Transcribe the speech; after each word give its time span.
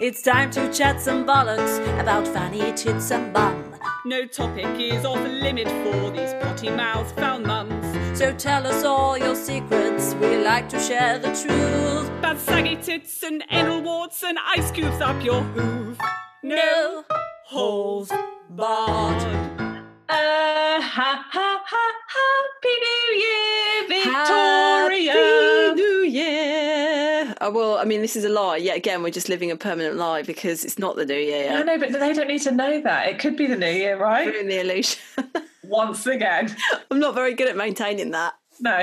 It's 0.00 0.22
time 0.22 0.50
to 0.50 0.72
chat 0.72 1.00
some 1.00 1.24
bollocks 1.24 1.78
about 2.00 2.26
fanny 2.26 2.72
tits 2.72 3.12
and 3.12 3.32
bum. 3.32 3.76
No 4.04 4.26
topic 4.26 4.66
is 4.80 5.04
off 5.04 5.20
limit 5.20 5.68
for 5.68 6.10
these 6.10 6.34
potty 6.34 6.68
mouth 6.68 7.14
foul 7.14 7.38
mums. 7.38 8.18
So 8.18 8.32
tell 8.32 8.66
us 8.66 8.82
all 8.82 9.16
your 9.16 9.36
secrets, 9.36 10.14
we 10.14 10.36
like 10.38 10.68
to 10.70 10.80
share 10.80 11.20
the 11.20 11.28
truth. 11.28 12.08
About 12.18 12.38
saggy 12.40 12.74
tits 12.74 13.22
and 13.22 13.44
anal 13.50 13.82
warts 13.82 14.24
and 14.24 14.36
ice 14.56 14.72
cubes 14.72 15.00
up 15.00 15.22
your 15.22 15.42
hoof. 15.42 15.96
No 16.42 17.04
holes 17.44 18.10
barred. 18.50 19.63
Uh, 20.08 20.80
ha 20.82 21.26
ha 21.30 21.62
ha 21.66 21.92
happy 22.14 22.74
new 22.84 23.04
year, 23.24 24.02
Victoria. 24.02 25.12
Happy 25.12 25.74
New 25.80 26.02
Year. 26.02 27.34
Oh, 27.40 27.50
well, 27.50 27.78
I 27.78 27.84
mean, 27.84 28.02
this 28.02 28.14
is 28.14 28.24
a 28.24 28.28
lie. 28.28 28.58
Yet 28.58 28.76
again, 28.76 29.02
we're 29.02 29.10
just 29.10 29.30
living 29.30 29.50
a 29.50 29.56
permanent 29.56 29.96
lie 29.96 30.22
because 30.22 30.62
it's 30.64 30.78
not 30.78 30.96
the 30.96 31.06
New 31.06 31.14
Year. 31.14 31.48
No, 31.48 31.56
yet. 31.56 31.66
no, 31.66 31.78
but 31.78 31.92
they 31.92 32.12
don't 32.12 32.28
need 32.28 32.42
to 32.42 32.52
know 32.52 32.82
that. 32.82 33.08
It 33.08 33.18
could 33.18 33.36
be 33.36 33.46
the 33.46 33.56
new 33.56 33.66
year, 33.70 33.98
right? 33.98 34.26
Ruin 34.26 34.46
the 34.46 34.60
illusion. 34.60 35.00
Once 35.64 36.06
again. 36.06 36.54
I'm 36.90 37.00
not 37.00 37.14
very 37.14 37.34
good 37.34 37.48
at 37.48 37.56
maintaining 37.56 38.10
that. 38.10 38.34
No. 38.60 38.82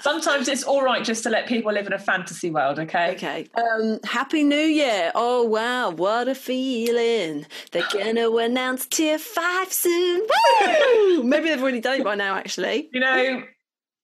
Sometimes 0.00 0.48
it's 0.48 0.64
all 0.64 0.82
right 0.82 1.04
just 1.04 1.22
to 1.22 1.30
let 1.30 1.46
people 1.46 1.72
live 1.72 1.86
in 1.86 1.92
a 1.92 1.98
fantasy 1.98 2.50
world, 2.50 2.78
okay? 2.80 3.12
Okay. 3.12 3.48
Um, 3.54 4.00
Happy 4.04 4.42
New 4.42 4.56
Year. 4.56 5.12
Oh, 5.14 5.44
wow. 5.44 5.90
What 5.90 6.28
a 6.28 6.34
feeling. 6.34 7.46
They're 7.70 7.86
going 7.92 8.16
to 8.16 8.38
announce 8.38 8.86
tier 8.86 9.18
five 9.18 9.72
soon. 9.72 10.26
Woo! 11.06 11.22
Maybe 11.22 11.48
they've 11.48 11.62
already 11.62 11.80
done 11.80 12.00
it 12.00 12.04
by 12.04 12.16
now, 12.16 12.34
actually. 12.36 12.88
You 12.92 13.00
know, 13.00 13.44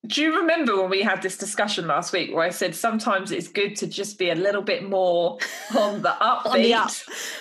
do 0.07 0.23
you 0.23 0.39
remember 0.41 0.81
when 0.81 0.89
we 0.91 1.03
had 1.03 1.21
this 1.21 1.37
discussion 1.37 1.87
last 1.87 2.13
week 2.13 2.35
where 2.35 2.43
I 2.45 2.49
said 2.51 2.75
sometimes 2.75 3.31
it's 3.33 3.49
good 3.49 3.77
to 3.77 3.87
just 3.87 4.19
be 4.19 4.31
a 4.31 4.35
little 4.35 4.63
bit 4.63 4.89
more 4.89 5.39
on 5.77 6.01
the 6.01 6.09
upbeat 6.09 6.47
On 6.47 6.63
the 6.63 6.75
up. 6.75 6.91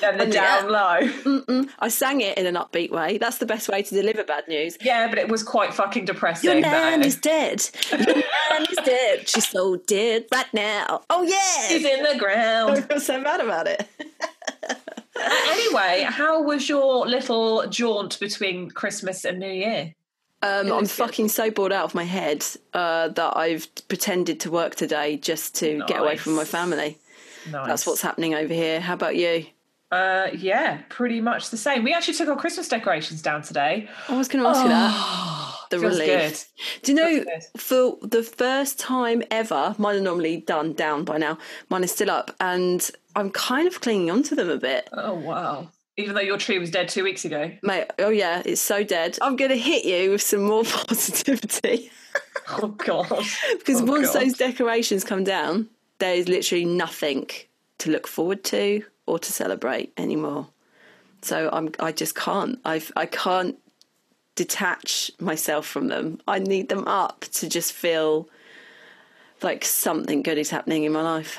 than 0.01 0.17
the 0.17 0.23
On 0.25 0.29
down 0.29 0.69
low? 0.69 0.99
Mm-mm. 1.23 1.69
I 1.79 1.87
sang 1.87 2.19
it 2.19 2.37
in 2.37 2.45
an 2.45 2.55
upbeat 2.55 2.91
way. 2.91 3.17
That's 3.17 3.37
the 3.37 3.45
best 3.45 3.69
way 3.69 3.81
to 3.83 3.95
deliver 3.95 4.23
bad 4.25 4.47
news. 4.49 4.77
Yeah, 4.81 5.07
but 5.07 5.17
it 5.17 5.29
was 5.29 5.41
quite 5.41 5.73
fucking 5.73 6.03
depressing. 6.05 6.49
Your 6.51 6.59
nan 6.59 6.99
though. 6.99 7.07
is 7.07 7.15
dead. 7.15 7.63
Your 7.91 7.99
nan 8.01 8.65
is 8.69 8.77
dead. 8.83 9.29
She's 9.29 9.47
so 9.47 9.77
dead 9.77 10.25
right 10.33 10.53
now. 10.53 11.01
Oh, 11.09 11.23
yeah. 11.23 11.67
she's 11.69 11.85
in 11.85 12.03
the 12.03 12.09
I 12.15 12.17
ground. 12.17 12.85
feel 12.89 12.99
so 12.99 13.23
bad 13.23 13.39
about 13.39 13.67
it. 13.67 13.87
anyway, 15.17 16.05
how 16.07 16.41
was 16.43 16.67
your 16.69 17.07
little 17.07 17.67
jaunt 17.67 18.19
between 18.19 18.69
Christmas 18.69 19.25
and 19.25 19.39
New 19.39 19.51
Year? 19.51 19.95
Um, 20.41 20.71
I'm 20.71 20.79
good. 20.81 20.89
fucking 20.91 21.27
so 21.29 21.51
bored 21.51 21.71
out 21.73 21.83
of 21.85 21.93
my 21.95 22.03
head 22.03 22.45
uh, 22.73 23.09
that 23.09 23.35
I've 23.35 23.67
pretended 23.89 24.39
to 24.41 24.51
work 24.51 24.75
today 24.75 25.17
just 25.17 25.55
to 25.55 25.83
get 25.87 25.99
away 26.01 26.15
from 26.17 26.35
my 26.35 26.45
family. 26.45 26.97
Nice. 27.51 27.67
That's 27.67 27.87
what's 27.87 28.01
happening 28.01 28.33
over 28.35 28.53
here. 28.53 28.79
How 28.79 28.93
about 28.93 29.15
you? 29.15 29.45
Uh, 29.91 30.27
yeah, 30.33 30.81
pretty 30.89 31.19
much 31.19 31.49
the 31.49 31.57
same. 31.57 31.83
We 31.83 31.93
actually 31.93 32.13
took 32.13 32.29
our 32.29 32.37
Christmas 32.37 32.67
decorations 32.67 33.21
down 33.23 33.41
today. 33.41 33.89
I 34.07 34.15
was 34.15 34.27
going 34.27 34.43
to 34.43 34.49
ask 34.49 34.61
you 34.61 34.69
that. 34.69 35.55
The 35.71 35.77
Oh, 35.77 35.79
feels 35.81 35.99
relief. 35.99 36.45
Do 36.83 36.91
you 36.91 36.95
know, 36.95 37.25
for 37.57 37.97
the 38.01 38.23
first 38.23 38.79
time 38.79 39.23
ever, 39.31 39.75
mine 39.77 39.97
are 39.97 40.01
normally 40.01 40.37
done 40.37 40.73
down 40.73 41.03
by 41.05 41.17
now. 41.17 41.37
Mine 41.69 41.83
is 41.83 41.91
still 41.91 42.09
up, 42.11 42.35
and 42.39 42.89
I'm 43.15 43.29
kind 43.31 43.67
of 43.67 43.79
clinging 43.81 44.09
onto 44.09 44.35
them 44.35 44.49
a 44.49 44.57
bit. 44.57 44.89
Oh 44.93 45.13
wow! 45.13 45.69
Even 45.99 46.15
though 46.15 46.21
your 46.21 46.37
tree 46.37 46.57
was 46.59 46.71
dead 46.71 46.87
two 46.87 47.03
weeks 47.03 47.25
ago. 47.25 47.51
Mate, 47.61 47.87
oh 47.99 48.09
yeah, 48.09 48.41
it's 48.45 48.61
so 48.61 48.83
dead. 48.83 49.17
I'm 49.21 49.35
going 49.35 49.51
to 49.51 49.57
hit 49.57 49.83
you 49.83 50.11
with 50.11 50.21
some 50.21 50.43
more 50.43 50.63
positivity. 50.87 51.91
Oh 52.47 52.69
god! 52.69 53.07
Because 53.59 53.81
Oh, 53.81 53.85
once 53.85 54.13
God. 54.13 54.21
those 54.21 54.33
decorations 54.37 55.03
come 55.03 55.23
down, 55.23 55.67
there 55.99 56.15
is 56.15 56.27
literally 56.29 56.65
nothing 56.65 57.29
to 57.79 57.91
look 57.91 58.07
forward 58.07 58.43
to 58.45 58.83
or 59.05 59.19
to 59.19 59.31
celebrate 59.33 59.91
anymore. 59.97 60.47
So 61.21 61.49
I'm 61.51 61.69
I 61.79 61.91
just 61.91 62.15
can't. 62.15 62.59
I've 62.63 62.91
I 62.95 63.05
can't 63.05 63.57
detach 64.35 65.11
myself 65.19 65.65
from 65.67 65.87
them. 65.89 66.21
I 66.27 66.39
need 66.39 66.69
them 66.69 66.87
up 66.87 67.25
to 67.33 67.49
just 67.49 67.73
feel 67.73 68.29
like 69.41 69.65
something 69.65 70.23
good 70.23 70.37
is 70.37 70.49
happening 70.49 70.85
in 70.85 70.93
my 70.93 71.01
life. 71.01 71.37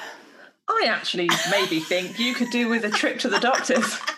I 0.68 0.84
actually 0.86 1.28
maybe 1.50 1.80
think 1.80 2.18
you 2.18 2.34
could 2.34 2.50
do 2.50 2.68
with 2.68 2.84
a 2.84 2.90
trip 2.90 3.18
to 3.20 3.28
the 3.28 3.40
doctors. 3.40 3.98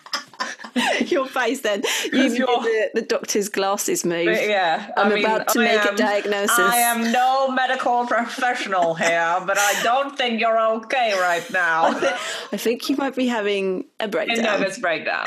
Your 1.06 1.26
face 1.26 1.60
then. 1.60 1.82
You 2.12 2.28
did 2.28 2.38
the, 2.38 2.90
the 2.94 3.02
doctor's 3.02 3.48
glasses 3.48 4.04
move. 4.04 4.26
yeah, 4.26 4.90
I'm 4.96 5.12
I 5.12 5.14
mean, 5.14 5.24
about 5.24 5.48
to 5.48 5.60
I 5.60 5.64
make 5.64 5.84
a 5.84 5.94
diagnosis. 5.94 6.58
I 6.58 6.76
am 6.76 7.12
no 7.12 7.50
medical 7.50 8.06
professional 8.06 8.94
here, 8.94 9.42
but 9.46 9.58
I 9.58 9.80
don't 9.82 10.16
think 10.16 10.40
you're 10.40 10.58
okay 10.58 11.12
right 11.18 11.48
now. 11.50 11.84
I 12.52 12.56
think 12.56 12.88
you 12.88 12.96
might 12.96 13.14
be 13.14 13.26
having 13.26 13.84
a 14.00 14.08
breakdown. 14.08 14.38
A 14.38 14.42
nervous 14.42 14.78
breakdown. 14.78 15.26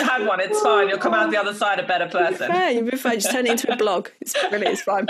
I've 0.00 0.08
had 0.08 0.26
one. 0.26 0.40
It's 0.40 0.60
fine. 0.60 0.88
You'll 0.88 0.98
come 0.98 1.14
out 1.14 1.30
the 1.30 1.36
other 1.38 1.54
side 1.54 1.78
a 1.78 1.82
better 1.86 2.06
person. 2.08 2.50
Yeah, 2.50 2.70
you'll 2.70 2.90
be 2.90 2.96
fine. 2.96 3.14
Just 3.20 3.30
turn 3.32 3.46
it 3.46 3.52
into 3.52 3.72
a 3.72 3.76
blog. 3.76 4.08
It's 4.20 4.34
really, 4.50 4.66
it's 4.66 4.82
fine. 4.82 5.06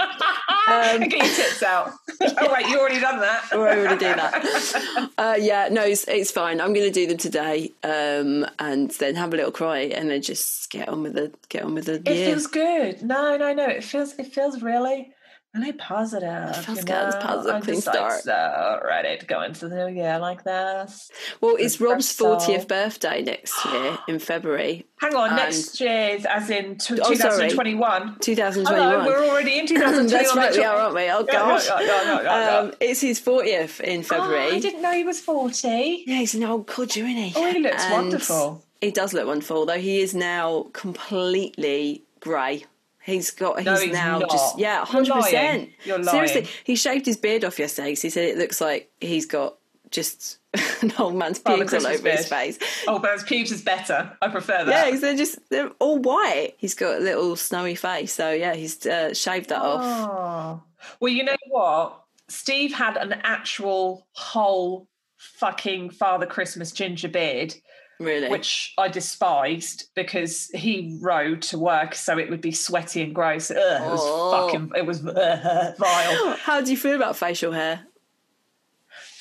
and 0.68 1.02
get 1.10 1.24
your 1.26 1.34
tits 1.34 1.62
out. 1.62 1.92
Oh 2.20 2.52
wait, 2.52 2.66
you 2.68 2.78
already 2.78 3.00
done 3.00 3.20
that. 3.20 3.44
We're 3.52 3.68
already 3.80 3.98
do 3.98 4.14
that. 4.14 5.10
Uh, 5.18 5.36
yeah, 5.38 5.68
no, 5.70 5.82
it's, 5.82 6.06
it's 6.08 6.30
fine. 6.30 6.60
I'm 6.60 6.72
going 6.72 6.86
to 6.86 6.90
do 6.92 7.06
them 7.06 7.18
today, 7.18 7.72
um, 7.82 8.46
and 8.58 8.90
then 8.92 9.14
have 9.16 9.32
a 9.32 9.36
little 9.36 9.52
cry, 9.52 9.80
and 9.80 10.10
then 10.10 10.22
just 10.22 10.70
get 10.70 10.88
on 10.88 11.02
with 11.02 11.14
the 11.14 11.32
get 11.48 11.62
on 11.64 11.74
with 11.74 11.86
the 11.86 11.94
It 11.94 12.08
year. 12.08 12.26
feels 12.30 12.46
good. 12.46 13.02
No, 13.02 13.36
no, 13.36 13.52
no. 13.52 13.66
It 13.68 13.84
feels 13.84 14.14
it 14.18 14.32
feels 14.32 14.62
really 14.62 15.12
really 15.54 15.72
positive. 15.72 16.22
It 16.50 16.56
feels 16.56 16.78
you 16.78 16.84
good. 16.84 17.06
It's 17.08 17.16
positive, 17.24 17.54
I'm 17.56 17.62
clean 17.62 17.76
just 17.76 17.86
like 17.86 18.12
so 18.22 18.80
ready 18.84 19.18
to 19.18 19.26
go 19.26 19.42
into 19.42 19.68
the 19.68 19.86
new 19.88 19.94
year 19.94 20.18
like 20.18 20.44
this. 20.44 21.10
well, 21.40 21.56
it's 21.58 21.80
Rob's 21.80 22.10
fortieth 22.12 22.66
birthday 22.68 23.22
next 23.22 23.64
year 23.66 23.98
in 24.08 24.18
February, 24.18 24.86
Hang 25.00 25.14
on, 25.14 25.28
And- 25.28 25.36
next 25.36 25.80
year's 25.80 26.24
as 26.24 26.48
in 26.48 26.78
t- 26.78 26.98
Oh, 27.02 27.10
2021. 27.12 28.18
2021. 28.20 28.64
Hello, 28.64 29.04
we're 29.06 29.28
already 29.28 29.58
in 29.58 29.66
2021. 29.66 30.06
That's 30.08 30.36
right, 30.36 30.52
we 30.56 30.64
are, 30.64 30.76
aren't 30.76 30.94
we? 30.94 31.10
Oh 31.10 31.24
gosh, 31.24 31.68
Um, 31.68 32.72
it's 32.80 33.00
his 33.00 33.18
fortieth 33.18 33.80
in 33.80 34.02
February. 34.02 34.46
Oh, 34.52 34.54
I 34.56 34.60
didn't 34.60 34.80
know 34.82 34.92
he 34.92 35.04
was 35.04 35.20
40. 35.20 36.04
Yeah, 36.06 36.18
he's 36.18 36.34
an 36.34 36.44
old 36.44 36.66
codger, 36.66 37.00
isn't 37.00 37.08
he? 37.16 37.32
Oh, 37.36 37.52
he 37.52 37.58
looks 37.60 37.82
And 37.84 37.92
wonderful. 37.92 38.62
He 38.80 38.90
does 38.90 39.12
look 39.12 39.26
wonderful, 39.26 39.66
though. 39.66 39.78
he 39.78 40.00
is 40.00 40.14
now 40.14 40.66
completely 40.72 42.02
grey. 42.20 42.64
He's 43.04 43.30
got. 43.30 43.58
He's, 43.58 43.66
No, 43.66 43.76
he's 43.76 43.92
now 43.92 44.18
not. 44.18 44.30
just 44.30 44.58
yeah, 44.58 44.84
hundred 44.84 45.14
percent. 45.14 45.70
You're 45.84 46.02
Seriously, 46.02 46.46
he 46.64 46.76
shaved 46.76 47.06
his 47.06 47.16
beard 47.16 47.44
off 47.44 47.58
yesterday 47.58 47.88
because 47.90 48.02
he 48.02 48.10
said 48.10 48.24
it 48.28 48.38
looks 48.38 48.60
like 48.60 48.90
he's 49.00 49.26
got 49.26 49.56
just 49.90 50.38
an 50.82 50.92
old 50.98 51.14
man's 51.16 51.40
Oh, 51.44 51.52
all 51.54 51.62
over 51.62 51.76
his 51.76 52.00
beard. 52.00 52.20
face. 52.24 52.58
Oh, 52.86 52.98
but 52.98 53.12
his 53.12 53.22
pubes 53.24 53.50
is 53.50 53.60
better. 53.62 54.16
I 54.22 54.28
prefer 54.28 54.64
that. 54.64 54.92
Yeah, 54.92 54.98
they're 54.98 55.16
just 55.16 55.38
they're 55.50 55.70
all 55.80 55.98
white. 55.98 56.54
He's 56.58 56.74
got 56.74 56.96
a 56.98 57.00
little 57.00 57.36
snowy 57.36 57.74
face, 57.74 58.12
so 58.12 58.30
yeah, 58.30 58.54
he's 58.54 58.86
uh, 58.86 59.12
shaved 59.14 59.48
that 59.50 59.60
off. 59.60 59.80
Oh. 59.82 60.62
Well, 61.00 61.12
you 61.12 61.24
know 61.24 61.36
what? 61.48 61.98
Steve 62.28 62.72
had 62.72 62.96
an 62.96 63.14
actual 63.24 64.06
whole 64.12 64.88
fucking 65.16 65.90
Father 65.90 66.26
Christmas 66.26 66.72
ginger 66.72 67.08
beard, 67.08 67.54
Really, 68.02 68.28
which 68.28 68.74
I 68.78 68.88
despised 68.88 69.90
because 69.94 70.48
he 70.54 70.98
rode 71.00 71.42
to 71.42 71.58
work, 71.58 71.94
so 71.94 72.18
it 72.18 72.28
would 72.30 72.40
be 72.40 72.52
sweaty 72.52 73.02
and 73.02 73.14
gross. 73.14 73.50
Ugh, 73.50 73.56
it 73.58 73.90
was 73.90 74.00
Oh. 74.02 74.46
fucking, 74.46 74.72
it 74.76 74.86
was 74.86 75.06
uh, 75.06 75.74
vile. 75.78 76.36
How 76.42 76.60
do 76.60 76.70
you 76.70 76.76
feel 76.76 76.96
about 76.96 77.16
facial 77.16 77.52
hair? 77.52 77.86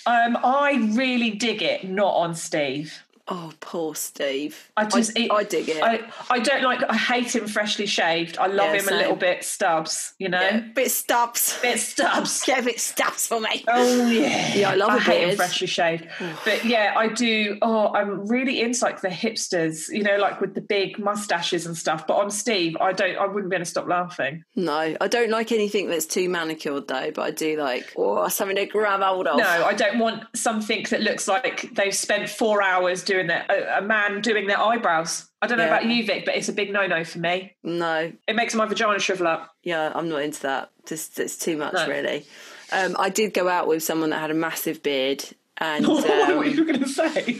Um, 0.06 0.38
I 0.44 0.90
really 0.94 1.32
dig 1.32 1.62
it, 1.62 1.84
not 1.84 2.14
on 2.16 2.34
Steve. 2.36 3.04
Oh, 3.28 3.52
poor 3.60 3.96
Steve. 3.96 4.72
I 4.76 4.86
just, 4.86 5.18
I, 5.18 5.22
it- 5.24 5.32
I 5.32 5.44
dig 5.44 5.70
it. 5.70 5.82
I, 5.82 6.02
I 6.30 6.40
don't 6.40 6.64
like. 6.64 6.82
I 6.90 6.96
hate 6.98 7.36
him 7.36 7.48
freshly 7.48 7.86
shaved. 7.86 8.38
I 8.38 8.48
love 8.48 8.74
Yeah, 8.74 8.82
him 8.82 8.88
a 8.90 8.96
little 8.98 9.16
bit 9.16 9.44
stubs. 9.44 10.14
You 10.20 10.30
know, 10.30 10.42
yeah, 10.42 10.60
bit 10.76 10.92
stubs. 10.92 11.60
bit 11.62 11.80
stubs. 11.80 12.44
Get 12.44 12.60
a 12.60 12.64
bit 12.64 12.80
stubs 12.80 13.28
for 13.28 13.40
me. 13.40 13.64
Oh 13.68 14.08
yeah, 14.10 14.54
Yeah, 14.56 14.70
I 14.72 14.76
love 14.76 14.90
I 14.90 14.98
a 14.98 15.00
hate 15.00 15.30
him 15.30 15.36
freshly 15.38 15.68
shaved, 15.68 16.08
but 16.44 16.66
yeah, 16.66 16.94
I 16.98 17.08
do. 17.08 17.58
Oh, 17.62 17.94
I'm 17.94 18.28
really 18.28 18.60
into 18.62 18.84
like 18.84 19.02
the 19.02 19.10
hipsters, 19.10 19.88
you 19.90 20.04
know, 20.04 20.18
like 20.18 20.42
with 20.42 20.56
the 20.56 20.62
big 20.62 21.00
mustaches 21.00 21.66
and 21.66 21.78
stuff. 21.78 22.08
But 22.08 22.16
on 22.16 22.32
Steve, 22.32 22.76
I 22.82 22.92
don't. 22.92 23.18
I 23.18 23.28
wouldn't 23.28 23.50
be 23.50 23.56
able 23.56 23.66
to 23.66 23.70
stop 23.72 23.88
laughing. 23.88 24.44
No, 24.56 24.96
I 25.00 25.08
don't 25.08 25.30
like 25.30 25.52
anything 25.52 25.88
that's 25.90 26.06
too 26.06 26.28
manicured 26.28 26.88
though, 26.88 27.12
but 27.14 27.22
I 27.22 27.32
do 27.32 27.56
like 27.58 27.94
oh 27.98 28.28
something 28.30 28.56
to 28.58 28.66
grab 28.66 29.02
hold 29.02 29.28
of. 29.28 29.38
No, 29.38 29.46
I 29.46 29.74
don't 29.74 30.00
want 30.00 30.24
something 30.36 30.86
that 30.90 31.02
looks 31.02 31.28
like 31.28 31.70
they've 31.76 31.96
spent 31.96 32.30
four 32.30 32.62
hours 32.62 33.04
doing 33.04 33.11
their 33.28 33.46
a, 33.50 33.80
a 33.80 33.82
man 33.82 34.22
doing 34.22 34.48
their 34.48 34.60
eyebrows. 34.60 35.30
I 35.42 35.48
don't 35.48 35.58
know 35.58 35.66
Yeah. 35.66 35.78
about 35.78 35.86
you, 35.90 36.06
Vic, 36.06 36.26
but 36.26 36.36
it's 36.36 36.50
a 36.50 36.54
big 36.54 36.72
no-no 36.72 37.04
for 37.04 37.20
me. 37.20 37.56
no, 37.64 38.12
It 38.28 38.36
makes 38.36 38.54
my 38.54 38.66
vagina 38.66 39.00
shrivel 39.00 39.28
up. 39.28 39.56
yeah, 39.64 39.92
I'm 39.94 40.08
not 40.10 40.22
into 40.22 40.42
that. 40.44 40.70
Just 40.86 41.20
it's 41.20 41.38
too 41.38 41.58
much 41.58 41.74
No. 41.74 41.88
really. 41.88 42.26
Um, 42.72 42.96
I 43.00 43.10
did 43.10 43.34
go 43.34 43.48
out 43.50 43.68
with 43.68 43.84
someone 43.84 44.12
that 44.12 44.20
had 44.20 44.32
a 44.32 44.36
massive 44.36 44.82
beard 44.84 45.24
and 45.58 45.88
what 45.88 46.06
were 46.38 46.44
um, 46.44 46.50
you 46.50 46.66
going 46.66 46.80
to 46.80 46.88
say? 46.88 47.40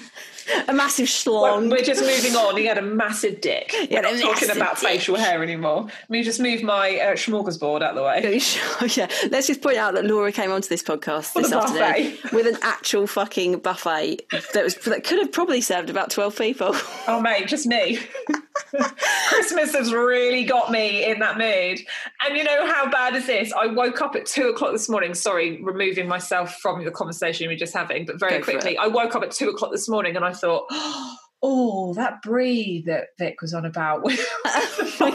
A 0.68 0.74
massive 0.74 1.10
Well, 1.26 1.58
schlong. 1.58 1.70
we're 1.72 1.84
just 1.84 2.02
moving 2.02 2.36
on. 2.36 2.58
He 2.58 2.66
had 2.66 2.78
a 2.78 2.82
massive 2.82 3.42
dick. 3.42 3.74
We're 3.90 4.02
not 4.02 4.20
talking 4.20 4.50
about 4.50 4.80
dick. 4.80 4.90
facial 4.90 5.16
hair 5.16 5.42
anymore. 5.44 5.84
Let 5.84 6.10
me 6.10 6.24
just 6.24 6.40
move 6.40 6.64
my 6.64 6.98
uh, 7.00 7.14
smorgasbord 7.14 7.82
out 7.82 7.92
of 7.92 7.96
the 7.96 8.04
way. 8.04 8.42
yeah, 8.96 9.08
let's 9.30 9.48
just 9.48 9.62
point 9.62 9.78
out 9.78 9.94
that 9.96 10.06
Laura 10.06 10.32
came 10.32 10.52
onto 10.52 10.70
this 10.70 10.84
podcast 10.84 11.34
this 11.34 11.52
afternoon 11.52 12.12
buffet. 12.18 12.34
with 12.36 12.48
an 12.48 12.58
actual 12.62 13.08
fucking 13.08 13.60
buffet 13.60 14.22
that 14.54 14.64
was 14.64 14.76
that 14.76 15.04
could 15.04 15.20
have 15.20 15.32
probably 15.32 15.62
served 15.62 15.90
about 15.90 16.10
twelve 16.12 16.38
people. 16.38 16.72
Oh, 17.08 17.20
mate, 17.22 17.48
just 17.48 17.66
me. 17.66 18.00
Christmas 19.30 19.74
has 19.74 19.94
really 19.94 20.44
got 20.44 20.72
me 20.72 21.06
in 21.10 21.20
that 21.20 21.38
mood. 21.38 21.80
And 22.26 22.38
you 22.38 22.44
know 22.44 22.66
how 22.72 22.90
bad 22.90 23.16
is 23.16 23.26
this? 23.26 23.52
I 23.54 23.68
woke 23.68 24.02
up 24.02 24.16
at 24.16 24.26
two 24.26 24.50
o'clock 24.50 24.72
this 24.72 24.90
morning. 24.90 25.14
Sorry, 25.14 25.62
removing 25.62 26.08
myself 26.08 26.56
from 26.62 26.84
the 26.86 26.92
conversation 26.92 27.48
we 27.48 27.54
were 27.54 27.60
just 27.60 27.74
having, 27.74 28.06
but 28.06 28.20
very 28.20 28.38
Go 28.40 28.44
quickly. 28.44 28.78
I 28.78 28.88
woke 28.88 29.16
up 29.16 29.24
at 29.24 29.32
two 29.32 29.50
o'clock 29.50 29.72
this 29.72 29.90
morning 29.90 30.16
and 30.16 30.24
I 30.24 30.31
thought, 30.34 30.66
oh, 31.44 31.94
that 31.96 32.22
brie 32.22 32.84
that 32.86 33.08
Vic 33.18 33.42
was 33.42 33.54
on 33.54 33.66
about. 33.66 34.04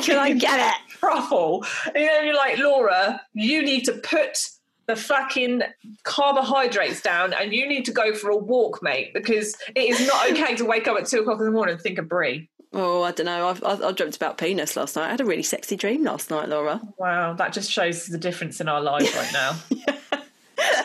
can 0.03 0.19
I 0.19 0.33
get 0.33 0.61
it? 0.61 0.87
truffle. 0.99 1.65
And, 1.87 1.97
you 1.97 2.07
know, 2.07 2.21
you're 2.21 2.37
like, 2.37 2.59
Laura, 2.59 3.21
you 3.35 3.63
need 3.63 3.85
to 3.85 3.93
put 3.93 4.49
the 4.87 4.97
fucking 4.97 5.63
carbohydrates 6.05 7.03
down 7.03 7.33
and 7.33 7.53
you 7.53 7.69
need 7.69 7.85
to 7.87 7.93
go 7.93 8.15
for 8.15 8.31
a 8.31 8.37
walk, 8.37 8.83
mate, 8.83 9.13
because 9.15 9.57
it 9.75 9.91
is 9.91 10.07
not 10.07 10.31
okay 10.31 10.55
to 10.57 10.65
wake 10.65 10.87
up 10.89 10.99
at 10.99 11.07
two 11.07 11.21
o'clock 11.21 11.39
in 11.39 11.47
the 11.47 11.51
morning 11.51 11.75
and 11.75 11.83
think 11.83 11.99
of 11.99 12.09
brie. 12.09 12.49
Oh, 12.73 13.03
I 13.03 13.13
don't 13.13 13.27
know. 13.27 13.49
I've, 13.49 13.63
I, 13.65 13.89
I 13.89 13.93
dreamt 13.93 14.17
about 14.17 14.39
penis 14.39 14.77
last 14.77 14.97
night. 14.97 15.07
I 15.07 15.11
had 15.11 15.21
a 15.21 15.25
really 15.25 15.43
sexy 15.43 15.77
dream 15.77 16.05
last 16.05 16.31
night, 16.31 16.49
Laura. 16.49 16.81
Wow, 16.99 17.33
that 17.35 17.53
just 17.53 17.71
shows 17.71 18.07
the 18.07 18.19
difference 18.19 18.61
in 18.61 18.69
our 18.69 18.81
lives 18.81 19.15
right 19.15 19.33
now. 19.33 19.57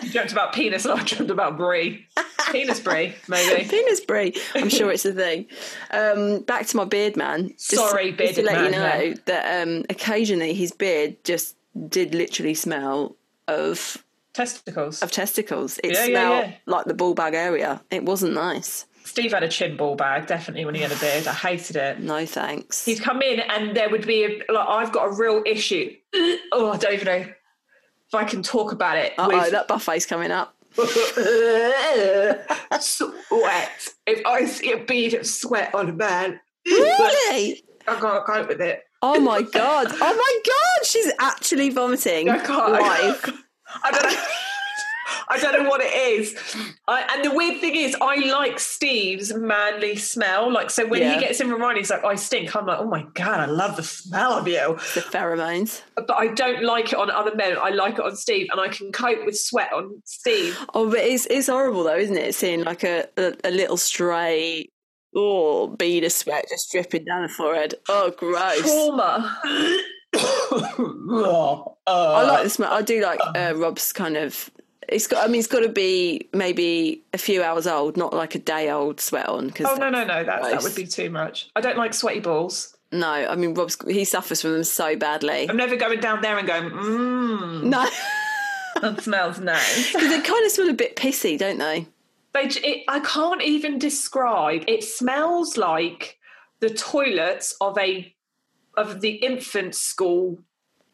You 0.01 0.10
dreamt 0.12 0.31
about 0.31 0.54
penis 0.54 0.86
and 0.86 1.00
I 1.00 1.04
dreamt 1.04 1.31
about 1.31 1.57
brie. 1.57 2.06
Penis 2.51 2.80
brie, 2.80 3.13
maybe. 3.28 3.63
Penis 3.69 4.00
brie. 4.01 4.36
I'm 4.56 4.69
sure 4.69 4.92
it's 4.92 5.06
a 5.06 5.13
thing. 5.13 5.48
Um, 5.92 6.42
back 6.42 6.66
to 6.68 6.78
my 6.78 6.86
beard 6.86 7.16
man. 7.16 7.50
Just, 7.50 7.75
Sorry, 7.75 8.12
just 8.12 8.36
to 8.36 8.42
bearded 8.42 8.45
let 8.45 8.66
you 8.66 8.72
know 8.72 9.00
yeah. 9.00 9.13
that 9.25 9.63
um, 9.63 9.86
occasionally 9.89 10.54
his 10.54 10.72
beard 10.72 11.24
just 11.24 11.56
did 11.88 12.13
literally 12.13 12.54
smell 12.54 13.16
of 13.48 14.04
Testicles. 14.33 15.01
of 15.01 15.12
testicles. 15.12 15.78
It 15.84 15.94
yeah, 15.94 16.06
smelled 16.06 16.45
yeah. 16.45 16.56
like 16.66 16.86
the 16.86 16.94
ball 16.94 17.13
bag 17.13 17.34
area. 17.34 17.81
It 17.92 18.04
wasn't 18.04 18.34
nice. 18.34 18.86
Steve 19.04 19.34
had 19.34 19.44
a 19.44 19.48
chin 19.48 19.75
ball 19.75 19.95
bag, 19.95 20.27
definitely, 20.27 20.63
when 20.63 20.75
he 20.75 20.81
had 20.81 20.92
a 20.92 20.95
beard. 20.98 21.27
I 21.27 21.34
hated 21.34 21.75
it. 21.75 22.00
No 22.00 22.25
thanks. 22.25 22.86
He'd 22.86 23.01
come 23.01 23.22
in 23.22 23.39
and 23.39 23.75
there 23.75 23.89
would 23.89 24.06
be, 24.06 24.24
a, 24.24 24.51
like, 24.51 24.68
I've 24.68 24.92
got 24.92 25.06
a 25.06 25.16
real 25.16 25.44
issue. 25.45 25.95
Oh, 26.54 26.69
I 26.69 26.77
don't 26.77 26.94
even 26.94 27.06
know 27.06 27.34
if 28.12 28.16
I 28.16 28.25
can 28.25 28.44
talk 28.44 28.74
about 28.74 28.98
it. 28.98 29.13
Oh, 29.18 29.28
with- 29.30 29.52
that 29.52 29.69
buffet's 29.69 30.06
coming 30.06 30.31
up. 30.31 30.54
sweat. 32.80 33.88
If 34.06 34.25
I 34.25 34.46
see 34.46 34.72
a 34.74 34.78
bead 34.84 35.13
of 35.13 35.25
sweat 35.25 35.74
on 35.74 35.90
a 35.90 35.94
man, 35.94 36.40
Really? 36.66 37.63
I 37.88 37.96
can't 37.96 38.25
cope 38.25 38.48
with 38.50 38.62
it. 38.62 38.84
Oh 39.02 39.19
my 39.19 39.42
god! 39.42 39.88
Oh 39.90 40.16
my 40.16 40.40
god! 40.46 40.86
She's 40.86 41.12
actually 41.19 41.69
vomiting 41.72 42.30
I 42.30 42.38
can't. 42.38 42.72
live. 42.74 43.44
I 43.84 43.92
don't 43.92 44.04
know. 44.13 44.19
I 45.30 45.40
don't 45.40 45.63
know 45.63 45.69
what 45.69 45.81
it 45.81 45.94
is. 45.94 46.36
I, 46.88 47.02
and 47.16 47.24
the 47.25 47.34
weird 47.36 47.60
thing 47.62 47.75
is, 47.75 47.96
I 48.02 48.16
like 48.31 48.60
Steve's 48.60 49.34
manly 49.34 49.96
smell. 49.96 50.52
Like, 50.52 50.69
so 50.69 50.86
when 50.88 51.02
Yeah. 51.02 51.16
he 51.16 51.19
gets 51.22 51.40
in 51.40 51.52
with 51.52 51.60
Ryan, 51.62 51.78
he's 51.78 51.90
like, 51.90 52.04
I 52.04 52.16
stink. 52.16 52.56
I'm 52.56 52.66
like, 52.66 52.80
oh 52.80 52.88
my 52.88 53.06
God, 53.13 53.40
I 53.40 53.46
love 53.46 53.75
the 53.75 53.84
smell 53.84 54.34
of 54.34 54.48
you. 54.48 54.78
The 54.94 55.02
pheromones. 55.02 55.81
But 55.96 56.12
I 56.12 56.28
don't 56.28 56.63
like 56.63 56.94
it 56.94 57.00
on 57.00 57.10
other 57.12 57.36
men. 57.36 57.58
I 57.60 57.69
like 57.69 57.96
it 57.96 58.02
on 58.02 58.16
Steve, 58.16 58.48
and 58.52 58.60
I 58.60 58.68
can 58.68 58.92
cope 58.92 59.25
with 59.25 59.38
sweat 59.38 59.72
on 59.74 60.02
Steve. 60.06 60.58
Oh, 60.74 60.90
but 60.90 61.00
it's 61.00 61.25
it's 61.28 61.48
horrible 61.48 61.84
though, 61.84 61.98
isn't 61.98 62.18
it? 62.18 62.36
Seeing 62.36 62.63
like 62.63 62.84
a, 62.84 63.08
a, 63.18 63.34
a 63.46 63.52
little 63.52 63.78
stray 63.78 64.68
oh 65.16 65.68
bead 65.68 66.04
of 66.06 66.12
sweat 66.12 66.46
just 66.50 66.72
dripping 66.72 67.04
down 67.06 67.24
the 67.24 67.30
forehead. 67.30 67.75
Oh, 67.90 68.12
gross. 68.18 68.62
Trauma. 68.62 69.38
I 71.88 72.24
like 72.24 72.44
the 72.44 72.50
smell. 72.50 72.72
I 72.74 72.81
do 72.81 73.02
like 73.02 73.19
uh, 73.36 73.54
Rob's 73.56 73.92
kind 73.94 74.18
of. 74.18 74.50
It's 74.89 75.07
got. 75.07 75.24
I 75.24 75.28
mean, 75.31 75.39
it's 75.39 75.48
got 75.48 75.62
to 75.62 75.69
be 75.69 76.28
maybe 76.33 77.01
a 77.13 77.18
few 77.18 77.44
hours 77.44 77.68
old, 77.68 77.98
not 77.98 78.13
like 78.13 78.36
a 78.36 78.39
day 78.39 78.69
old 78.69 79.00
sweat 79.00 79.28
on. 79.30 79.50
Cause 79.51 79.68
Oh 79.69 79.75
no 79.75 79.89
no 79.89 80.04
no! 80.04 80.24
That 80.24 80.42
that 80.42 80.63
would 80.63 80.75
be 80.75 80.86
too 80.86 81.10
much. 81.10 81.50
I 81.56 81.62
don't 81.62 81.78
like 81.78 81.94
sweaty 81.94 82.19
balls. 82.19 82.75
no. 82.92 83.07
I 83.07 83.36
mean, 83.36 83.54
Rob's 83.54 83.78
he 83.88 84.04
suffers 84.06 84.42
from 84.42 84.54
them 84.54 84.63
so 84.63 84.95
badly. 84.95 85.50
I'm 85.50 85.57
never 85.57 85.75
going 85.75 86.00
down 86.00 86.22
there 86.22 86.38
and 86.38 86.48
going. 86.48 86.69
Mmm, 86.72 87.63
No, 87.63 87.88
that 88.81 89.01
smells 89.01 89.39
nice. 89.39 89.94
because 89.94 90.10
they 90.10 90.19
kind 90.22 90.45
of 90.45 90.51
smell 90.51 90.69
a 90.69 90.74
bit 90.74 90.95
pissy, 90.95 91.38
don't 91.38 91.60
they? 91.60 91.86
They, 92.34 92.45
it, 92.45 92.84
I 92.88 93.01
can't 93.01 93.42
even 93.42 93.77
describe. 93.77 94.63
It 94.68 94.84
smells 94.84 95.57
like 95.57 96.18
the 96.60 96.69
toilets 96.69 97.56
of 97.62 97.77
a 97.77 98.13
of 98.77 99.01
the 99.01 99.12
infant 99.16 99.75
school 99.75 100.39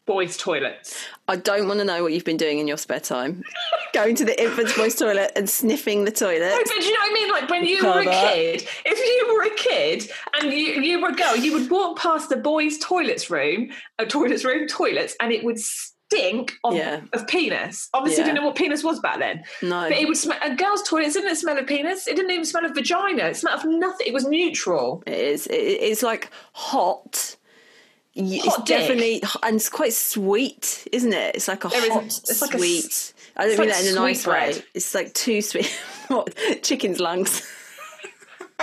boys' 0.08 0.36
toilets. 0.36 1.06
I 1.28 1.36
don't 1.36 1.68
want 1.68 1.78
to 1.78 1.84
know 1.84 2.02
what 2.02 2.12
you've 2.12 2.24
been 2.24 2.36
doing 2.38 2.58
in 2.58 2.66
your 2.66 2.78
spare 2.78 2.98
time. 2.98 3.44
Going 3.92 4.16
to 4.16 4.24
the 4.24 4.42
infant's 4.42 4.76
boys' 4.76 4.96
toilet 4.96 5.30
and 5.36 5.48
sniffing 5.48 6.04
the 6.04 6.10
toilet. 6.10 6.48
No, 6.48 6.58
but 6.58 6.66
do 6.66 6.84
you 6.84 6.92
know 6.94 7.00
what 7.00 7.10
I 7.10 7.12
mean? 7.14 7.30
Like 7.30 7.50
when 7.50 7.64
you 7.64 7.84
were 7.86 8.00
a 8.00 8.04
kid, 8.04 8.66
if 8.86 8.98
you 8.98 9.34
were 9.34 9.44
a 9.44 9.54
kid 9.56 10.10
and 10.40 10.52
you, 10.52 10.80
you 10.82 11.00
were 11.00 11.10
a 11.10 11.14
girl, 11.14 11.36
you 11.36 11.52
would 11.52 11.70
walk 11.70 11.98
past 11.98 12.30
the 12.30 12.36
boys' 12.36 12.78
toilets 12.78 13.30
room, 13.30 13.70
a 13.98 14.06
toilets 14.06 14.44
room, 14.44 14.66
toilets, 14.66 15.14
and 15.20 15.30
it 15.32 15.44
would 15.44 15.58
stink 15.58 16.54
of, 16.64 16.74
Yeah. 16.74 17.02
of 17.12 17.26
penis. 17.26 17.90
Obviously, 17.92 18.22
Yeah. 18.22 18.28
didn't 18.28 18.40
know 18.40 18.46
what 18.46 18.56
penis 18.56 18.82
was 18.82 18.98
back 19.00 19.18
then. 19.18 19.44
No. 19.62 19.82
But 19.90 19.92
it 19.98 20.08
would 20.08 20.16
smell. 20.16 20.38
A 20.42 20.54
girl's 20.54 20.82
toilets 20.88 21.12
didn't 21.14 21.36
smell 21.36 21.58
of 21.58 21.66
penis. 21.66 22.08
It 22.08 22.16
didn't 22.16 22.30
even 22.30 22.46
smell 22.46 22.64
of 22.64 22.74
vagina. 22.74 23.24
It 23.26 23.36
smelled 23.36 23.60
of 23.60 23.66
nothing. 23.70 24.06
It 24.06 24.14
was 24.14 24.24
neutral. 24.24 25.02
It 25.06 25.12
is. 25.18 25.46
It, 25.48 25.54
it's 25.56 26.02
like 26.02 26.30
hot. 26.54 27.36
It's 28.18 28.56
dick. 28.56 28.64
definitely 28.66 29.22
and 29.42 29.56
it's 29.56 29.68
quite 29.68 29.92
sweet, 29.92 30.86
isn't 30.92 31.12
it? 31.12 31.36
It's 31.36 31.48
like 31.48 31.64
a 31.64 31.68
There 31.68 31.92
hot, 31.92 32.04
it's 32.04 32.42
like 32.42 32.54
a 32.54 32.58
sweet. 32.58 33.14
I 33.36 33.46
don't 33.46 33.58
mean 33.58 33.68
like 33.68 33.76
that 33.76 33.86
in 33.86 33.96
a 33.96 34.00
nice 34.00 34.26
way. 34.26 34.62
It's 34.74 34.94
like 34.94 35.14
too 35.14 35.40
sweet. 35.40 35.66
what? 36.08 36.34
Chicken's 36.62 37.00
lungs. 37.00 37.46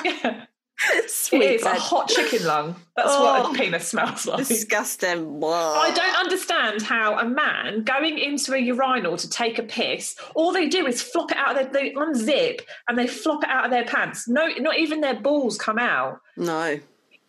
Yeah. 0.04 0.46
sweet. 1.08 1.42
It 1.42 1.56
is 1.56 1.64
a 1.64 1.76
hot 1.76 2.10
chicken 2.10 2.46
lung. 2.46 2.76
That's 2.96 3.10
Oh. 3.12 3.24
what 3.24 3.46
a 3.46 3.48
oh, 3.50 3.54
penis 3.54 3.88
smells 3.88 4.26
like. 4.26 4.46
Disgusting. 4.46 5.42
I 5.44 5.92
don't 5.96 6.16
understand 6.18 6.82
how 6.82 7.18
a 7.18 7.26
man 7.26 7.84
going 7.84 8.18
into 8.18 8.54
a 8.54 8.58
urinal 8.58 9.18
to 9.18 9.30
take 9.30 9.58
a 9.60 9.64
piss, 9.64 10.16
all 10.36 10.52
they 10.52 10.68
do 10.68 10.86
is 10.86 11.02
flop 11.02 11.32
it 11.32 11.38
out 11.38 11.58
of 11.58 11.72
their, 11.72 11.84
they 11.84 11.94
unzip 11.94 12.62
and 12.88 12.98
they 12.98 13.08
flop 13.08 13.44
it 13.44 13.50
out 13.50 13.66
of 13.66 13.72
their 13.72 13.86
pants. 13.86 14.28
No, 14.28 14.48
not 14.60 14.78
even 14.78 15.02
their 15.02 15.20
balls 15.20 15.58
come 15.58 15.80
out. 15.80 16.20
No. 16.38 16.80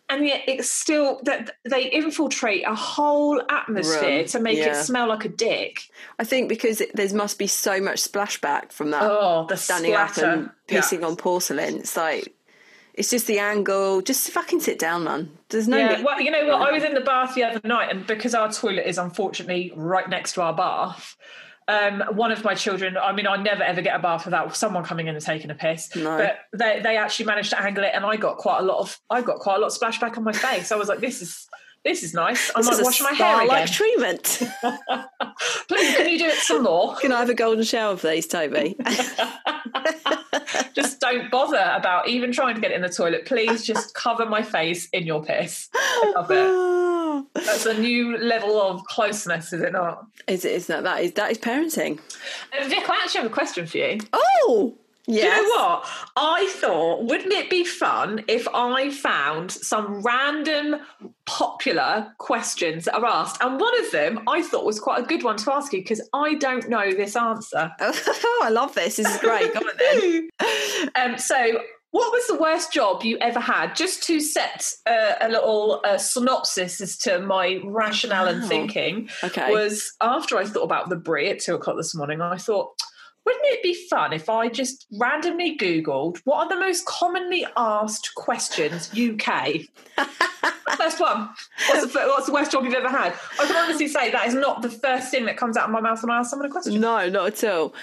And 0.09 0.25
yet 0.25 0.43
it's 0.47 0.71
still 0.71 1.19
that 1.23 1.57
they 1.69 1.89
infiltrate 1.89 2.63
a 2.65 2.73
whole 2.73 3.41
atmosphere 3.49 4.19
Room, 4.19 4.25
to 4.27 4.39
make 4.39 4.57
yeah. 4.57 4.79
it 4.79 4.83
smell 4.83 5.09
like 5.09 5.25
a 5.25 5.29
dick. 5.29 5.81
I 6.17 6.23
think 6.23 6.47
because 6.47 6.79
it, 6.79 6.95
there 6.95 7.13
must 7.13 7.37
be 7.37 7.47
so 7.47 7.81
much 7.81 8.01
splashback 8.01 8.71
from 8.71 8.91
that 8.91 9.03
Oh, 9.03 9.45
the 9.49 9.57
standing 9.57 9.95
up 9.95 10.17
and 10.17 10.49
pissing 10.67 11.01
Yeah. 11.01 11.07
on 11.07 11.17
porcelain. 11.17 11.79
It's 11.79 11.97
like 11.97 12.33
it's 12.93 13.11
just 13.11 13.27
the 13.27 13.39
angle. 13.39 14.01
Just 14.01 14.29
fucking 14.31 14.61
sit 14.61 14.79
down, 14.79 15.03
man. 15.03 15.29
There's 15.49 15.67
no. 15.67 15.77
Yeah, 15.77 16.01
well, 16.01 16.19
you 16.19 16.31
know 16.31 16.47
what? 16.47 16.67
I 16.67 16.71
was 16.71 16.83
in 16.83 16.93
the 16.95 17.01
bath 17.01 17.35
the 17.35 17.43
other 17.43 17.61
night, 17.63 17.91
and 17.91 18.07
because 18.07 18.33
our 18.33 18.51
toilet 18.51 18.87
is 18.87 18.97
unfortunately 18.97 19.71
right 19.75 20.09
next 20.09 20.33
to 20.33 20.41
our 20.41 20.53
bath, 20.53 21.15
um, 21.67 22.01
one 22.13 22.31
of 22.31 22.43
my 22.43 22.55
children, 22.55 22.97
I 22.97 23.11
mean, 23.11 23.27
I 23.27 23.35
never 23.35 23.63
ever 23.63 23.81
get 23.81 23.95
a 23.95 23.99
bath 23.99 24.25
without 24.25 24.55
someone 24.55 24.83
coming 24.83 25.07
in 25.07 25.15
and 25.15 25.23
taking 25.23 25.51
a 25.51 25.55
piss. 25.55 25.93
No. 25.95 26.17
But 26.17 26.39
they, 26.57 26.79
they 26.81 26.97
actually 26.97 27.25
managed 27.25 27.49
to 27.49 27.61
angle 27.61 27.83
it, 27.83 27.91
and 27.93 28.05
I 28.05 28.15
got 28.15 28.37
quite 28.37 28.59
a 28.59 28.63
lot 28.63 28.79
of 28.79 28.99
I 29.09 29.21
got 29.21 29.39
quite 29.39 29.57
a 29.57 29.59
lot 29.59 29.67
of 29.67 29.77
splashback 29.77 30.17
on 30.17 30.23
my 30.23 30.31
face. 30.31 30.71
I 30.71 30.77
was 30.77 30.87
like, 30.87 30.99
this 30.99 31.21
is 31.21 31.47
this 31.87 32.03
is 32.03 32.13
nice. 32.13 32.51
I 32.53 32.59
This 32.59 32.69
might 32.77 32.83
wash 32.83 33.01
my 33.01 33.13
hair 33.13 33.37
spa-like 33.37 33.71
treatment. 33.71 34.23
Please, 35.69 35.95
can 35.95 36.09
you 36.09 36.19
do 36.19 36.25
it 36.25 36.35
some 36.39 36.63
more? 36.63 36.95
Can 36.97 37.13
I 37.13 37.19
have 37.19 37.29
a 37.29 37.33
golden 37.33 37.63
shower, 37.63 37.95
please, 37.95 38.27
Toby? 38.27 38.75
Just 40.73 40.99
don't 40.99 41.31
bother 41.31 41.71
about 41.73 42.09
even 42.09 42.31
trying 42.33 42.55
to 42.55 42.61
get 42.61 42.71
in 42.71 42.81
the 42.81 42.89
toilet. 42.89 43.25
Please 43.25 43.65
just 43.65 43.93
cover 43.95 44.25
my 44.25 44.41
face 44.41 44.87
in 44.91 45.05
your 45.07 45.23
piss. 45.23 45.69
I 45.73 46.13
love 46.15 46.29
it. 46.29 47.25
That's 47.33 47.65
a 47.65 47.73
new 47.73 48.17
level 48.17 48.61
of 48.61 48.83
closeness, 48.85 49.53
is 49.53 49.61
it 49.61 49.71
not? 49.73 50.05
is 50.27 50.45
it? 50.45 50.51
Is 50.53 50.67
that 50.67 50.83
that 50.83 51.01
is 51.01 51.13
that 51.13 51.31
is 51.31 51.37
parenting? 51.37 51.99
Uh, 52.57 52.67
Vic, 52.67 52.87
I 52.89 53.01
actually 53.03 53.21
have 53.21 53.31
a 53.31 53.33
question 53.33 53.65
for 53.65 53.77
you. 53.77 53.99
Oh, 54.13 54.77
yes. 55.07 55.37
You 55.37 55.43
know 55.43 55.55
what? 55.55 55.87
I 56.15 56.47
thought, 56.59 57.03
wouldn't 57.05 57.33
it 57.33 57.49
be 57.49 57.63
fun 57.63 58.23
if 58.27 58.47
I 58.53 58.91
found 58.91 59.51
some 59.51 60.01
random 60.01 60.77
popular 61.25 62.13
questions 62.17 62.85
that 62.85 62.95
are 62.95 63.05
asked? 63.05 63.41
And 63.41 63.59
one 63.59 63.79
of 63.79 63.91
them 63.91 64.21
I 64.27 64.41
thought 64.41 64.65
was 64.65 64.79
quite 64.79 65.03
a 65.03 65.05
good 65.05 65.23
one 65.23 65.37
to 65.37 65.53
ask 65.53 65.73
you 65.73 65.79
because 65.79 66.07
I 66.13 66.35
don't 66.35 66.69
know 66.69 66.91
this 66.91 67.15
answer. 67.15 67.71
Oh, 68.29 68.41
I 68.43 68.49
love 68.49 68.73
this. 68.75 68.97
This 68.97 69.07
is 69.07 69.17
great. 69.19 69.53
Go 69.53 69.59
on 69.59 69.65
then. 69.79 70.29
Um, 70.95 71.17
so, 71.17 71.59
what 71.91 72.11
was 72.11 72.27
the 72.27 72.35
worst 72.35 72.71
job 72.73 73.03
you 73.03 73.17
ever 73.19 73.39
had? 73.39 73.75
Just 73.75 74.03
to 74.03 74.19
set 74.19 74.71
uh, 74.85 75.13
a 75.21 75.29
little 75.29 75.81
uh, 75.85 75.97
synopsis 75.97 76.79
as 76.81 76.97
to 76.99 77.19
my 77.19 77.59
rationale 77.63 78.27
and 78.27 78.43
thinking, 78.45 79.09
Okay. 79.23 79.51
was 79.51 79.93
after 80.01 80.37
I 80.37 80.45
thought 80.45 80.63
about 80.63 80.89
the 80.89 80.95
brie 80.95 81.29
at 81.29 81.39
two 81.39 81.55
o'clock 81.55 81.77
this 81.77 81.95
morning, 81.95 82.21
I 82.21 82.37
thought, 82.37 82.73
wouldn't 83.27 83.45
it 83.47 83.61
be 83.63 83.73
fun 83.89 84.13
if 84.13 84.29
I 84.29 84.47
just 84.47 84.85
randomly 84.99 85.57
Googled 85.57 86.19
what 86.23 86.37
are 86.37 86.49
the 86.49 86.55
most 86.59 86.85
commonly 86.85 87.45
asked 87.57 88.15
questions 88.15 88.89
UK? 88.97 89.61
First 90.77 90.99
one. 90.99 91.29
What's 91.69 91.93
the, 91.93 91.99
what's 92.07 92.25
the 92.27 92.33
worst 92.33 92.51
job 92.51 92.63
you've 92.65 92.73
ever 92.73 92.89
had? 92.89 93.13
I 93.39 93.45
can 93.45 93.55
honestly 93.55 93.87
say 93.87 94.11
that 94.11 94.27
is 94.27 94.33
not 94.33 94.61
the 94.61 94.69
first 94.69 95.09
thing 95.11 95.25
that 95.25 95.35
comes 95.37 95.57
out 95.57 95.65
of 95.65 95.71
my 95.71 95.79
mouth 95.81 96.01
when 96.03 96.11
I 96.11 96.19
ask 96.19 96.29
someone 96.29 96.47
a 96.47 96.51
question. 96.51 96.79
No, 96.79 97.09
not 97.09 97.43
at 97.43 97.49
all. 97.51 97.73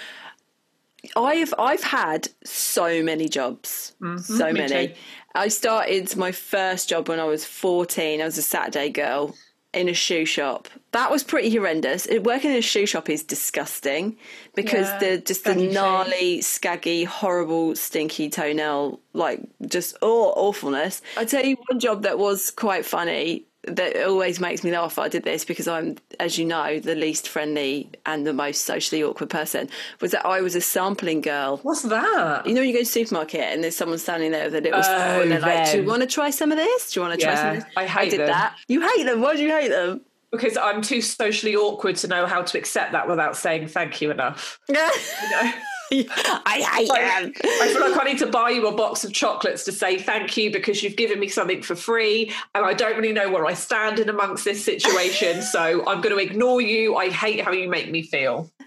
I've 1.15 1.53
I've 1.59 1.83
had 1.83 2.29
so 2.43 3.03
many 3.03 3.27
jobs, 3.29 3.93
so 3.99 4.05
Mm-hmm. 4.05 4.53
me 4.53 4.59
many. 4.61 4.87
too. 4.89 4.93
I 5.35 5.49
started 5.49 6.15
my 6.15 6.31
first 6.31 6.89
job 6.89 7.09
when 7.09 7.19
I 7.19 7.25
was 7.25 7.45
fourteen. 7.45 8.21
I 8.21 8.25
was 8.25 8.37
a 8.37 8.41
Saturday 8.41 8.89
girl 8.89 9.35
in 9.75 9.89
a 9.89 9.93
shoe 9.93 10.25
shop. 10.25 10.67
That 10.91 11.11
was 11.11 11.23
pretty 11.23 11.49
horrendous. 11.55 12.05
It- 12.05 12.23
Working 12.23 12.51
in 12.51 12.57
a 12.57 12.61
shoe 12.61 12.85
shop 12.85 13.09
is 13.09 13.23
disgusting 13.23 14.17
because 14.55 14.87
Yeah, 14.87 14.99
the 14.99 15.17
just 15.17 15.43
the 15.43 15.55
gnarly, 15.55 16.41
scaggy, 16.41 17.03
horrible, 17.03 17.75
stinky 17.75 18.29
toenail, 18.29 18.99
like 19.13 19.41
just 19.67 19.97
oh 20.01 20.31
awfulness. 20.35 21.01
I 21.17 21.25
tell 21.25 21.43
you 21.45 21.57
one 21.69 21.79
job 21.79 22.03
that 22.03 22.17
was 22.17 22.51
quite 22.51 22.85
funny 22.85 23.45
that 23.67 24.05
always 24.05 24.39
makes 24.39 24.63
me 24.63 24.71
laugh. 24.71 24.97
I 24.99 25.07
did 25.07 25.23
this 25.23 25.45
because 25.45 25.67
I'm, 25.67 25.97
as 26.19 26.37
you 26.37 26.45
know, 26.45 26.79
the 26.79 26.95
least 26.95 27.27
friendly 27.27 27.89
and 28.05 28.25
the 28.25 28.33
most 28.33 28.65
socially 28.65 29.03
awkward 29.03 29.29
person. 29.29 29.69
Was 30.01 30.11
that 30.11 30.25
I 30.25 30.41
was 30.41 30.55
a 30.55 30.61
sampling 30.61 31.21
girl. 31.21 31.57
What's 31.57 31.83
that? 31.83 32.45
You 32.45 32.53
know, 32.53 32.61
when 32.61 32.69
you 32.69 32.73
go 32.73 32.79
to 32.79 32.85
the 32.85 32.89
supermarket 32.91 33.41
and 33.41 33.63
there's 33.63 33.75
someone 33.75 33.97
standing 33.97 34.31
there 34.31 34.45
with 34.45 34.55
a 34.55 34.61
little 34.61 34.81
Oh, 34.83 35.21
and 35.21 35.31
they're 35.31 35.39
like, 35.39 35.71
"Do 35.71 35.77
you 35.77 35.83
oh, 35.83 35.87
want 35.87 36.01
to 36.01 36.07
try 36.07 36.29
some 36.29 36.51
of 36.51 36.57
this? 36.57 36.91
Do 36.91 36.99
you 36.99 37.07
want 37.07 37.19
to 37.19 37.25
try 37.25 37.35
some 37.35 37.47
of 37.49 37.55
this?" 37.55 37.65
I 37.75 37.85
hate 37.85 38.11
did 38.11 38.21
them. 38.21 38.27
that. 38.27 38.55
You 38.67 38.81
hate 38.81 39.03
them. 39.03 39.21
Why 39.21 39.35
do 39.35 39.43
you 39.43 39.49
hate 39.49 39.69
them? 39.69 40.01
Because 40.31 40.57
I'm 40.57 40.81
too 40.81 41.01
socially 41.01 41.55
awkward 41.55 41.95
to 41.97 42.07
know 42.07 42.25
how 42.25 42.41
to 42.41 42.57
accept 42.57 42.91
that 42.91 43.07
without 43.07 43.37
saying 43.37 43.67
thank 43.67 44.01
you 44.01 44.11
enough. 44.11 44.59
You 44.69 44.75
know? 44.75 45.51
I 46.45 46.67
hate 46.71 46.89
Like. 46.89 47.41
I 47.45 47.67
feel 47.67 47.81
like 47.81 47.99
I 47.99 48.03
need 48.03 48.19
to 48.19 48.27
buy 48.27 48.49
you 48.49 48.67
a 48.67 48.75
box 48.75 49.03
of 49.03 49.13
chocolates 49.13 49.63
to 49.65 49.71
say 49.71 49.97
thank 49.97 50.35
you 50.37 50.51
because 50.51 50.81
you've 50.83 50.95
given 50.95 51.19
me 51.19 51.27
something 51.27 51.61
for 51.61 51.75
free 51.75 52.31
and 52.53 52.65
I 52.65 52.73
don't 52.73 52.95
really 52.97 53.13
know 53.13 53.29
where 53.31 53.45
I 53.45 53.53
stand 53.53 53.99
in 53.99 54.09
amongst 54.09 54.45
this 54.45 54.63
situation. 54.63 55.41
so 55.41 55.85
I'm 55.87 56.01
going 56.01 56.15
to 56.15 56.21
ignore 56.23 56.61
you. 56.61 56.95
I 56.95 57.09
hate 57.09 57.41
how 57.41 57.51
you 57.51 57.69
make 57.69 57.89
me 57.91 58.01
feel. 58.03 58.51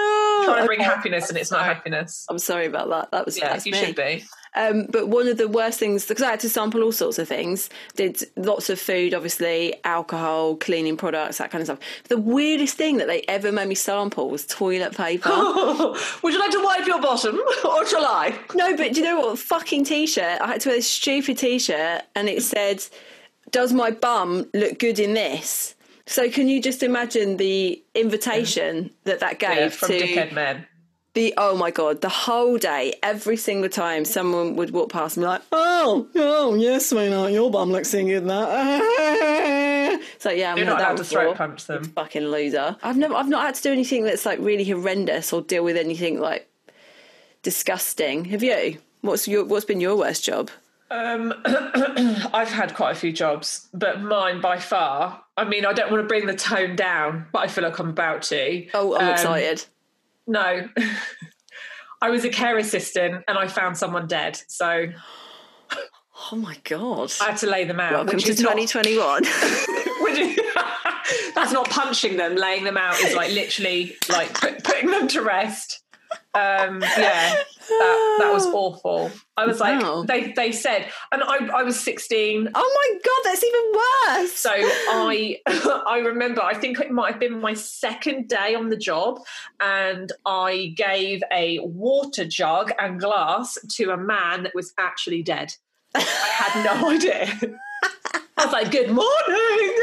Oh, 0.00 0.42
Trying 0.44 0.62
to 0.62 0.66
bring 0.66 0.80
Okay. 0.80 0.88
happiness 0.88 1.28
and 1.28 1.36
it's 1.38 1.50
not 1.50 1.64
happiness. 1.64 2.24
I'm 2.30 2.38
sorry 2.38 2.66
about 2.66 2.88
that. 2.90 3.10
That 3.10 3.26
was 3.26 3.36
Yeah, 3.36 3.58
you 3.64 3.72
me. 3.72 3.78
should 3.78 3.94
be. 3.96 4.24
Um, 4.54 4.86
but 4.90 5.08
one 5.08 5.28
of 5.28 5.36
the 5.36 5.48
worst 5.48 5.78
things, 5.78 6.06
because 6.06 6.22
I 6.22 6.30
had 6.30 6.40
to 6.40 6.48
sample 6.48 6.82
all 6.82 6.92
sorts 6.92 7.18
of 7.18 7.28
things, 7.28 7.68
did 7.96 8.22
lots 8.36 8.70
of 8.70 8.80
food, 8.80 9.14
obviously, 9.14 9.74
alcohol, 9.84 10.56
cleaning 10.56 10.96
products, 10.96 11.38
that 11.38 11.50
kind 11.50 11.62
of 11.62 11.66
stuff. 11.66 11.78
The 12.08 12.18
weirdest 12.18 12.76
thing 12.76 12.96
that 12.98 13.06
they 13.06 13.22
ever 13.28 13.52
made 13.52 13.68
me 13.68 13.74
sample 13.74 14.30
was 14.30 14.46
toilet 14.46 14.96
paper. 14.96 15.30
Would 16.22 16.32
you 16.32 16.40
like 16.40 16.50
to 16.52 16.62
wipe 16.62 16.86
your 16.86 17.00
bottom 17.00 17.36
or 17.64 17.86
shall 17.86 18.04
I? 18.04 18.38
no, 18.54 18.76
but 18.76 18.92
do 18.92 19.00
you 19.00 19.06
know 19.06 19.20
what? 19.20 19.38
Fucking 19.38 19.84
t 19.84 20.06
shirt. 20.06 20.40
I 20.40 20.46
had 20.46 20.60
to 20.62 20.70
wear 20.70 20.78
this 20.78 20.90
stupid 20.90 21.38
t 21.38 21.58
shirt 21.58 22.02
and 22.14 22.28
it 22.28 22.42
said, 22.42 22.84
Does 23.50 23.72
my 23.72 23.90
bum 23.90 24.48
look 24.54 24.78
good 24.78 24.98
in 24.98 25.14
this? 25.14 25.74
So 26.06 26.30
can 26.30 26.48
you 26.48 26.62
just 26.62 26.82
imagine 26.82 27.36
the 27.36 27.82
invitation 27.94 28.90
that 29.04 29.20
that 29.20 29.38
gave 29.38 29.58
Yeah, 29.58 29.68
from 29.68 29.88
to 29.88 30.00
Dickhead 30.00 30.32
Men. 30.32 30.66
Oh 31.36 31.56
my 31.56 31.70
god 31.70 32.00
the 32.00 32.08
whole 32.08 32.56
day 32.58 32.94
every 33.02 33.36
single 33.36 33.68
time 33.70 34.04
someone 34.04 34.56
would 34.56 34.70
walk 34.70 34.90
past 34.90 35.16
me 35.16 35.24
like 35.24 35.42
oh 35.52 36.06
oh 36.16 36.54
yes 36.54 36.86
sweetheart 36.90 37.32
your 37.32 37.50
bum 37.50 37.70
looks 37.72 37.90
so 37.90 38.02
good 38.04 38.26
that 38.26 40.00
so 40.18 40.30
yeah 40.30 40.52
I'm 40.52 40.56
You're 40.58 40.66
not 40.66 40.80
allowed 40.80 40.96
to 40.98 41.04
throat 41.04 41.36
punch 41.36 41.66
them. 41.66 41.84
fucking 41.84 42.22
loser 42.26 42.76
I've 42.82 42.96
never 42.96 43.14
I've 43.14 43.28
not 43.28 43.42
had 43.44 43.54
to 43.56 43.62
do 43.62 43.72
anything 43.72 44.04
that's 44.04 44.24
like 44.26 44.38
really 44.40 44.64
horrendous 44.64 45.32
or 45.32 45.42
deal 45.42 45.64
with 45.64 45.76
anything 45.76 46.20
like 46.20 46.48
disgusting 47.42 48.24
have 48.26 48.42
you 48.42 48.78
what's 49.00 49.28
your 49.28 49.44
what's 49.44 49.64
been 49.64 49.80
your 49.80 49.96
worst 49.96 50.24
job 50.24 50.50
Um, 50.90 51.34
I've 52.32 52.48
had 52.48 52.74
quite 52.74 52.92
a 52.92 52.98
few 52.98 53.12
jobs, 53.12 53.68
but 53.74 54.00
mine 54.00 54.40
by 54.40 54.58
far. 54.58 55.22
I 55.36 55.44
mean, 55.44 55.66
I 55.66 55.74
don't 55.74 55.90
want 55.92 56.02
to 56.02 56.08
bring 56.08 56.24
the 56.26 56.34
tone 56.34 56.76
down, 56.76 57.26
but 57.30 57.40
I 57.40 57.46
feel 57.48 57.62
like 57.64 57.78
I'm 57.78 57.90
about 57.90 58.22
to. 58.32 58.66
oh 58.72 58.96
I'm 58.96 59.04
Um, 59.08 59.12
excited 59.12 59.66
No. 60.28 60.68
I 62.00 62.10
was 62.10 62.24
a 62.24 62.28
care 62.28 62.56
assistant 62.58 63.24
and 63.26 63.36
I 63.36 63.48
found 63.48 63.76
someone 63.76 64.06
dead. 64.06 64.40
So 64.46 64.86
oh 66.32 66.36
my 66.36 66.56
god 66.64 67.12
I 67.20 67.26
had 67.30 67.36
to 67.38 67.46
lay 67.48 67.64
them 67.64 67.80
out. 67.80 67.92
welcome 67.92 68.16
which 68.16 68.24
to 68.26 68.32
is 68.32 68.40
not- 68.40 68.56
2021 68.56 69.22
that's 71.34 71.52
not 71.52 71.68
punching 71.70 72.16
them. 72.16 72.36
Laying 72.36 72.64
them 72.64 72.76
out 72.76 72.98
is 73.00 73.14
like 73.14 73.32
literally 73.32 73.96
like 74.10 74.32
put, 74.34 74.62
putting 74.62 74.90
them 74.90 75.08
to 75.08 75.22
rest. 75.22 75.80
Um, 76.34 76.80
yeah, 76.82 77.34
that, 77.68 78.16
that 78.20 78.30
was 78.32 78.46
awful. 78.46 79.10
I 79.36 79.46
was 79.46 79.60
Wow. 79.60 80.00
like, 80.00 80.06
they, 80.06 80.32
they 80.32 80.52
said, 80.52 80.86
and 81.10 81.22
I, 81.22 81.48
I 81.52 81.62
was 81.62 81.80
16. 81.80 82.48
oh 82.54 82.88
my 82.92 82.98
god 83.04 83.20
that's 83.24 83.42
even 83.42 83.72
worse 83.74 84.32
So 84.32 84.50
I 84.52 85.38
I 85.86 85.98
remember 85.98 86.42
I 86.42 86.54
think 86.54 86.78
it 86.80 86.90
might 86.90 87.12
have 87.12 87.20
been 87.20 87.40
my 87.40 87.54
second 87.54 88.28
day 88.28 88.54
on 88.54 88.68
the 88.68 88.76
job 88.76 89.20
and 89.60 90.12
I 90.26 90.74
gave 90.76 91.22
a 91.32 91.58
water 91.60 92.24
jug 92.26 92.72
and 92.78 93.00
glass 93.00 93.56
to 93.76 93.90
a 93.90 93.96
man 93.96 94.42
that 94.44 94.54
was 94.54 94.72
actually 94.78 95.22
dead. 95.22 95.54
I 95.94 96.00
had 96.02 96.64
no 96.64 96.90
idea. 96.94 97.26
I 98.38 98.44
was 98.44 98.52
like, 98.52 98.70
good 98.70 98.90
morning. 98.90 99.78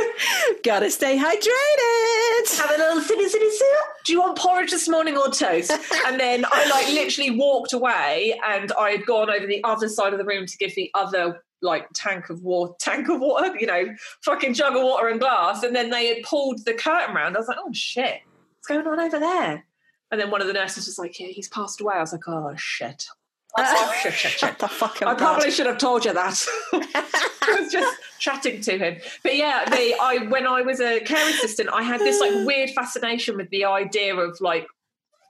gotta 0.64 0.90
stay 0.90 1.18
hydrated 1.18 2.58
Have 2.58 2.72
a 2.72 2.78
little 2.78 3.02
city 3.02 3.28
city 3.28 3.50
sip. 3.50 3.68
Do 4.06 4.14
you 4.14 4.22
want 4.22 4.38
porridge 4.38 4.72
this 4.72 4.88
morning 4.88 5.18
or 5.18 5.30
toast? 5.30 5.72
And 6.06 6.20
then 6.20 6.46
I 6.50 6.70
like 6.70 6.88
literally 6.88 7.32
walked 7.32 7.74
away 7.74 8.40
and 8.48 8.72
I 8.80 8.92
had 8.92 9.06
gone 9.06 9.30
over 9.30 9.46
the 9.46 9.62
other 9.64 9.90
side 9.90 10.14
of 10.14 10.20
the 10.20 10.26
room 10.26 10.46
to 10.46 10.58
give 10.58 10.74
the 10.76 10.90
other 10.94 11.44
like 11.62 11.88
tank 11.94 12.30
of 12.30 12.44
water 12.44 12.74
tank 12.80 13.10
of 13.10 13.20
water, 13.20 13.54
you 13.60 13.68
know, 13.68 13.88
fucking 14.24 14.54
jug 14.54 14.76
of 14.76 14.84
water 14.84 15.10
and 15.10 15.20
glass. 15.20 15.64
And 15.64 15.76
then 15.76 15.90
they 15.90 16.08
had 16.08 16.24
pulled 16.24 16.64
the 16.64 16.74
curtain 16.74 17.14
round. 17.14 17.36
I 17.36 17.40
was 17.40 17.50
like, 17.50 17.58
oh 17.60 17.74
shit, 17.74 18.22
what's 18.54 18.68
going 18.68 18.88
on 18.88 19.00
over 19.00 19.20
there? 19.20 19.66
And 20.12 20.22
then 20.22 20.32
one 20.32 20.42
of 20.42 20.48
the 20.48 20.54
nurses 20.54 20.86
was 20.86 21.00
like, 21.00 21.20
yeah, 21.20 21.28
he's 21.28 21.50
passed 21.50 21.82
away. 21.82 21.96
I 21.96 22.00
was 22.02 22.14
like, 22.14 22.28
oh 22.28 22.54
shit. 22.56 23.06
I 23.58 23.62
was 23.62 23.88
like, 23.88 23.96
shit, 23.98 24.14
shit, 24.14 24.32
shit. 24.32 24.60
the 24.60 24.68
fuck 24.68 25.02
I 25.02 25.14
probably 25.14 25.50
should 25.52 25.66
have 25.66 25.78
told 25.78 26.04
you 26.04 26.14
that. 26.14 26.46
I 26.74 27.58
was 27.60 27.72
just 27.72 27.98
chatting 28.20 28.62
to 28.62 28.78
him. 28.78 28.98
But 29.24 29.36
yeah, 29.36 29.64
the, 29.66 29.96
I 30.02 30.26
when 30.30 30.46
I 30.46 30.62
was 30.62 30.80
a 30.80 31.00
care 31.02 31.30
assistant, 31.30 31.70
I 31.72 31.82
had 31.82 32.02
this 32.02 32.20
like 32.20 32.46
weird 32.46 32.72
fascination 32.72 33.38
with 33.38 33.50
the 33.52 33.66
idea 33.66 34.16
of 34.16 34.40
like 34.42 34.68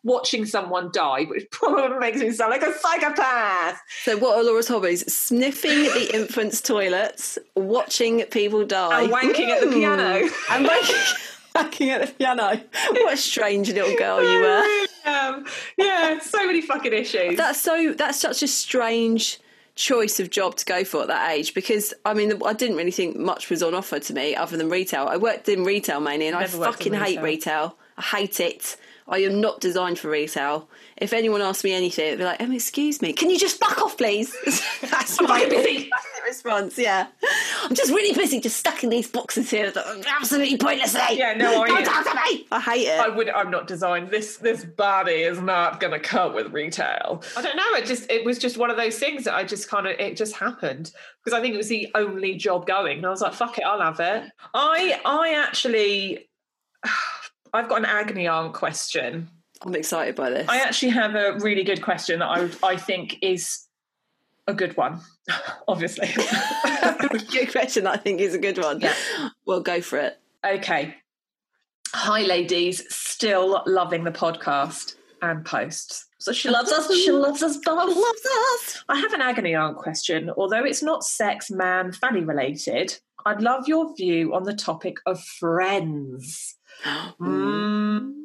watching 0.05 0.46
someone 0.46 0.91
die, 0.94 1.24
which 1.24 1.46
probably 1.51 1.98
makes 1.98 2.20
me 2.20 2.32
sound 2.32 2.51
like 2.51 2.63
a 2.63 2.72
psychopath. 2.74 3.82
So, 4.03 4.17
what 4.17 4.38
are 4.38 4.44
Laura's 4.44 4.70
hobbies? 4.70 5.12
Sniffing 5.13 5.84
the 5.84 6.12
infants' 6.13 6.62
toilets, 6.62 7.38
watching 7.55 8.22
people 8.25 8.65
die, 8.65 9.03
And 9.03 9.12
wanking 9.12 9.50
at 9.50 9.62
the 9.62 9.67
piano. 9.67 10.27
Hmm. 10.27 10.53
and 10.53 10.65
wanking, 10.67 11.32
wanking 11.64 11.88
at 11.90 12.08
the 12.08 12.14
piano. 12.14 12.62
What 12.92 13.14
a 13.14 13.18
strange 13.18 13.72
little 13.72 13.96
girl 13.98 14.22
you 14.24 14.40
were. 14.40 14.86
Um, 15.06 15.46
yeah, 15.78 16.20
so 16.20 16.46
many 16.46 16.62
fucking 16.62 16.94
issues. 16.94 17.38
That's 17.38 17.60
so. 17.62 17.94
That's 17.94 18.20
such 18.20 18.42
a 18.44 18.48
strange 18.48 19.40
choice 19.76 20.20
of 20.22 20.30
job 20.30 20.56
to 20.56 20.66
go 20.66 20.84
for 20.86 21.02
at 21.02 21.08
that 21.10 21.32
age 21.32 21.54
because 21.54 21.94
I 22.06 22.14
mean 22.14 22.42
I 22.46 22.54
didn't 22.54 22.78
really 22.78 22.92
think 22.92 23.18
much 23.18 23.50
was 23.50 23.62
on 23.62 23.74
offer 23.74 24.00
to 24.00 24.14
me 24.14 24.34
other 24.36 24.56
than 24.56 24.70
retail. 24.70 25.08
I 25.08 25.18
worked 25.18 25.50
in 25.50 25.64
retail 25.66 26.00
mainly 26.00 26.28
and 26.28 26.36
I 26.36 26.42
Never 26.42 26.58
in 26.58 26.64
fucking 26.64 26.94
hate 26.94 27.22
retail. 27.22 27.24
retail. 27.24 27.78
I 27.98 28.02
hate 28.02 28.40
it. 28.40 28.78
I 29.08 29.20
am 29.20 29.40
not 29.40 29.62
designed 29.62 30.00
for 30.00 30.10
retail. 30.10 30.68
If 30.98 31.14
anyone 31.14 31.42
asks 31.42 31.64
me 31.64 31.74
anything, 31.74 32.08
it'd 32.08 32.20
be 32.20 32.26
like, 32.26 32.42
"Um, 32.42 32.52
excuse 32.52 33.02
me, 33.02 33.14
can 33.14 33.30
you 33.30 33.38
just 33.38 33.60
fuck 33.60 33.80
off, 33.82 33.98
please?" 33.98 34.36
That's 34.82 35.20
I'm 35.20 35.28
my 35.28 35.46
busy. 35.46 35.90
response. 36.26 36.76
Yeah, 36.76 37.06
I'm 37.64 37.76
just 37.76 37.92
really 37.92 38.16
busy, 38.16 38.40
just 38.40 38.58
stuck 38.58 38.84
in 38.84 38.90
these 38.90 39.08
boxes 39.08 39.52
here, 39.52 39.72
absolutely 40.20 40.58
pointlessly. 40.58 41.02
Yeah, 41.20 41.36
no, 41.36 41.62
I- 41.62 41.68
don't 41.68 41.84
talk 41.86 42.04
to 42.04 42.16
me. 42.16 42.48
I 42.52 42.60
hate 42.60 42.88
it. 42.88 43.00
I 43.00 43.10
would. 43.10 43.30
I'm 43.30 43.52
not 43.52 43.68
designed. 43.68 44.10
This 44.10 44.38
this 44.38 44.66
body 44.66 45.22
is 45.22 45.40
not 45.40 45.80
going 45.80 45.94
to 45.94 46.00
cut 46.00 46.34
with 46.34 46.52
retail. 46.52 47.22
I 47.38 47.42
don't 47.44 47.56
know. 47.56 47.76
It 47.76 47.86
just 47.86 48.10
it 48.10 48.26
was 48.26 48.40
just 48.40 48.58
one 48.58 48.72
of 48.72 48.78
those 48.78 48.98
things 48.98 49.26
that 49.26 49.36
I 49.36 49.44
just 49.44 49.70
kind 49.70 49.86
of 49.86 50.00
it 50.00 50.18
just 50.18 50.36
happened 50.36 50.92
because 51.24 51.38
I 51.38 51.42
think 51.42 51.54
it 51.54 51.58
was 51.58 51.70
the 51.70 51.92
only 51.94 52.34
job 52.36 52.66
going, 52.66 52.98
and 52.98 53.06
I 53.06 53.10
was 53.12 53.22
like, 53.22 53.34
"Fuck 53.34 53.60
it, 53.60 53.64
I'll 53.66 53.82
have 53.82 54.00
it." 54.00 54.32
I 54.56 55.00
I 55.06 55.36
actually 55.48 56.28
I've 57.56 57.70
got 57.70 57.80
an 57.80 57.86
agony 57.86 58.28
aunt 58.28 58.54
question. 58.54 59.30
I'm 59.62 59.76
excited 59.76 60.16
by 60.16 60.30
this. 60.30 60.48
I 60.50 60.58
actually 60.58 60.90
have 60.90 61.16
a 61.16 61.38
really 61.40 61.64
good 61.64 61.82
question 61.82 62.20
that 62.20 62.28
I 62.28 62.50
I 62.74 62.78
think 62.78 63.18
is 63.22 63.66
a 64.48 64.54
good 64.54 64.76
one. 64.78 65.02
Obviously. 65.68 66.08
good 67.32 67.52
question. 67.52 67.88
I 67.88 67.98
think 67.98 68.22
is 68.22 68.36
a 68.36 68.40
good 68.40 68.58
one. 68.58 68.80
Yeah. 68.82 68.94
Well, 69.46 69.62
go 69.62 69.82
for 69.82 69.98
it. 69.98 70.20
Okay. 70.46 70.96
Hi, 71.94 72.22
ladies. 72.22 72.84
Still 72.94 73.64
loving 73.66 74.04
the 74.04 74.12
podcast 74.12 74.96
and 75.22 75.46
posts. 75.46 76.06
So 76.20 76.34
she 76.34 76.50
loves 76.50 76.72
us. 76.72 76.94
She 76.94 77.12
loves 77.12 77.42
us 77.42 77.58
both. 77.58 77.96
Loves 77.96 78.28
us. 78.54 78.84
I 78.90 79.00
have 79.00 79.14
an 79.14 79.22
agony 79.22 79.56
aunt 79.56 79.78
question. 79.78 80.30
Although 80.38 80.66
it's 80.66 80.84
not 80.84 81.04
sex, 81.04 81.50
man, 81.50 81.92
fanny 81.92 82.22
related, 82.22 82.98
I'd 83.26 83.42
love 83.42 83.68
your 83.68 83.96
view 83.96 84.34
on 84.34 84.44
the 84.44 84.54
topic 84.54 84.98
of 85.06 85.24
friends. 85.24 86.56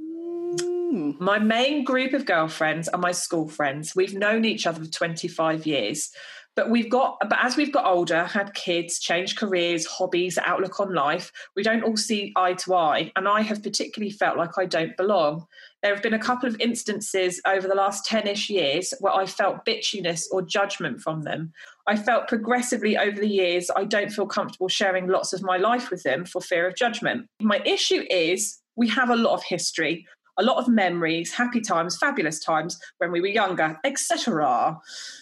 Mm. 0.90 1.21
My 1.21 1.38
main 1.38 1.85
group 1.85 2.14
of 2.14 2.26
girlfriends 2.26 2.88
are 2.88 2.99
my 2.99 3.12
school 3.12 3.49
friends. 3.49 3.95
We've 3.95 4.14
known 4.14 4.45
each 4.45 4.66
other 4.66 4.85
for 4.85 4.90
25 4.90 5.66
years. 5.66 6.11
But 6.57 6.69
we've 6.69 6.90
got, 6.90 7.19
but 7.21 7.38
as 7.40 7.57
we've 7.57 7.73
got 7.73 7.87
older, 7.87 8.25
had 8.25 8.54
kids, 8.54 8.99
changed 8.99 9.38
careers, 9.38 9.87
hobbies, 9.87 10.37
outlook 10.37 10.80
on 10.80 10.92
life, 10.92 11.30
we 11.54 11.62
don't 11.62 11.85
all 11.85 11.97
see 11.97 12.33
eye 12.35 12.54
to 12.54 12.75
eye. 12.75 13.12
And 13.14 13.28
I 13.28 13.42
have 13.42 13.62
particularly 13.62 14.11
felt 14.11 14.37
like 14.37 14.59
I 14.59 14.66
don't 14.66 14.97
belong. 14.97 15.47
There 15.83 15.95
have 15.95 16.03
been 16.03 16.15
a 16.15 16.19
couple 16.19 16.49
of 16.49 16.61
instances 16.61 17.41
over 17.47 17.67
the 17.67 17.75
last 17.75 18.05
10 18.05 18.27
ish 18.27 18.51
years 18.51 18.93
where 19.01 19.15
I 19.15 19.25
felt 19.27 19.65
bitchiness 19.65 20.25
or 20.31 20.43
judgment 20.43 21.01
from 21.01 21.23
them. 21.23 21.53
I 21.87 21.97
felt 21.97 22.29
progressively 22.29 22.99
over 22.99 23.19
the 23.19 23.29
years 23.29 23.71
I 23.75 23.85
don't 23.85 24.13
feel 24.13 24.27
comfortable 24.27 24.69
sharing 24.69 25.09
lots 25.09 25.33
of 25.33 25.43
my 25.43 25.57
life 25.57 25.91
with 25.91 26.03
them 26.03 26.25
for 26.27 26.41
fear 26.41 26.67
of 26.67 26.77
judgment. 26.77 27.27
My 27.41 27.61
issue 27.65 28.05
is 28.11 28.59
we 28.77 28.89
have 28.89 29.09
a 29.09 29.17
lot 29.17 29.35
of 29.35 29.43
history, 29.43 30.07
a 30.39 30.43
lot 30.43 30.59
of 30.59 30.69
memories, 30.69 31.33
happy 31.33 31.61
times, 31.61 31.97
fabulous 31.97 32.39
times 32.39 32.79
when 32.99 33.11
we 33.11 33.21
were 33.21 33.27
younger, 33.27 33.79
etc. 33.85 34.79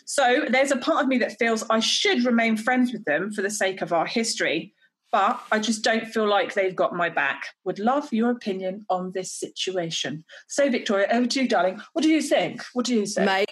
So 0.06 0.44
there's 0.48 0.70
a 0.70 0.76
part 0.76 1.02
of 1.02 1.08
me 1.08 1.18
that 1.18 1.38
feels 1.38 1.64
I 1.70 1.80
should 1.80 2.24
remain 2.24 2.56
friends 2.56 2.92
with 2.92 3.04
them 3.04 3.30
for 3.30 3.42
the 3.42 3.50
sake 3.50 3.80
of 3.80 3.92
our 3.92 4.06
history, 4.06 4.74
but 5.10 5.40
I 5.50 5.58
just 5.58 5.82
don't 5.82 6.06
feel 6.06 6.28
like 6.28 6.54
they've 6.54 6.76
got 6.76 6.94
my 6.94 7.08
back. 7.08 7.46
Would 7.64 7.78
love 7.78 8.12
your 8.12 8.30
opinion 8.30 8.84
on 8.90 9.12
this 9.12 9.32
situation. 9.32 10.24
So, 10.48 10.70
Victoria, 10.70 11.08
over 11.10 11.26
to 11.26 11.42
you, 11.42 11.48
darling. 11.48 11.80
What 11.92 12.02
do 12.02 12.08
you 12.10 12.22
think? 12.22 12.62
What 12.74 12.86
do 12.86 12.94
you 12.94 13.06
think? 13.06 13.26
Mate, 13.26 13.50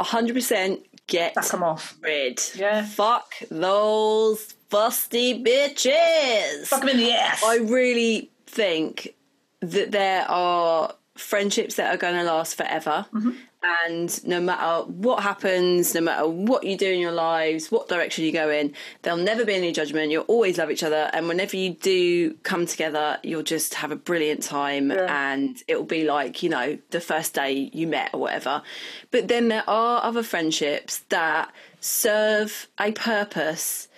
100% 0.00 0.82
get 1.06 1.34
Sack 1.34 1.54
'em 1.54 1.62
off. 1.62 1.96
rid. 2.00 2.40
Yeah. 2.54 2.84
Fuck 2.84 3.32
those 3.50 4.54
fusty 4.70 5.42
bitches. 5.42 6.66
Fuck 6.66 6.80
them 6.80 6.90
in 6.90 6.96
the 6.98 7.12
ass. 7.12 7.42
I 7.42 7.56
really 7.56 8.30
think 8.46 9.14
that 9.60 9.90
there 9.90 10.24
are 10.30 10.94
friendships 11.16 11.74
that 11.76 11.92
are 11.92 11.96
going 11.98 12.14
to 12.14 12.22
last 12.22 12.56
forever. 12.56 13.06
Mm-hmm. 13.12 13.30
And 13.62 14.24
no 14.24 14.40
matter 14.40 14.88
what 14.88 15.22
happens, 15.22 15.94
no 15.94 16.00
matter 16.00 16.28
what 16.28 16.62
you 16.62 16.76
do 16.76 16.90
in 16.90 17.00
your 17.00 17.12
lives, 17.12 17.72
what 17.72 17.88
direction 17.88 18.24
you 18.24 18.32
go 18.32 18.50
in, 18.50 18.72
there'll 19.02 19.18
never 19.18 19.44
be 19.44 19.54
any 19.54 19.72
judgment. 19.72 20.12
You'll 20.12 20.22
always 20.24 20.58
love 20.58 20.70
each 20.70 20.84
other. 20.84 21.10
And 21.12 21.26
whenever 21.26 21.56
you 21.56 21.70
do 21.70 22.34
come 22.44 22.66
together, 22.66 23.18
you'll 23.24 23.42
just 23.42 23.74
have 23.74 23.90
a 23.90 23.96
brilliant 23.96 24.44
time. 24.44 24.92
And 24.92 25.60
it'll 25.66 25.82
be 25.82 26.04
like, 26.04 26.42
you 26.42 26.50
know, 26.50 26.78
the 26.90 27.00
first 27.00 27.34
day 27.34 27.70
you 27.72 27.88
met 27.88 28.10
or 28.14 28.20
whatever. 28.20 28.62
But 29.10 29.26
then 29.26 29.48
there 29.48 29.68
are 29.68 30.04
other 30.04 30.22
friendships 30.22 31.00
that 31.08 31.52
serve 31.80 32.68
a 32.78 32.92
purpose 32.92 33.88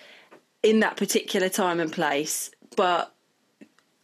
in 0.63 0.79
that 0.79 0.97
particular 0.97 1.49
time 1.49 1.79
and 1.79 1.91
place, 1.91 2.51
but 2.75 3.13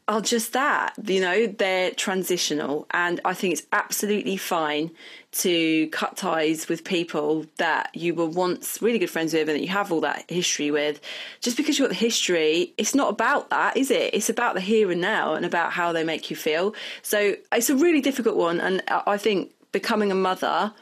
are 0.07 0.21
just 0.21 0.53
that, 0.53 0.93
you 1.03 1.19
know, 1.19 1.47
they're 1.47 1.91
transitional. 1.91 2.87
And 2.91 3.19
I 3.25 3.33
think 3.33 3.53
it's 3.53 3.67
absolutely 3.73 4.37
fine 4.37 4.91
to 5.33 5.89
cut 5.89 6.15
ties 6.15 6.69
with 6.69 6.85
people 6.85 7.45
that 7.57 7.89
you 7.93 8.15
were 8.15 8.25
once 8.25 8.81
really 8.81 8.99
good 8.99 9.09
friends 9.09 9.33
with 9.33 9.49
and 9.49 9.57
that 9.57 9.61
you 9.61 9.67
have 9.67 9.91
all 9.91 9.99
that 10.01 10.23
history 10.29 10.71
with. 10.71 11.01
Just 11.41 11.57
because 11.57 11.77
you've 11.77 11.89
got 11.89 11.93
the 11.93 11.99
history, 11.99 12.73
it's 12.77 12.95
not 12.95 13.09
about 13.09 13.49
that, 13.49 13.75
is 13.75 13.91
it? 13.91 14.13
It's 14.13 14.29
about 14.29 14.55
the 14.55 14.61
here 14.61 14.89
and 14.91 15.01
now 15.01 15.33
and 15.33 15.45
about 15.45 15.73
how 15.73 15.91
they 15.91 16.05
make 16.05 16.29
you 16.29 16.37
feel. 16.37 16.73
So 17.01 17.35
it's 17.51 17.69
a 17.69 17.75
really 17.75 17.99
difficult 17.99 18.37
one. 18.37 18.61
And 18.61 18.81
I 18.87 19.17
think 19.17 19.51
becoming 19.73 20.09
a 20.11 20.15
mother 20.15 20.73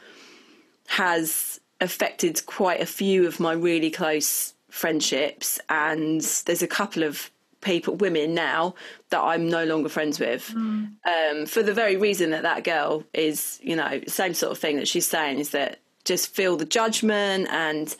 has 0.86 1.60
affected 1.80 2.46
quite 2.46 2.80
a 2.80 2.86
few 2.86 3.26
of 3.26 3.40
my 3.40 3.52
really 3.52 3.90
close 3.90 4.54
friendships. 4.70 5.58
And 5.68 6.20
there's 6.46 6.62
a 6.62 6.68
couple 6.68 7.02
of 7.02 7.28
people, 7.60 7.94
women 7.96 8.34
now, 8.34 8.74
that 9.10 9.20
I'm 9.20 9.48
no 9.48 9.64
longer 9.64 9.88
friends 9.88 10.20
with, 10.20 10.52
um, 10.54 11.46
for 11.46 11.62
the 11.62 11.74
very 11.74 11.96
reason 11.96 12.30
that 12.30 12.42
that 12.42 12.64
girl 12.64 13.04
is, 13.12 13.58
you 13.62 13.76
know, 13.76 14.00
same 14.06 14.34
sort 14.34 14.52
of 14.52 14.58
thing 14.58 14.76
that 14.76 14.88
she's 14.88 15.06
saying 15.06 15.38
is 15.38 15.50
that 15.50 15.80
just 16.06 16.34
feel 16.34 16.56
the 16.56 16.64
judgment 16.64 17.48
and 17.50 17.96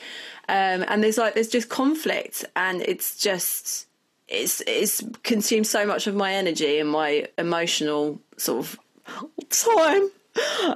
um, 0.48 0.84
and 0.88 1.02
there's 1.02 1.18
like 1.18 1.34
there's 1.34 1.48
just 1.48 1.68
conflict 1.68 2.44
and 2.54 2.80
it's 2.82 3.18
just 3.18 3.88
it's 4.28 4.62
it's 4.66 5.02
consumed 5.24 5.66
so 5.66 5.84
much 5.84 6.06
of 6.06 6.14
my 6.14 6.32
energy 6.32 6.78
and 6.78 6.88
my 6.88 7.26
emotional 7.36 8.20
sort 8.36 8.60
of 8.60 8.78
time 9.50 10.08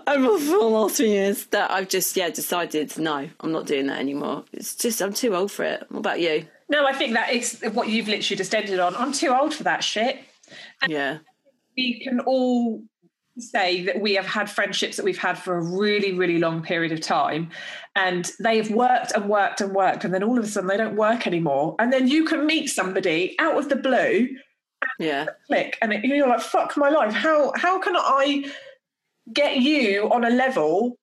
over 0.07 0.39
the 0.39 0.59
last 0.59 0.97
few 0.97 1.07
years 1.07 1.47
that 1.47 1.71
I've 1.71 1.89
just 1.89 2.17
yeah 2.17 2.31
decided 2.31 2.97
no 2.99 3.29
I'm 3.41 3.53
not 3.53 3.67
doing 3.67 3.87
that 3.87 3.99
anymore. 3.99 4.45
It's 4.53 4.75
just 4.75 5.01
I'm 5.01 5.13
too 5.13 5.35
old 5.35 5.53
for 5.53 5.65
it. 5.65 5.85
What 5.89 6.01
about 6.01 6.21
you 6.21 6.47
no, 6.71 6.87
I 6.87 6.93
think 6.93 7.13
that 7.15 7.33
is 7.33 7.61
what 7.73 7.89
you've 7.89 8.09
literally 8.09 8.37
just 8.37 8.55
ended 8.55 8.81
on. 8.81 8.97
I'm 8.97 9.13
too 9.13 9.35
old 9.35 9.53
for 9.53 9.65
that 9.65 9.85
shit. 9.85 10.19
yeah 10.89 11.19
we 11.77 12.01
can 12.01 12.21
all 12.21 12.83
say 13.39 13.85
that 13.85 14.01
we 14.01 14.15
have 14.15 14.27
had 14.27 14.51
friendships 14.51 14.97
that 14.97 15.05
we've 15.05 15.19
had 15.19 15.39
for 15.39 15.57
a 15.57 15.63
really, 15.63 16.13
really 16.13 16.39
long 16.39 16.63
period 16.63 16.93
of 16.93 17.01
time. 17.01 17.51
And 17.97 18.31
they've 18.41 18.71
worked 18.71 19.13
and 19.13 19.29
worked 19.29 19.61
and 19.61 19.75
worked. 19.75 20.05
And 20.05 20.13
then 20.13 20.23
all 20.23 20.39
of 20.39 20.45
a 20.45 20.49
sudden 20.49 20.69
they 20.69 20.77
don't 20.77 20.97
work 20.97 21.27
anymore. 21.27 21.77
And 21.79 21.93
then 21.93 22.09
you 22.09 22.25
can 22.25 22.47
meet 22.47 22.69
somebody 22.69 23.37
out 23.39 23.57
of 23.57 23.69
the 23.69 23.77
blue, 23.77 24.29
yeah 24.99 25.27
click, 25.47 25.79
and 25.83 25.93
it, 25.93 26.05
you're 26.05 26.29
like, 26.29 26.41
fuck 26.41 26.77
my 26.77 26.89
life. 26.89 27.13
How 27.13 27.53
how 27.57 27.79
can 27.79 27.95
I 27.97 28.51
get 29.33 29.59
you 29.59 30.11
on 30.11 30.25
a 30.25 30.31
level 30.31 30.99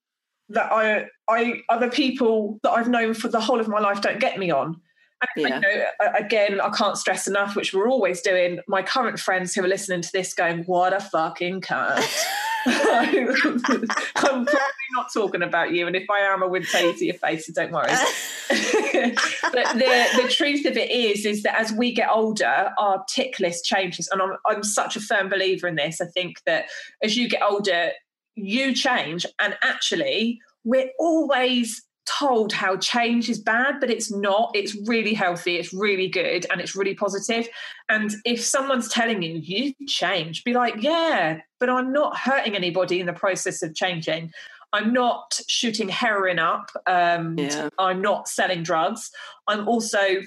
that 0.50 0.72
I 0.72 1.06
I 1.30 1.62
other 1.70 1.90
people 1.90 2.60
that 2.64 2.72
I've 2.72 2.90
known 2.90 3.14
for 3.14 3.30
the 3.30 3.40
whole 3.40 3.60
of 3.60 3.68
my 3.68 3.80
life 3.80 4.02
don't 4.02 4.20
get 4.20 4.38
me 4.38 4.52
on? 4.52 4.80
And 5.22 5.50
Yeah. 5.50 5.56
you 5.56 5.62
know, 5.62 5.86
uh, 6.00 6.04
uh, 6.04 6.12
again, 6.16 6.62
I 6.62 6.70
can't 6.70 6.98
stress 6.98 7.28
enough, 7.28 7.56
which 7.56 7.74
we're 7.74 7.90
always 7.90 8.22
doing. 8.22 8.60
My 8.68 8.84
current 8.84 9.20
friends 9.20 9.56
who 9.56 9.64
are 9.64 9.68
listening 9.68 10.02
to 10.02 10.12
this 10.12 10.34
going, 10.34 10.64
"What 10.66 10.94
a 10.94 11.00
fucking 11.00 11.62
cunt." 11.62 12.26
I'm 12.68 14.46
probably 14.46 14.90
not 14.96 15.14
talking 15.14 15.42
about 15.42 15.72
you, 15.72 15.88
and 15.88 15.96
if 15.96 16.10
I 16.10 16.20
am, 16.20 16.44
I 16.44 16.48
would 16.48 16.68
tell 16.68 16.84
you 16.86 16.94
to 16.94 17.06
your 17.06 17.16
face, 17.16 17.48
so 17.48 17.54
don't 17.54 17.72
worry. 17.72 17.88
but 18.50 19.74
the 19.74 20.06
the 20.22 20.28
truth 20.30 20.66
of 20.66 20.76
it 20.76 20.92
is, 20.92 21.26
is 21.26 21.44
that 21.44 21.58
as 21.60 21.72
we 21.72 21.94
get 21.94 22.10
older, 22.10 22.72
our 22.78 23.04
tick 23.10 23.40
list 23.40 23.64
changes, 23.66 24.10
and 24.12 24.22
I'm 24.22 24.34
I'm 24.46 24.64
such 24.64 24.96
a 24.96 25.00
firm 25.00 25.30
believer 25.30 25.68
in 25.68 25.76
this. 25.76 26.02
I 26.02 26.06
think 26.08 26.44
that 26.46 26.66
as 27.02 27.16
you 27.16 27.30
get 27.30 27.42
older, 27.42 27.92
you 28.36 28.74
change, 28.74 29.26
and 29.40 29.56
actually, 29.64 30.40
we're 30.66 30.90
always 31.00 31.84
told 32.08 32.54
how 32.54 32.78
change 32.78 33.30
is 33.30 33.40
bad, 33.40 33.80
but 33.80 33.90
it's 33.90 34.12
not. 34.12 34.52
It's 34.56 34.76
really 34.88 35.14
healthy, 35.14 35.58
it's 35.58 35.74
really 35.74 36.08
good, 36.08 36.46
and 36.52 36.62
it's 36.62 36.76
really 36.76 36.96
positive. 36.96 37.48
And 37.90 38.12
if 38.26 38.44
someone's 38.44 38.90
telling 38.90 39.22
you 39.22 39.34
you 39.36 39.74
change, 39.88 40.44
be 40.44 40.54
like, 40.54 40.82
yeah, 40.82 41.40
but 41.60 41.70
I'm 41.70 41.92
not 41.92 42.18
hurting 42.18 42.56
anybody 42.56 43.00
in 43.00 43.06
the 43.06 43.14
process 43.14 43.62
of 43.62 43.76
changing. 43.76 44.32
I'm 44.74 44.92
not 44.94 45.40
shooting 45.48 45.90
heroin 45.90 46.40
up. 46.40 46.72
Um, 46.86 47.38
Yeah. 47.38 47.70
I'm 47.78 48.02
not 48.02 48.28
selling 48.28 48.64
drugs. 48.64 49.12
I'm 49.48 49.68
also 49.68 50.22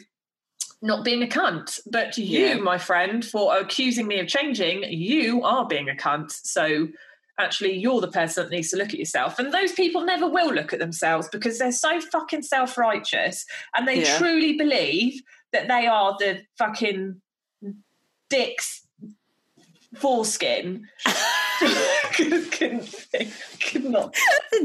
not 0.83 1.05
being 1.05 1.23
a 1.23 1.27
cunt. 1.27 1.79
But 1.87 2.16
you, 2.16 2.47
Yeah. 2.47 2.55
my 2.57 2.79
friend, 2.79 3.25
for 3.25 3.57
accusing 3.57 4.07
me 4.07 4.19
of 4.19 4.29
changing, 4.29 4.85
you 4.85 5.45
are 5.45 5.66
being 5.66 5.90
a 5.90 5.95
cunt. 5.95 6.31
So 6.31 6.88
actually, 7.40 7.74
you're 7.76 8.00
the 8.00 8.09
person 8.09 8.44
that 8.44 8.50
needs 8.50 8.70
to 8.70 8.76
look 8.76 8.88
at 8.90 8.98
yourself. 8.98 9.38
And 9.38 9.53
those 9.53 9.72
people 9.72 10.03
never 10.05 10.29
will 10.29 10.53
look 10.53 10.72
at 10.72 10.79
themselves 10.79 11.29
because 11.33 11.59
they're 11.59 11.72
so 11.72 12.00
fucking 12.00 12.42
self 12.42 12.79
righteous 12.79 13.44
and 13.74 13.87
they 13.88 14.03
Yeah. 14.03 14.18
truly 14.18 14.53
believe 14.57 15.20
that 15.53 15.66
they 15.68 15.87
are 15.87 16.16
the 16.18 16.42
fucking 16.59 17.20
dicks 18.29 18.87
foreskin. 19.96 20.88
could, 22.12 22.53
couldn't 22.53 22.87
think, 22.87 23.33
could 23.61 23.85
not. 23.85 24.14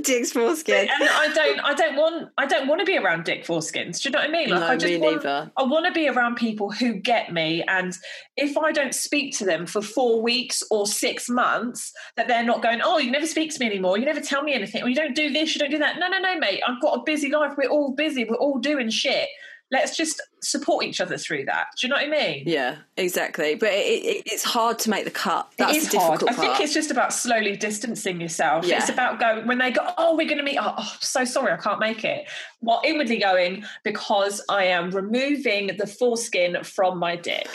dick's 0.03 0.31
foreskin. 0.31 0.87
And 0.89 1.09
I 1.09 1.31
don't, 1.33 1.59
I 1.61 1.73
don't 1.73 1.95
want, 1.95 2.29
I 2.37 2.45
don't 2.45 2.67
want 2.67 2.79
to 2.79 2.85
be 2.85 2.97
around 2.97 3.25
dick 3.25 3.45
foreskins. 3.45 4.01
Do 4.01 4.09
you 4.09 4.13
know 4.13 4.19
what 4.19 4.29
I 4.29 4.31
mean? 4.31 4.49
Like, 4.49 4.59
No, 4.59 4.67
I 4.67 4.77
just 4.77 4.93
me 4.93 4.99
want, 4.99 5.15
neither. 5.17 5.51
I 5.57 5.63
want 5.63 5.85
to 5.87 5.91
be 5.91 6.07
around 6.07 6.35
people 6.35 6.71
who 6.71 6.93
get 6.93 7.33
me, 7.33 7.63
and 7.67 7.97
if 8.37 8.57
I 8.57 8.71
don't 8.71 8.93
speak 8.93 9.35
to 9.37 9.45
them 9.45 9.65
for 9.65 9.81
four 9.81 10.21
weeks 10.21 10.63
or 10.69 10.85
six 10.85 11.27
months, 11.29 11.91
that 12.17 12.27
they're 12.27 12.43
not 12.43 12.61
going, 12.61 12.81
oh, 12.83 12.97
you 12.97 13.11
never 13.11 13.27
speak 13.27 13.53
to 13.53 13.59
me 13.59 13.65
anymore, 13.65 13.97
you 13.97 14.05
never 14.05 14.21
tell 14.21 14.43
me 14.43 14.53
anything, 14.53 14.83
or 14.83 14.89
you 14.89 14.95
don't 14.95 15.15
do 15.15 15.31
this, 15.31 15.55
you 15.55 15.59
don't 15.59 15.71
do 15.71 15.79
that. 15.79 15.99
No, 15.99 16.07
no, 16.07 16.19
no, 16.19 16.37
mate. 16.37 16.61
I've 16.67 16.81
got 16.81 16.99
a 16.99 17.03
busy 17.03 17.31
life. 17.31 17.53
We're 17.57 17.69
all 17.69 17.93
busy. 17.93 18.25
We're 18.25 18.35
all 18.35 18.59
doing 18.59 18.89
shit. 18.89 19.27
Let's 19.71 19.97
just 19.97 20.21
support 20.41 20.85
each 20.85 21.01
other 21.01 21.17
through 21.17 21.45
that. 21.45 21.67
Do 21.79 21.87
you 21.87 21.89
know 21.89 21.95
what 21.95 22.05
I 22.05 22.09
mean? 22.09 22.43
Yeah, 22.45 22.77
exactly. 22.97 23.55
But 23.55 23.69
it, 23.69 24.05
it, 24.05 24.23
it's 24.25 24.43
hard 24.43 24.77
to 24.79 24.89
make 24.89 25.05
the 25.05 25.11
cut. 25.11 25.51
That's 25.57 25.75
it 25.75 25.77
is 25.77 25.95
hard. 25.95 26.19
difficult 26.19 26.39
I 26.39 26.55
think 26.55 26.59
it's 26.61 26.73
just 26.73 26.91
about 26.91 27.13
slowly 27.13 27.57
distancing 27.57 28.21
yourself. 28.21 28.65
Yeah. 28.65 28.77
It's 28.77 28.89
about 28.89 29.19
going 29.19 29.47
when 29.47 29.57
they 29.57 29.71
go, 29.71 29.81
oh, 29.97 30.15
we're 30.15 30.27
going 30.27 30.37
to 30.37 30.43
meet. 30.43 30.59
Oh, 30.59 30.75
oh, 30.77 30.95
so 30.99 31.25
sorry, 31.25 31.51
I 31.51 31.57
can't 31.57 31.79
make 31.79 32.05
it. 32.05 32.27
While 32.59 32.81
inwardly 32.85 33.17
going, 33.17 33.65
because 33.83 34.41
I 34.49 34.65
am 34.65 34.91
removing 34.91 35.75
the 35.77 35.87
foreskin 35.87 36.63
from 36.63 36.99
my 36.99 37.15
dick. 37.15 37.49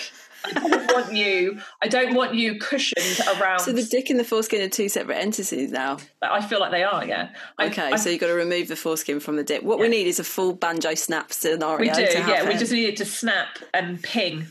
I 0.44 0.53
don't 0.53 0.87
want 0.92 1.12
you. 1.14 1.61
I 1.83 1.88
don't 1.88 2.14
want 2.14 2.35
you 2.35 2.59
cushioned 2.59 3.20
around. 3.38 3.61
So 3.61 3.72
the 3.72 3.83
dick 3.83 4.11
and 4.11 4.18
the 4.18 4.24
foreskin 4.24 4.61
are 4.62 4.68
two 4.68 4.88
separate 4.88 5.16
entities 5.18 5.70
now. 5.70 5.98
I 6.22 6.40
feel 6.40 6.61
like 6.61 6.70
they 6.70 6.83
are. 6.83 7.05
Yeah. 7.05 7.31
I- 7.59 7.66
Okay, 7.66 7.90
I- 7.92 7.96
so 7.96 8.11
you've 8.11 8.20
got 8.20 8.29
to 8.29 8.35
remove 8.35 8.68
the 8.68 8.76
foreskin 8.76 9.20
from 9.20 9.37
the 9.37 9.44
dick. 9.44 9.62
What 9.62 9.79
we 9.79 9.88
need 9.88 10.07
is 10.07 10.18
a 10.18 10.24
full 10.24 10.53
banjo 10.55 10.94
snap 10.94 11.33
scenario. 11.33 11.79
we 11.79 11.90
do. 11.90 12.03
Yeah. 12.03 12.48
We 12.48 12.55
just 12.57 12.72
need 12.72 12.87
it 12.88 12.96
to 12.98 13.05
snap 13.05 13.48
and 13.74 14.03
ping. 14.03 14.46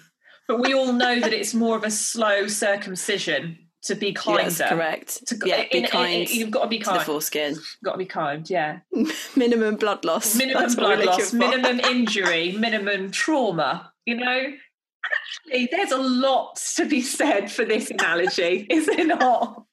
But 0.47 0.61
we 0.61 0.73
all 0.73 0.93
know 0.93 1.19
that 1.19 1.31
it's 1.33 1.53
more 1.53 1.75
of 1.77 1.83
a 1.83 1.91
slow 1.91 2.47
circumcision 2.47 3.57
to 3.83 3.95
be 3.95 4.13
kinder. 4.13 4.41
Yes, 4.43 4.61
correct. 4.67 5.27
To, 5.27 5.37
yeah, 5.45 5.63
be 5.71 5.77
in- 5.79 5.85
in- 5.85 5.89
kind. 5.89 6.29
you've 6.29 6.51
got 6.51 6.63
to 6.63 6.67
be 6.69 6.79
kind. 6.79 6.85
to 6.85 6.91
the 6.91 6.95
kind. 6.97 7.05
foreskin. 7.05 7.55
got 7.83 7.93
to 7.93 7.97
be 7.97 8.05
kind. 8.05 8.49
Yeah. 8.49 8.79
Minimum 9.35 9.75
blood 9.77 10.03
loss. 10.05 10.35
minimum 10.35 10.63
That's 10.63 10.75
blood 10.75 11.03
loss, 11.05 11.33
minimum 11.33 11.79
injury, 11.91 12.51
minimum 12.53 13.11
trauma. 13.11 13.91
You 14.05 14.15
know, 14.17 14.41
actually, 15.47 15.69
there's 15.71 15.91
a 15.91 15.97
lot 15.97 16.55
to 16.75 16.85
be 16.85 17.01
said 17.01 17.51
for 17.51 17.65
this 17.65 17.89
analogy, 17.91 18.65
is 18.69 18.85
there 18.87 19.05
not? 19.05 19.65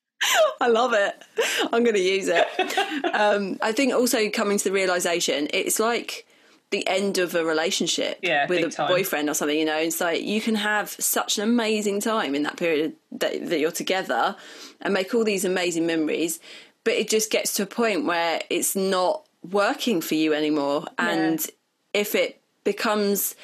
I 0.60 0.68
love 0.68 0.92
it. 0.94 1.14
I'm 1.72 1.84
going 1.84 1.94
to 1.94 2.00
use 2.00 2.28
it. 2.28 2.46
um, 3.14 3.58
I 3.62 3.72
think 3.72 3.92
also 3.92 4.30
coming 4.30 4.58
to 4.58 4.64
the 4.64 4.72
realization, 4.72 5.48
it's 5.52 5.78
like 5.78 6.26
the 6.70 6.86
end 6.88 7.18
of 7.18 7.34
a 7.34 7.44
relationship 7.44 8.18
Yeah, 8.22 8.46
with 8.48 8.64
a 8.64 8.70
time. 8.70 8.88
boyfriend 8.88 9.28
or 9.28 9.34
something. 9.34 9.56
You 9.58 9.66
know, 9.66 9.76
it's 9.76 10.00
like 10.00 10.22
you 10.22 10.40
can 10.40 10.54
have 10.56 10.90
such 10.90 11.36
an 11.38 11.44
amazing 11.44 12.00
time 12.00 12.34
in 12.34 12.42
that 12.44 12.56
period 12.56 12.94
that, 13.12 13.48
that 13.50 13.60
you're 13.60 13.70
together 13.70 14.34
and 14.80 14.94
make 14.94 15.14
all 15.14 15.22
these 15.22 15.44
amazing 15.44 15.86
memories, 15.86 16.40
but 16.82 16.94
it 16.94 17.08
just 17.08 17.30
gets 17.30 17.52
to 17.54 17.62
a 17.64 17.66
point 17.66 18.04
where 18.06 18.40
it's 18.50 18.74
not 18.74 19.22
working 19.48 20.00
for 20.00 20.14
you 20.14 20.32
anymore. 20.34 20.86
And 20.98 21.46
if 21.92 22.14
it 22.14 22.40
becomes 22.64 23.36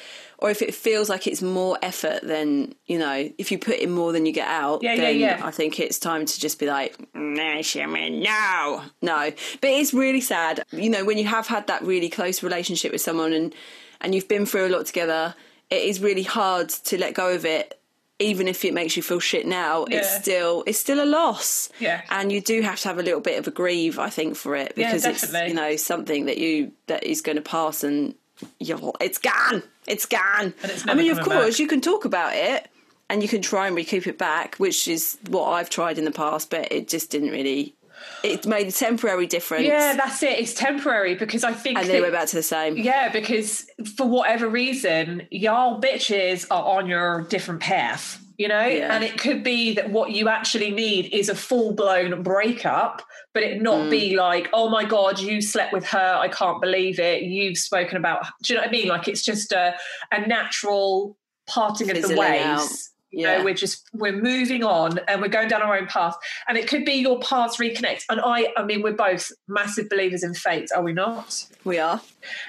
or 0.43 0.49
if 0.51 0.61
it 0.61 0.75
feels 0.75 1.09
like 1.09 1.25
it's 1.25 1.41
more 1.41 1.77
effort 1.81 2.19
than 2.21 2.75
you 2.85 2.99
know 2.99 3.29
if 3.37 3.51
you 3.51 3.57
put 3.57 3.77
in 3.79 3.89
more 3.91 4.11
than 4.11 4.25
you 4.27 4.33
get 4.33 4.47
out 4.47 4.83
Yeah, 4.83 4.93
yeah, 4.93 5.01
then 5.01 5.17
yeah. 5.19 5.41
i 5.43 5.51
think 5.51 5.79
it's 5.79 5.97
time 5.97 6.25
to 6.25 6.39
just 6.39 6.59
be 6.59 6.67
like 6.67 6.91
no 7.15 7.61
no. 8.09 8.81
No. 9.01 9.31
But 9.61 9.69
it's 9.69 9.93
really 9.93 10.21
sad. 10.21 10.63
You 10.71 10.89
know 10.89 11.03
when 11.05 11.17
you 11.17 11.25
have 11.25 11.47
had 11.47 11.67
that 11.67 11.81
really 11.83 12.09
close 12.09 12.43
relationship 12.43 12.91
with 12.91 13.01
someone 13.01 13.33
and 13.33 13.55
and 14.01 14.13
you've 14.13 14.27
been 14.27 14.45
through 14.45 14.67
a 14.67 14.71
lot 14.75 14.85
together 14.85 15.33
it 15.69 15.81
is 15.83 15.99
really 16.01 16.23
hard 16.23 16.69
to 16.69 16.97
let 16.99 17.13
go 17.15 17.33
of 17.33 17.45
it 17.45 17.79
even 18.19 18.47
if 18.47 18.63
it 18.63 18.73
makes 18.73 18.95
you 18.95 19.01
feel 19.03 19.19
shit 19.19 19.45
now. 19.45 19.85
It's 19.85 20.09
still 20.21 20.63
it's 20.67 20.79
still 20.79 21.03
a 21.03 21.09
loss. 21.19 21.69
Yeah. 21.79 22.01
and 22.09 22.31
you 22.31 22.41
do 22.41 22.61
have 22.61 22.79
to 22.81 22.87
have 22.89 22.99
a 22.99 23.03
little 23.03 23.21
bit 23.21 23.39
of 23.39 23.47
a 23.47 23.51
grieve 23.51 23.97
i 23.99 24.09
think 24.09 24.35
for 24.35 24.55
it 24.55 24.73
Yeah, 24.75 24.93
because 24.93 25.05
it's 25.05 25.33
you 25.49 25.53
know 25.53 25.75
something 25.77 26.25
that 26.25 26.37
you 26.37 26.71
that 26.87 27.03
is 27.03 27.21
going 27.21 27.37
to 27.37 27.41
pass 27.41 27.83
and 27.83 28.15
you're 28.59 28.93
it's 28.99 29.17
gone. 29.17 29.63
It's 29.87 30.05
gone. 30.05 30.53
And 30.61 30.71
it's 30.71 30.87
i 30.87 30.93
mean 30.93 31.11
of 31.11 31.19
course 31.21 31.55
back. 31.55 31.59
you 31.59 31.67
can 31.67 31.81
talk 31.81 32.05
about 32.05 32.35
it 32.35 32.69
and 33.09 33.21
you 33.21 33.27
can 33.29 33.41
try 33.41 33.67
and 33.67 33.75
recoup 33.75 34.07
it 34.07 34.17
back 34.17 34.55
which 34.55 34.87
is 34.87 35.17
what 35.27 35.49
i've 35.49 35.69
tried 35.69 35.97
in 35.97 36.05
the 36.05 36.11
past 36.11 36.49
but 36.49 36.71
it 36.71 36.87
just 36.87 37.09
didn't 37.11 37.31
really 37.31 37.75
it 38.23 38.45
made 38.45 38.67
a 38.67 38.71
temporary 38.71 39.27
difference. 39.27 39.65
Yeah, 39.65 39.95
that's 39.95 40.23
it. 40.23 40.39
It's 40.39 40.53
temporary 40.53 41.15
because 41.15 41.43
I 41.43 41.53
think 41.53 41.77
and 41.77 41.87
that- 41.89 42.01
went 42.01 42.13
back 42.13 42.27
to 42.29 42.35
the 42.35 42.43
same. 42.43 42.77
Yeah, 42.77 43.09
because 43.09 43.67
for 43.95 44.07
whatever 44.07 44.47
reason, 44.47 45.27
y'all 45.29 45.81
bitches 45.81 46.45
are 46.49 46.77
on 46.77 46.87
your 46.87 47.23
different 47.23 47.61
path, 47.61 48.22
you 48.37 48.47
know? 48.47 48.65
Yeah. 48.65 48.93
And 48.95 49.03
it 49.03 49.17
could 49.19 49.43
be 49.43 49.73
that 49.75 49.89
what 49.91 50.11
you 50.11 50.27
actually 50.29 50.71
need 50.71 51.13
is 51.13 51.29
a 51.29 51.35
full 51.35 51.73
blown 51.73 52.23
breakup, 52.23 53.01
but 53.33 53.43
it 53.43 53.59
Mm. 53.59 53.61
not 53.61 53.89
be 53.89 54.15
like, 54.15 54.49
oh 54.53 54.69
my 54.69 54.83
God, 54.85 55.19
you 55.19 55.41
slept 55.41 55.73
with 55.73 55.85
her. 55.87 56.15
I 56.19 56.27
can't 56.27 56.61
believe 56.61 56.99
it. 56.99 57.23
You've 57.23 57.57
spoken 57.57 57.97
about, 57.97 58.25
do 58.43 58.53
you 58.53 58.57
know 58.57 58.61
what 58.63 58.69
I 58.69 58.71
mean? 58.71 58.87
Like 58.87 59.07
it's 59.07 59.21
just 59.23 59.51
a, 59.51 59.75
a 60.11 60.25
natural 60.27 61.17
parting 61.47 61.89
of 61.91 62.01
the 62.01 62.15
ways. 62.15 62.41
out. 62.45 62.69
You 63.15 63.27
Yeah. 63.27 63.37
know, 63.37 63.43
we're 63.43 63.53
just 63.53 63.87
we're 63.93 64.11
moving 64.19 64.63
on 64.63 64.97
and 65.07 65.21
we're 65.21 65.27
going 65.27 65.47
down 65.47 65.61
our 65.61 65.77
own 65.77 65.85
path. 65.85 66.15
And 66.47 66.57
it 66.57 66.67
could 66.67 66.83
be 66.83 66.93
your 66.93 67.19
paths 67.19 67.57
reconnect. 67.57 68.05
And 68.09 68.19
I 68.23 68.51
I 68.57 68.63
mean, 68.63 68.81
we're 68.81 68.93
both 68.93 69.31
massive 69.47 69.87
believers 69.89 70.23
in 70.23 70.33
fate, 70.33 70.69
are 70.75 70.81
we 70.81 70.93
not? 70.93 71.45
we 71.63 71.77
are 71.77 72.01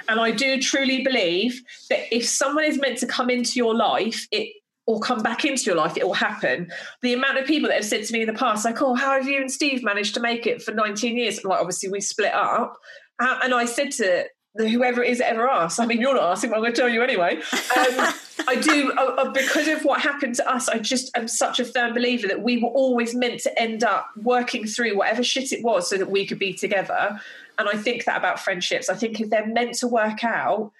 And 0.09 0.18
I 0.18 0.31
do 0.31 0.59
truly 0.61 1.03
believe 1.03 1.61
that 1.90 2.12
if 2.14 2.27
someone 2.27 2.64
is 2.64 2.81
meant 2.81 2.97
to 2.99 3.07
come 3.07 3.29
into 3.31 3.59
your 3.59 3.75
life, 3.77 4.27
it 4.33 4.49
or 4.87 5.01
come 5.01 5.23
back 5.23 5.44
into 5.44 5.64
your 5.64 5.77
life, 5.77 5.97
it 5.97 6.07
will 6.07 6.14
happen. 6.14 6.70
The 7.03 7.14
amount 7.14 7.38
of 7.38 7.47
people 7.47 7.68
that 7.68 7.77
have 7.77 7.85
said 7.85 8.05
to 8.05 8.12
me 8.12 8.23
in 8.23 8.27
the 8.27 8.35
past, 8.35 8.64
like, 8.64 8.83
"Oh, 8.83 8.94
how 8.94 9.12
have 9.12 9.27
you 9.27 9.40
and 9.40 9.51
Steve 9.51 9.83
managed 9.83 10.14
to 10.14 10.20
make 10.20 10.47
it 10.47 10.62
for 10.62 10.73
19 10.73 11.16
years?" 11.16 11.42
Like, 11.44 11.61
obviously, 11.61 11.88
we 11.90 12.01
split 12.01 12.35
up, 12.35 12.79
Uh, 13.20 13.38
and 13.44 13.55
I 13.55 13.64
said 13.64 13.92
to 13.92 14.27
the, 14.55 14.68
whoever 14.68 15.03
it 15.03 15.11
is 15.11 15.18
that 15.18 15.31
ever 15.31 15.49
asked, 15.49 15.81
I 15.81 15.87
mean, 15.87 16.01
you're 16.01 16.14
not 16.14 16.33
asking, 16.33 16.51
but 16.51 16.57
I'm 16.57 16.62
going 16.62 16.73
to 16.73 16.81
tell 16.81 16.88
you 16.88 17.03
anyway. 17.03 17.37
Um, 17.37 18.12
I 18.49 18.57
do 18.57 18.92
uh, 18.92 19.14
uh, 19.18 19.31
because 19.31 19.68
of 19.68 19.85
what 19.85 20.01
happened 20.01 20.35
to 20.37 20.49
us. 20.51 20.68
I 20.68 20.79
just 20.79 21.16
am 21.16 21.29
such 21.29 21.61
a 21.61 21.64
firm 21.64 21.94
believer 21.94 22.29
that 22.29 22.42
we 22.42 22.62
were 22.62 22.68
always 22.68 23.14
meant 23.14 23.40
to 23.40 23.61
end 23.61 23.85
up 23.85 24.09
working 24.16 24.66
through 24.66 24.97
whatever 24.97 25.23
shit 25.23 25.53
it 25.53 25.62
was, 25.62 25.88
so 25.88 25.97
that 25.97 26.11
we 26.11 26.27
could 26.27 26.38
be 26.38 26.53
together. 26.53 27.20
And 27.59 27.68
I 27.68 27.77
think 27.77 28.05
that 28.05 28.16
about 28.16 28.40
friendships. 28.40 28.88
I 28.88 28.94
think 28.94 29.20
if 29.20 29.31
they're 29.31 29.47
meant 29.47 29.75
to 29.75 29.88
work 29.88 30.25
out, 30.25 30.73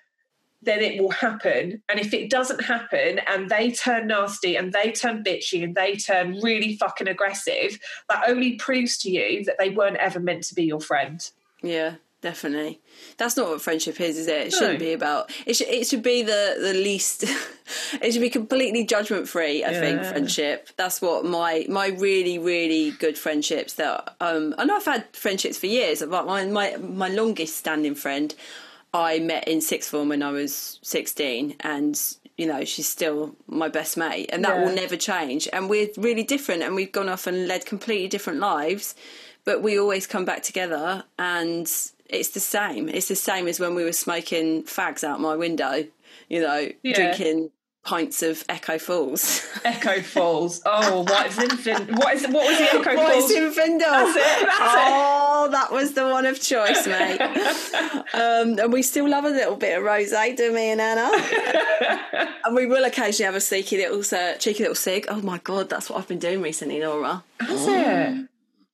then 0.65 0.81
it 0.81 1.01
will 1.01 1.11
happen. 1.11 1.83
And 1.89 2.01
if 2.01 2.13
it 2.15 2.31
doesn't 2.31 2.65
happen 2.65 3.21
and 3.29 3.49
they 3.49 3.71
turn 3.71 4.09
nasty 4.09 4.57
and 4.57 4.73
they 4.73 4.93
turn 4.93 5.25
bitchy 5.25 5.63
and 5.63 5.75
they 5.75 5.97
turn 5.97 6.41
really 6.41 6.77
fucking 6.77 7.09
aggressive, 7.09 7.79
that 8.09 8.25
only 8.29 8.57
proves 8.57 8.99
to 8.99 9.11
you 9.11 9.45
that 9.45 9.57
they 9.59 9.71
weren't 9.71 9.97
ever 9.97 10.21
meant 10.21 10.45
to 10.45 10.55
be 10.55 10.65
your 10.65 10.81
friend. 10.81 11.31
Yeah, 11.63 11.97
definitely. 12.21 12.81
That's 13.17 13.37
not 13.37 13.49
what 13.49 13.63
friendship 13.63 14.01
is, 14.01 14.19
is 14.19 14.27
it? 14.27 14.49
It 14.49 14.53
shouldn't 14.53 14.79
be 14.79 14.93
about. 14.93 15.31
It 15.47 15.55
should. 15.55 15.69
It 15.69 15.87
should 15.87 16.03
be 16.03 16.23
the 16.23 16.57
the 16.61 16.75
least. 16.75 17.25
it 18.03 18.13
should 18.13 18.21
be 18.21 18.31
completely 18.31 18.85
judgment 18.85 19.29
free. 19.29 19.65
I 19.65 19.73
think 19.73 20.05
friendship. 20.05 20.69
That's 20.77 21.01
what 21.01 21.25
my 21.25 21.67
my 21.69 21.89
really 21.89 22.39
really 22.39 22.91
good 22.93 23.17
friendships 23.17 23.75
that 23.75 24.15
um. 24.21 24.55
I 24.59 24.65
know 24.65 24.77
I've 24.77 24.85
had 24.85 25.07
friendships 25.15 25.59
for 25.59 25.67
years. 25.67 26.03
But 26.03 26.27
my 26.27 26.45
my 26.45 26.77
my 26.77 27.09
longest 27.09 27.57
standing 27.57 27.95
friend, 27.95 28.35
I 28.95 29.19
met 29.19 29.47
in 29.47 29.61
sixth 29.61 29.91
form 29.91 30.09
when 30.09 30.23
I 30.23 30.31
was 30.31 30.79
sixteen, 30.83 31.57
and. 31.61 32.01
You 32.37 32.47
know, 32.49 32.65
she's 32.65 32.89
still 32.89 33.37
my 33.47 33.69
best 33.69 33.97
mate, 33.97 34.29
and 34.33 34.45
that 34.45 34.57
Yeah. 34.57 34.65
will 34.65 34.75
never 34.75 34.97
change. 34.97 35.47
And 35.53 35.71
we're 35.71 35.91
really 35.97 36.25
different, 36.25 36.65
and 36.65 36.75
we've 36.75 36.91
gone 36.91 37.09
off 37.09 37.29
and 37.29 37.47
led 37.47 37.65
completely 37.65 38.09
different 38.09 38.41
lives 38.41 38.97
but 39.45 39.63
we 39.63 39.79
always 39.79 40.07
come 40.07 40.25
back 40.25 40.43
together 40.43 41.05
and 41.19 41.67
it's 42.09 42.31
the 42.31 42.41
same 42.41 42.89
it's 42.89 43.09
the 43.09 43.15
same 43.15 43.47
as 43.47 43.61
when 43.61 43.75
we 43.75 43.85
were 43.85 43.93
smoking 43.93 44.65
fags 44.65 45.05
out 45.05 45.21
my 45.21 45.37
window 45.37 45.85
you 46.29 46.41
know 46.41 46.69
Yeah. 46.83 46.95
drinking 46.95 47.51
pints 47.85 48.23
of 48.23 48.43
echo 48.49 48.79
falls 48.79 49.47
Echo 49.65 50.01
Falls. 50.03 50.61
Oh, 50.67 51.03
what 51.03 51.27
is 51.27 51.37
infin- 51.37 51.97
what 51.99 52.15
is 52.15 52.23
what 52.25 52.47
was 52.49 52.59
the 52.59 52.65
Echo 52.65 52.97
What 52.97 53.13
Falls? 53.13 53.31
is 53.31 53.59
in? 53.59 53.79
That's 53.79 54.17
it, 54.17 54.47
that's 54.47 54.75
it. 54.75 54.93
oh, 54.93 55.49
that 55.53 55.71
was 55.73 55.93
the 55.95 56.05
one 56.09 56.27
of 56.27 56.41
choice, 56.41 56.87
mate. 56.87 57.21
um, 58.15 58.59
and 58.59 58.73
we 58.73 58.83
still 58.83 59.09
love 59.09 59.25
a 59.25 59.31
little 59.31 59.57
bit 59.57 59.79
of 59.79 59.85
rosé, 59.85 60.37
do 60.37 60.53
me 60.53 60.71
and 60.71 60.81
Anna. 60.81 61.11
and 62.45 62.55
we 62.55 62.67
will 62.67 62.85
occasionally 62.85 63.27
have 63.33 63.35
a 63.35 63.41
cheeky 63.41 63.77
little, 63.79 64.01
uh, 64.19 64.35
cheeky 64.37 64.61
little 64.65 64.75
cig. 64.75 65.07
Oh 65.09 65.21
my 65.23 65.39
god, 65.39 65.69
that's 65.71 65.89
what 65.89 65.99
I've 65.99 66.09
been 66.09 66.19
doing 66.19 66.43
recently, 66.43 66.81
Laura. 66.81 67.23
That's 67.41 67.67
it. 67.67 68.29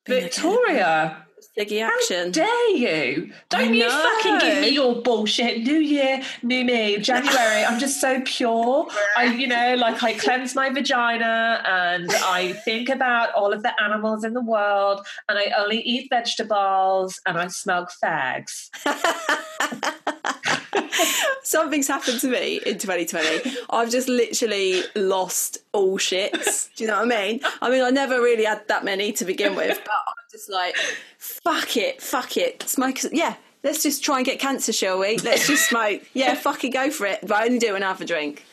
Victoria. 0.07 1.25
Action. 1.61 2.31
Dare 2.31 2.71
you? 2.71 3.33
Don't 3.51 3.75
you 3.75 3.89
fucking 3.89 4.39
give 4.39 4.61
me 4.63 4.69
your 4.71 5.03
bullshit. 5.03 5.63
New 5.63 5.79
year, 5.79 6.23
new 6.43 6.65
me. 6.65 6.97
January, 6.99 7.65
I'm 7.65 7.79
just 7.79 8.01
so 8.01 8.23
pure. 8.25 8.87
I, 9.17 9.27
you 9.27 9.47
know, 9.47 9.75
like 9.75 10.03
I 10.03 10.15
cleanse 10.15 10.55
my 10.55 10.71
vagina 10.71 11.63
and 11.67 12.11
I 12.11 12.55
think 12.65 12.89
about 12.89 13.35
all 13.35 13.53
of 13.53 13.63
the 13.63 13.73
animals 13.83 14.25
in 14.25 14.33
the 14.33 14.41
world 14.41 15.07
and 15.29 15.39
I 15.39 15.53
only 15.59 15.83
eat 15.83 16.09
vegetables 16.09 17.21
and 17.27 17.37
I 17.37 17.49
smoke 17.49 17.91
fags. 18.03 18.71
something's 21.43 21.89
happened 21.89 22.21
to 22.21 22.29
me 22.29 22.61
in 22.65 22.79
2020. 22.79 23.57
I've 23.71 23.91
just 23.91 24.09
literally 24.09 24.83
lost 24.95 25.59
all 25.73 25.99
shits. 25.99 26.75
Do 26.75 26.85
you 26.85 26.91
know 26.91 27.05
what 27.05 27.13
I 27.13 27.27
mean? 27.27 27.41
I 27.61 27.71
mean, 27.71 27.83
I 27.83 27.91
never 27.91 28.21
really 28.21 28.45
had 28.45 28.67
that 28.69 28.85
many 28.85 29.13
to 29.13 29.25
begin 29.25 29.55
with, 29.55 29.81
but 29.85 30.15
just 30.41 30.51
like, 30.51 30.77
fuck 31.19 31.77
it, 31.77 32.01
fuck 32.03 32.37
it, 32.37 32.63
smoke. 32.69 32.99
Yeah, 33.13 33.35
let's 33.63 33.83
just 33.83 34.03
try 34.03 34.17
and 34.19 34.27
get 34.27 34.39
cancer, 34.39 34.73
shall 34.73 34.99
we? 34.99 35.19
Let's 35.19 35.47
just 35.47 35.69
smoke. 35.71 36.03
Yeah, 36.15 36.35
fucking 36.35 36.71
go 36.73 36.91
for 36.91 37.07
it. 37.07 37.21
But 37.23 37.33
I 37.33 37.45
only 37.47 37.59
do 37.59 37.75
an 37.77 37.83
half 37.83 38.01
a 38.01 38.05
drink, 38.05 38.45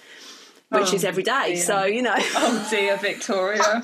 which 0.69 0.91
Oh, 0.91 0.95
is 0.95 1.03
every 1.05 1.23
day. 1.23 1.53
dear. 1.55 1.63
So 1.63 1.83
you 1.85 2.01
know, 2.01 2.15
Oh 2.17 2.67
dear, 2.69 2.97
Victoria. 2.97 3.83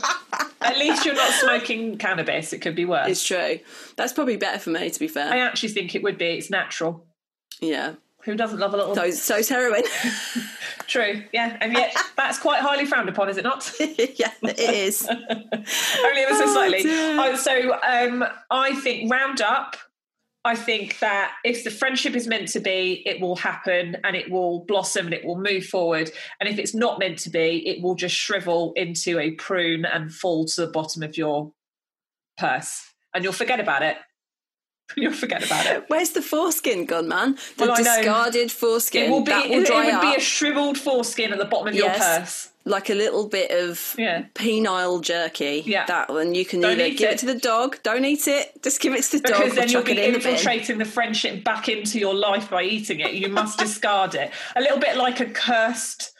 At 0.62 0.78
least 0.78 1.06
you're 1.06 1.16
not 1.16 1.32
smoking 1.34 1.98
cannabis. 1.98 2.54
It 2.54 2.60
could 2.60 2.76
be 2.76 2.86
worse. 2.86 3.10
it's 3.10 3.26
true. 3.26 3.60
That's 3.98 4.14
probably 4.14 4.38
better 4.38 4.60
for 4.60 4.70
me, 4.70 4.90
to 4.90 5.00
be 5.00 5.08
fair. 5.08 5.32
I 5.32 5.40
actually 5.40 5.70
think 5.70 5.96
it 5.96 6.04
would 6.04 6.18
be. 6.18 6.28
It's 6.38 6.50
natural. 6.50 7.06
Yeah. 7.62 7.96
Who 8.24 8.36
doesn't 8.36 8.60
love 8.60 8.74
a 8.74 8.78
little? 8.78 8.96
So, 8.96 9.12
so's 9.12 9.50
heroin. 9.50 9.84
True. 10.88 11.24
Yeah, 11.32 11.58
and 11.62 11.74
yet 11.74 11.96
that's 12.18 12.40
quite 12.40 12.62
highly 12.62 12.86
frowned 12.86 13.10
upon, 13.10 13.30
is 13.30 13.38
it 13.38 13.44
not? 13.44 13.72
yeah, 13.80 14.32
it 14.44 14.60
is. 14.60 15.08
Only 15.10 16.22
ever 16.22 16.36
so 16.36 16.44
Oh, 16.46 16.54
slightly. 16.54 16.82
Oh, 16.86 17.36
so 17.36 17.74
um, 17.82 18.24
I 18.50 18.76
think 18.76 19.12
round 19.12 19.42
up. 19.42 19.76
I 20.46 20.56
think 20.58 21.00
that 21.00 21.32
if 21.46 21.64
the 21.64 21.72
friendship 21.72 22.16
is 22.16 22.28
meant 22.28 22.50
to 22.50 22.60
be, 22.60 23.02
it 23.06 23.22
will 23.22 23.38
happen 23.38 23.96
and 24.04 24.14
it 24.14 24.30
will 24.30 24.66
blossom 24.66 25.06
and 25.06 25.14
it 25.14 25.24
will 25.24 25.40
move 25.40 25.66
forward. 25.66 26.12
And 26.42 26.50
if 26.50 26.60
it's 26.60 26.76
not 26.76 27.00
meant 27.00 27.18
to 27.20 27.30
be, 27.30 27.66
it 27.66 27.82
will 27.82 27.96
just 27.96 28.14
shrivel 28.14 28.74
into 28.76 29.20
a 29.20 29.32
prune 29.32 29.86
and 29.86 30.14
fall 30.14 30.46
to 30.48 30.66
the 30.66 30.72
bottom 30.72 31.02
of 31.02 31.16
your 31.16 31.54
purse, 32.38 32.94
and 33.14 33.24
you'll 33.24 33.32
forget 33.32 33.62
about 33.62 33.84
it. 33.84 33.96
You'll 34.98 35.14
forget 35.14 35.46
about 35.46 35.66
it. 35.66 35.86
Where's 35.88 36.12
the 36.12 36.22
foreskin 36.22 36.86
gone, 36.86 37.08
man? 37.08 37.38
The 37.58 37.66
Well, 37.68 37.76
discarded 37.76 38.52
foreskin. 38.52 39.04
It 39.06 39.10
will 39.10 39.22
be. 39.22 39.32
that 39.32 39.46
will 39.50 39.60
it, 39.60 39.64
it 39.64 39.68
dry 39.68 39.86
would 39.92 40.02
be 40.02 40.16
a 40.16 40.20
shriveled 40.20 40.78
foreskin 40.78 41.32
at 41.32 41.38
the 41.40 41.46
bottom 41.46 41.68
of 41.70 41.76
your 41.76 41.90
purse. 41.90 42.50
like 42.66 42.90
a 42.90 42.94
little 42.94 43.28
bit 43.28 43.52
of 43.52 43.94
Yeah. 43.98 44.24
penile 44.36 45.02
jerky. 45.02 45.64
Yeah. 45.66 45.86
That 45.86 46.10
one 46.10 46.34
you 46.34 46.46
can 46.46 46.62
Don't 46.62 46.80
either 46.80 46.90
give 46.96 47.10
it. 47.10 47.14
it. 47.16 47.18
to 47.20 47.26
the 47.26 47.38
dog. 47.40 47.78
Don't 47.84 48.06
eat 48.06 48.28
it. 48.28 48.64
Just 48.64 48.80
give 48.80 48.94
it 48.94 49.04
to 49.04 49.20
the 49.20 49.28
dog 49.28 49.42
because 49.42 49.56
then 49.56 49.70
you'll 49.70 49.82
it 49.82 49.86
be 49.86 49.92
in 49.92 49.98
the 49.98 50.18
infiltrating 50.20 50.78
the 50.78 50.86
friendship 50.86 51.44
back 51.44 51.68
into 51.68 52.00
your 52.00 52.14
life 52.14 52.50
by 52.50 52.64
eating 52.64 53.02
it. 53.02 53.14
You 53.14 53.28
must 53.28 53.60
discard 53.60 54.16
it. 54.16 54.32
A 54.56 54.62
little 54.62 54.80
bit 54.80 54.96
like 54.96 55.20
a 55.20 55.26
cursed, 55.26 56.13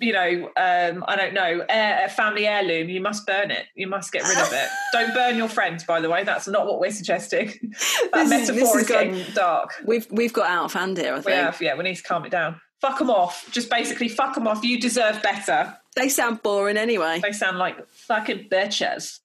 you 0.00 0.12
know, 0.12 0.46
um, 0.56 1.04
I 1.08 1.16
don't 1.16 1.34
know, 1.34 1.64
a 1.68 2.08
family 2.08 2.46
heirloom. 2.46 2.88
You 2.88 3.00
must 3.00 3.26
burn 3.26 3.50
it. 3.50 3.66
You 3.74 3.86
must 3.86 4.12
get 4.12 4.22
rid 4.28 4.38
of 4.38 4.52
it. 4.52 4.68
don't 4.92 5.12
burn 5.14 5.36
your 5.36 5.48
friends, 5.48 5.84
by 5.84 6.00
the 6.00 6.08
way. 6.10 6.24
That's 6.24 6.46
not 6.48 6.66
what 6.66 6.80
we're 6.80 6.90
suggesting. 6.90 7.48
That 8.12 8.28
This 8.28 8.32
is- 8.32 8.48
this 8.48 8.56
metaphor 8.56 8.76
is 8.78 8.82
is 8.82 8.88
getting 8.88 9.34
dark. 9.34 9.74
We've 9.84 10.06
we've 10.10 10.32
got 10.32 10.48
out 10.48 10.64
of 10.66 10.72
hand 10.72 10.96
here. 10.98 11.12
I 11.12 11.16
We 11.16 11.22
think 11.22 11.34
have, 11.36 11.60
yeah. 11.60 11.74
We 11.76 11.84
need 11.84 11.96
to 11.96 12.02
calm 12.02 12.24
it 12.24 12.30
down. 12.30 12.60
Fuck 12.80 12.98
them 12.98 13.10
off. 13.10 13.48
Just 13.50 13.68
basically 13.70 14.08
fuck 14.08 14.34
them 14.34 14.46
off. 14.46 14.62
You 14.64 14.80
deserve 14.80 15.20
better. 15.22 15.76
they 15.96 16.08
sound 16.08 16.42
boring 16.42 16.76
anyway. 16.76 17.18
They 17.22 17.32
sound 17.32 17.58
like 17.58 17.76
fucking 17.88 18.48
bitches. 18.50 19.18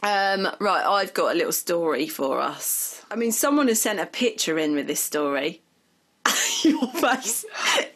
Um, 0.00 0.48
right, 0.60 0.84
I've 0.86 1.12
got 1.12 1.34
a 1.34 1.36
little 1.36 1.50
story 1.52 2.06
for 2.06 2.38
us. 2.40 3.02
I 3.10 3.16
mean, 3.16 3.32
someone 3.32 3.66
has 3.66 3.82
sent 3.82 3.98
a 3.98 4.06
picture 4.06 4.56
in 4.56 4.74
with 4.76 4.86
this 4.86 5.00
story. 5.00 5.62
Your 6.64 6.86
face, 6.88 7.44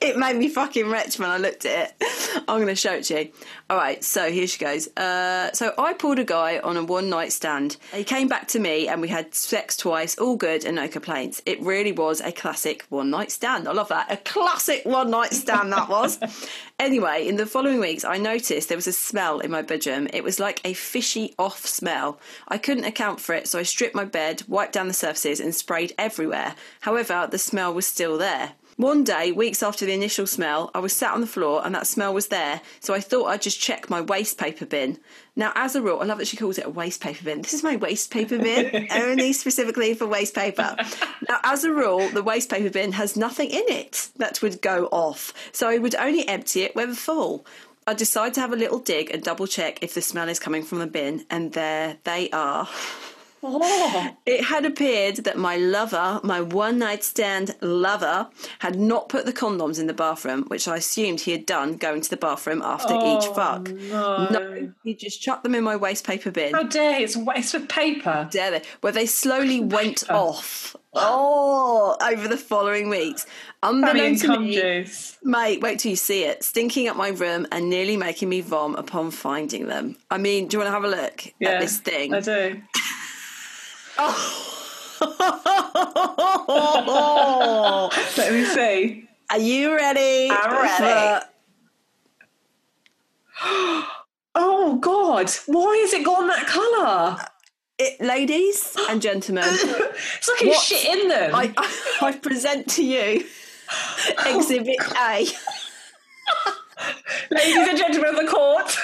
it 0.01 0.17
made 0.17 0.37
me 0.37 0.49
fucking 0.49 0.89
wretch 0.89 1.19
when 1.19 1.31
I 1.31 1.39
looked 1.39 1.65
at 1.65 1.97
it. 2.01 2.43
I'm 2.49 2.57
going 2.57 2.67
to 2.69 2.75
show 2.75 2.93
it 2.93 3.05
to 3.05 3.25
you. 3.25 3.33
All 3.73 3.79
right, 3.79 4.05
so 4.05 4.31
here 4.31 4.47
she 4.47 4.59
goes. 4.59 4.95
Uh, 4.99 5.51
so 5.55 5.73
I 5.79 5.95
pulled 5.95 6.19
a 6.19 6.25
guy 6.25 6.59
on 6.59 6.77
a 6.77 6.85
one 6.85 7.09
night 7.09 7.33
stand. 7.33 7.79
He 7.95 8.05
came 8.05 8.29
back 8.29 8.47
to 8.49 8.59
me 8.59 8.87
and 8.87 9.01
we 9.01 9.09
had 9.09 9.35
sex 9.35 9.79
twice, 9.79 10.19
all 10.19 10.37
good 10.37 10.67
and 10.67 10.77
no 10.77 10.89
complaints. 10.89 11.41
It 11.47 11.59
really 11.63 11.91
was 11.91 12.21
a 12.21 12.33
classic 12.33 12.85
one 12.91 13.09
night 13.09 13.33
stand. 13.33 13.67
I 13.67 13.73
love 13.73 13.89
that. 13.89 14.13
A 14.13 14.19
classic 14.19 14.85
one 14.85 15.11
night 15.11 15.33
stand 15.33 15.73
that 15.73 15.89
was. 15.89 16.19
anyway, 16.79 17.27
in 17.27 17.37
the 17.37 17.47
following 17.47 17.81
weeks, 17.81 18.05
I 18.05 18.19
noticed 18.19 18.69
there 18.69 18.77
was 18.77 18.87
a 18.87 18.93
smell 18.93 19.41
in 19.41 19.51
my 19.51 19.63
bedroom. 19.63 20.07
It 20.13 20.23
was 20.23 20.39
like 20.39 20.61
a 20.67 20.75
fishy 20.75 21.35
off 21.39 21.65
smell. 21.65 22.21
I 22.49 22.59
couldn't 22.59 22.85
account 22.85 23.21
for 23.21 23.35
it, 23.35 23.49
so 23.49 23.59
I 23.59 23.63
stripped 23.63 23.95
my 23.95 24.05
bed, 24.05 24.43
wiped 24.49 24.75
down 24.75 24.89
the 24.89 24.93
surfaces, 24.93 25.41
and 25.41 25.55
sprayed 25.55 25.95
everywhere. 25.97 26.57
However, 26.81 27.27
the 27.31 27.39
smell 27.39 27.73
was 27.73 27.87
still 27.87 28.19
there. 28.19 28.53
One 28.77 29.05
day, 29.05 29.33
weeks 29.33 29.63
after 29.63 29.85
the 29.85 29.93
initial 29.93 30.27
smell, 30.27 30.71
I 30.75 30.79
was 30.79 30.95
sat 30.95 31.13
on 31.13 31.21
the 31.21 31.27
floor 31.27 31.61
and 31.65 31.75
that 31.75 31.87
smell 31.87 32.15
was 32.15 32.29
there, 32.29 32.63
so 32.81 32.95
I 32.95 33.01
thought 33.01 33.27
I'd 33.27 33.43
just 33.43 33.61
check 33.61 33.91
my 33.91 34.01
waste 34.01 34.39
paper 34.39 34.65
bin. 34.65 34.99
Now, 35.37 35.53
as 35.55 35.77
a 35.77 35.83
rule, 35.83 36.01
I 36.01 36.05
love 36.05 36.19
that 36.19 36.27
she 36.27 36.39
calls 36.39 36.57
it 36.57 36.65
a 36.65 36.71
waste 36.71 37.03
paper 37.03 37.23
bin. 37.23 37.43
This 37.43 37.53
is 37.53 37.63
my 37.63 37.77
waste 37.77 38.11
paper 38.11 38.39
bin, 38.39 38.89
only 38.93 39.35
specifically 39.35 39.93
for 39.93 40.07
waste 40.07 40.35
paper. 40.35 40.75
Now, 41.29 41.41
as 41.45 41.65
a 41.65 41.73
rule, 41.73 42.09
the 42.09 42.23
waste 42.23 42.49
paper 42.49 42.71
bin 42.71 42.93
has 42.93 43.15
nothing 43.15 43.51
in 43.51 43.65
it 43.69 44.09
that 44.17 44.41
would 44.41 44.63
go 44.63 44.87
off, 44.87 45.35
so 45.53 45.69
I 45.69 45.77
would 45.77 45.95
only 45.95 46.27
empty 46.27 46.63
it 46.63 46.75
when 46.75 46.95
full. 46.95 47.45
I 47.87 47.95
decide 47.95 48.33
to 48.35 48.41
have 48.41 48.53
a 48.53 48.57
little 48.57 48.79
dig 48.79 49.11
and 49.11 49.23
double 49.23 49.47
check 49.47 49.83
if 49.83 49.93
the 49.93 50.03
smell 50.03 50.29
is 50.29 50.39
coming 50.39 50.63
from 50.63 50.79
the 50.79 50.87
bin, 50.87 51.27
and 51.29 51.53
there 51.53 51.99
they 52.05 52.31
are. 52.31 52.69
It 54.25 54.45
had 54.45 54.65
appeared 54.65 55.17
that 55.17 55.37
my 55.37 55.57
lover, 55.57 56.21
my 56.23 56.41
one 56.41 56.79
night 56.79 57.03
stand 57.03 57.57
lover, 57.61 58.29
had 58.61 58.79
not 58.79 59.09
put 59.09 59.27
the 59.27 59.33
condoms 59.33 59.81
in 59.81 59.89
the 59.89 59.93
bathroom, 59.93 60.45
which 60.45 60.69
I 60.69 60.77
assumed 60.77 61.21
he 61.21 61.33
had 61.33 61.45
done 61.45 61.77
going 61.77 62.03
to 62.03 62.11
the 62.11 62.17
bathroom 62.17 62.63
after 62.63 62.95
each 62.95 63.27
oh, 63.27 63.35
fuck. 63.35 63.69
No. 63.69 64.73
he 64.85 64.95
just 64.95 65.21
chucked 65.21 65.43
them 65.43 65.57
in 65.57 65.65
my 65.65 65.75
waste 65.75 66.07
paper 66.07 66.31
bin. 66.31 66.55
How 66.55 66.63
dare 66.63 66.99
he? 66.99 67.05
It's 67.05 67.17
waste 67.17 67.55
of 67.55 67.69
paper. 67.69 68.29
dare 68.31 68.53
they? 68.53 68.63
Where 68.81 68.93
they 68.93 69.07
slowly 69.07 69.61
went 69.61 70.09
off. 70.09 70.77
Oh, 70.95 71.97
over 72.01 72.29
the 72.29 72.37
following 72.37 72.89
weeks. 72.91 73.27
Funny 73.63 73.79
Unbeknownst 73.79 74.25
to 74.25 74.39
me, 74.39 74.55
juice. 74.55 75.19
Mate, 75.23 75.61
wait 75.63 75.79
till 75.81 75.91
you 75.91 75.97
see 75.97 76.25
it. 76.25 76.45
Stinking 76.45 76.89
up 76.89 76.97
my 76.97 77.09
room 77.09 77.47
and 77.51 77.71
nearly 77.71 77.97
making 77.97 78.29
me 78.29 78.41
vom 78.41 78.75
upon 78.77 79.11
finding 79.11 79.67
them. 79.67 79.97
I 80.11 80.19
mean, 80.19 80.49
do 80.49 80.57
you 80.57 80.59
want 80.61 80.69
to 80.69 80.73
have 80.73 80.85
a 80.85 80.89
look 80.89 81.33
Yeah, 81.41 81.51
at 81.51 81.61
this 81.61 81.79
thing? 81.79 82.15
I 82.15 82.21
do. 82.21 82.61
Oh. 83.99 84.39
Let 88.17 88.33
me 88.33 88.45
see. 88.45 89.09
Are 89.31 89.39
you 89.39 89.75
ready? 89.75 90.29
I'm 90.31 90.53
ready. 90.53 91.25
for 93.41 93.45
Oh 94.35 94.77
God! 94.81 95.31
Why 95.47 95.77
has 95.79 95.93
it 95.93 96.05
gone 96.05 96.27
that 96.29 96.47
colour? 96.47 96.87
Uh, 96.87 97.19
it, 97.79 98.01
ladies 98.01 98.77
and 98.89 99.03
gentlemen? 99.03 99.45
It's 99.47 100.29
like 100.29 100.43
a 100.43 100.47
What? 100.49 100.63
shit 100.63 100.85
in 100.99 101.09
them. 101.09 101.35
I, 101.35 101.53
I 102.01 102.13
present 102.13 102.69
to 102.71 102.85
you 102.85 103.25
Exhibit 104.27 104.77
A. 104.97 105.27
Ladies 107.31 107.69
and 107.69 107.79
gentlemen 107.79 108.11
of 108.11 108.17
the 108.17 108.27
court. 108.31 108.77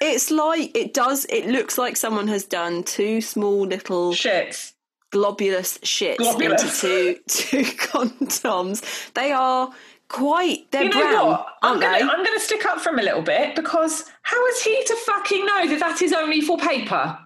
It's 0.00 0.30
like 0.30 0.76
it 0.76 0.94
does. 0.94 1.26
It 1.26 1.46
looks 1.46 1.76
like 1.78 1.96
someone 1.96 2.28
has 2.28 2.44
done 2.44 2.82
two 2.84 3.20
small 3.20 3.66
little 3.66 4.12
Shit. 4.14 4.72
globulous 5.12 5.78
shits 5.80 6.16
Globulous. 6.16 6.84
into 6.84 7.14
two 7.18 7.18
two 7.28 7.62
condoms. 7.78 9.12
They 9.14 9.32
are 9.32 9.70
quite. 10.08 10.70
They're 10.70 10.84
You 10.84 10.90
know 10.90 11.00
brown, 11.00 11.26
what? 11.28 11.46
I'm 11.62 11.80
gonna? 11.80 12.10
I'm 12.10 12.24
gonna 12.24 12.40
stick 12.40 12.64
up 12.66 12.80
for 12.80 12.90
him 12.90 12.98
a 12.98 13.02
little 13.02 13.22
bit 13.22 13.54
because 13.56 14.04
how 14.22 14.44
is 14.46 14.62
he 14.62 14.82
to 14.84 14.96
fucking 15.06 15.44
know 15.46 15.66
that 15.68 15.78
that 15.80 16.02
is 16.02 16.12
only 16.12 16.40
for 16.40 16.56
paper? 16.58 17.18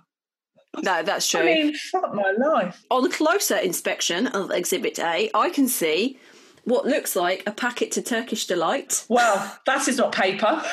No, 0.82 1.04
that's 1.04 1.28
true. 1.28 1.40
I 1.40 1.44
mean, 1.44 1.74
fuck 1.76 2.12
my 2.14 2.32
life. 2.36 2.82
On 2.90 3.08
closer 3.10 3.56
inspection 3.58 4.26
of 4.26 4.50
Exhibit 4.50 4.98
A, 4.98 5.30
I 5.32 5.50
can 5.50 5.68
see 5.68 6.18
what 6.64 6.84
looks 6.86 7.14
like 7.14 7.44
a 7.46 7.52
packet 7.52 7.92
to 7.92 8.02
Turkish 8.02 8.46
delight, 8.46 9.04
Well, 9.08 9.56
that 9.66 9.86
is 9.86 9.98
not 9.98 10.12
paper. 10.12 10.64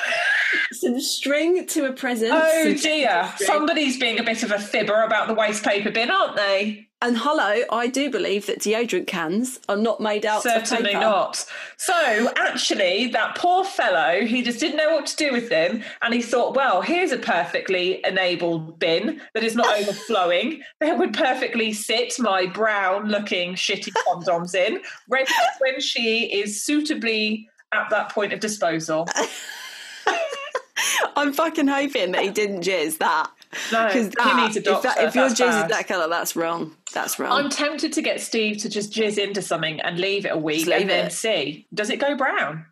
Some 0.71 0.99
string 0.99 1.65
to 1.67 1.85
a 1.85 1.93
present. 1.93 2.31
Oh 2.33 2.73
dear. 2.73 3.33
Somebody's 3.37 3.99
being 3.99 4.19
a 4.19 4.23
bit 4.23 4.43
of 4.43 4.51
a 4.51 4.59
fibber 4.59 5.03
about 5.03 5.27
the 5.27 5.33
waste 5.33 5.63
paper 5.63 5.91
bin, 5.91 6.11
aren't 6.11 6.35
they? 6.35 6.87
And 7.03 7.17
hello, 7.17 7.63
I 7.71 7.87
do 7.87 8.11
believe 8.11 8.45
that 8.45 8.59
deodorant 8.59 9.07
cans 9.07 9.59
are 9.67 9.75
not 9.75 9.99
made 9.99 10.23
out 10.23 10.45
of 10.45 10.51
Certainly 10.51 10.89
paper. 10.91 10.99
not. 10.99 11.43
So, 11.77 12.31
actually, 12.37 13.07
that 13.07 13.35
poor 13.35 13.63
fellow, 13.65 14.23
he 14.23 14.43
just 14.43 14.59
didn't 14.59 14.77
know 14.77 14.93
what 14.93 15.07
to 15.07 15.15
do 15.15 15.31
with 15.31 15.49
them. 15.49 15.81
And 16.03 16.13
he 16.13 16.21
thought, 16.21 16.55
well, 16.55 16.83
here's 16.83 17.11
a 17.11 17.17
perfectly 17.17 18.01
enabled 18.05 18.77
bin 18.77 19.19
that 19.33 19.43
is 19.43 19.55
not 19.55 19.75
overflowing. 19.79 20.61
That 20.79 20.99
would 20.99 21.15
perfectly 21.15 21.73
sit 21.73 22.13
my 22.19 22.45
brown 22.45 23.07
looking 23.07 23.55
shitty 23.55 23.91
condoms 24.07 24.53
in, 24.53 24.81
ready 25.09 25.31
when 25.59 25.81
she 25.81 26.25
is 26.25 26.61
suitably 26.63 27.49
at 27.73 27.89
that 27.89 28.11
point 28.11 28.31
of 28.31 28.39
disposal. 28.39 29.07
I'm 31.15 31.33
fucking 31.33 31.67
hoping 31.67 32.11
that 32.11 32.23
he 32.23 32.29
didn't 32.29 32.61
jizz 32.61 32.97
that. 32.99 33.31
No, 33.71 33.87
Because 33.87 34.11
he 34.23 34.41
needs 34.41 34.55
a 34.57 34.59
if, 34.59 34.81
that, 34.83 34.97
if 34.99 35.15
your 35.15 35.27
jizz 35.27 35.63
is 35.63 35.69
that 35.69 35.87
colour, 35.87 36.07
that's 36.07 36.35
wrong. 36.35 36.75
That's 36.93 37.19
wrong. 37.19 37.31
I'm 37.31 37.49
tempted 37.49 37.93
to 37.93 38.01
get 38.01 38.21
Steve 38.21 38.57
to 38.59 38.69
just 38.69 38.93
jizz 38.93 39.17
into 39.17 39.41
something 39.41 39.79
and 39.81 39.99
leave 39.99 40.25
it 40.25 40.29
a 40.29 40.37
week 40.37 40.67
leave 40.67 40.81
and 40.81 40.89
then 40.89 41.11
see. 41.11 41.67
Does 41.73 41.89
it 41.89 41.99
go 41.99 42.15
brown? 42.15 42.65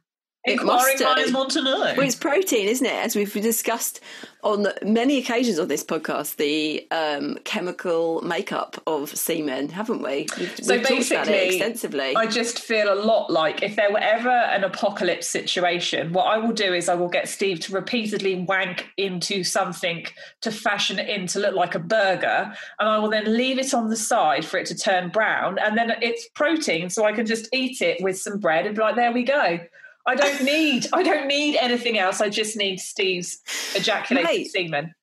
It 0.46 0.64
must 0.64 1.02
minds 1.02 1.34
want 1.34 1.52
to 1.52 1.62
know. 1.62 1.80
Well, 1.80 2.02
it's 2.02 2.16
protein, 2.16 2.70
isn't 2.70 2.86
it? 2.86 2.94
As 2.94 3.14
we've 3.14 3.32
discussed 3.34 4.00
on 4.42 4.68
many 4.82 5.18
occasions 5.18 5.60
on 5.60 5.68
this 5.68 5.84
podcast, 5.84 6.38
the 6.38 6.88
um, 6.92 7.38
chemical 7.44 8.22
makeup 8.22 8.82
of 8.88 9.10
semen, 9.10 9.68
haven't 9.68 10.02
we? 10.02 10.28
We've, 10.40 10.58
So 10.64 10.78
we've 10.78 10.88
talked 10.88 11.12
about 11.12 11.28
it 11.28 11.32
basically, 11.32 11.56
extensively. 11.58 12.16
I 12.16 12.26
just 12.26 12.60
feel 12.60 12.92
a 12.94 12.96
lot 12.96 13.30
like 13.30 13.64
if 13.64 13.76
there 13.76 13.92
were 13.92 14.00
ever 14.00 14.30
an 14.30 14.64
apocalypse 14.64 15.28
situation, 15.28 16.14
what 16.14 16.24
I 16.24 16.38
will 16.38 16.54
do 16.54 16.74
is 16.74 16.88
I 16.88 16.96
will 16.96 17.10
get 17.10 17.28
Steve 17.28 17.60
to 17.62 17.74
repeatedly 17.74 18.36
wank 18.36 18.88
into 18.96 19.44
something 19.44 20.06
to 20.40 20.52
fashion 20.52 21.00
it 21.00 21.10
in 21.10 21.28
to 21.28 21.40
look 21.40 21.56
like 21.56 21.76
a 21.76 21.80
burger, 21.80 22.54
and 22.80 22.88
I 22.90 22.98
will 22.98 23.10
then 23.10 23.36
leave 23.36 23.60
it 23.60 23.74
on 23.74 23.90
the 23.90 23.98
side 23.98 24.46
for 24.46 24.58
it 24.58 24.68
to 24.68 24.76
turn 24.76 25.10
brown, 25.10 25.60
and 25.60 25.78
then 25.78 25.92
it's 26.02 26.30
protein, 26.30 26.90
so 26.90 27.04
I 27.04 27.12
can 27.12 27.26
just 27.26 27.50
eat 27.52 27.82
it 27.82 28.02
with 28.02 28.18
some 28.18 28.40
bread 28.40 28.66
and 28.66 28.74
be 28.74 28.82
like, 28.82 28.96
there 28.96 29.12
we 29.12 29.24
go. 29.24 29.60
I 30.06 30.16
don't 30.16 30.44
need 30.44 30.88
I 30.94 31.04
don't 31.04 31.28
need 31.28 31.58
anything 31.58 31.98
else. 32.00 32.22
I 32.22 32.30
just 32.30 32.56
need 32.58 32.80
Steve's 32.80 33.40
ejaculated 33.76 34.30
Mate. 34.32 34.48
semen. 34.52 34.96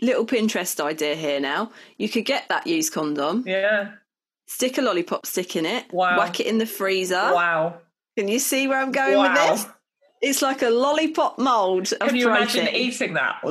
Little 0.00 0.26
Pinterest 0.26 0.80
idea 0.80 1.14
here 1.14 1.40
now. 1.40 1.70
You 1.98 2.08
could 2.08 2.24
get 2.24 2.48
that 2.48 2.66
used 2.66 2.92
condom, 2.92 3.44
Yeah. 3.46 3.92
stick 4.46 4.78
a 4.78 4.82
lollipop 4.82 5.26
stick 5.26 5.54
in 5.56 5.66
it, 5.66 5.92
Wow. 5.92 6.18
whack 6.18 6.40
it 6.40 6.46
in 6.46 6.58
the 6.58 6.66
freezer. 6.66 7.14
Wow. 7.32 7.78
Can 8.16 8.28
you 8.28 8.38
see 8.38 8.66
where 8.68 8.78
I'm 8.80 8.92
going 8.92 9.16
Wow. 9.18 9.32
with 9.52 9.62
this? 9.62 9.66
It's 10.22 10.40
like 10.40 10.62
a 10.62 10.70
lollipop 10.70 11.38
mold 11.38 11.92
of 12.00 12.08
Can 12.08 12.16
you 12.16 12.26
protein. 12.26 12.62
imagine 12.62 12.74
eating 12.74 13.14
that? 13.14 13.40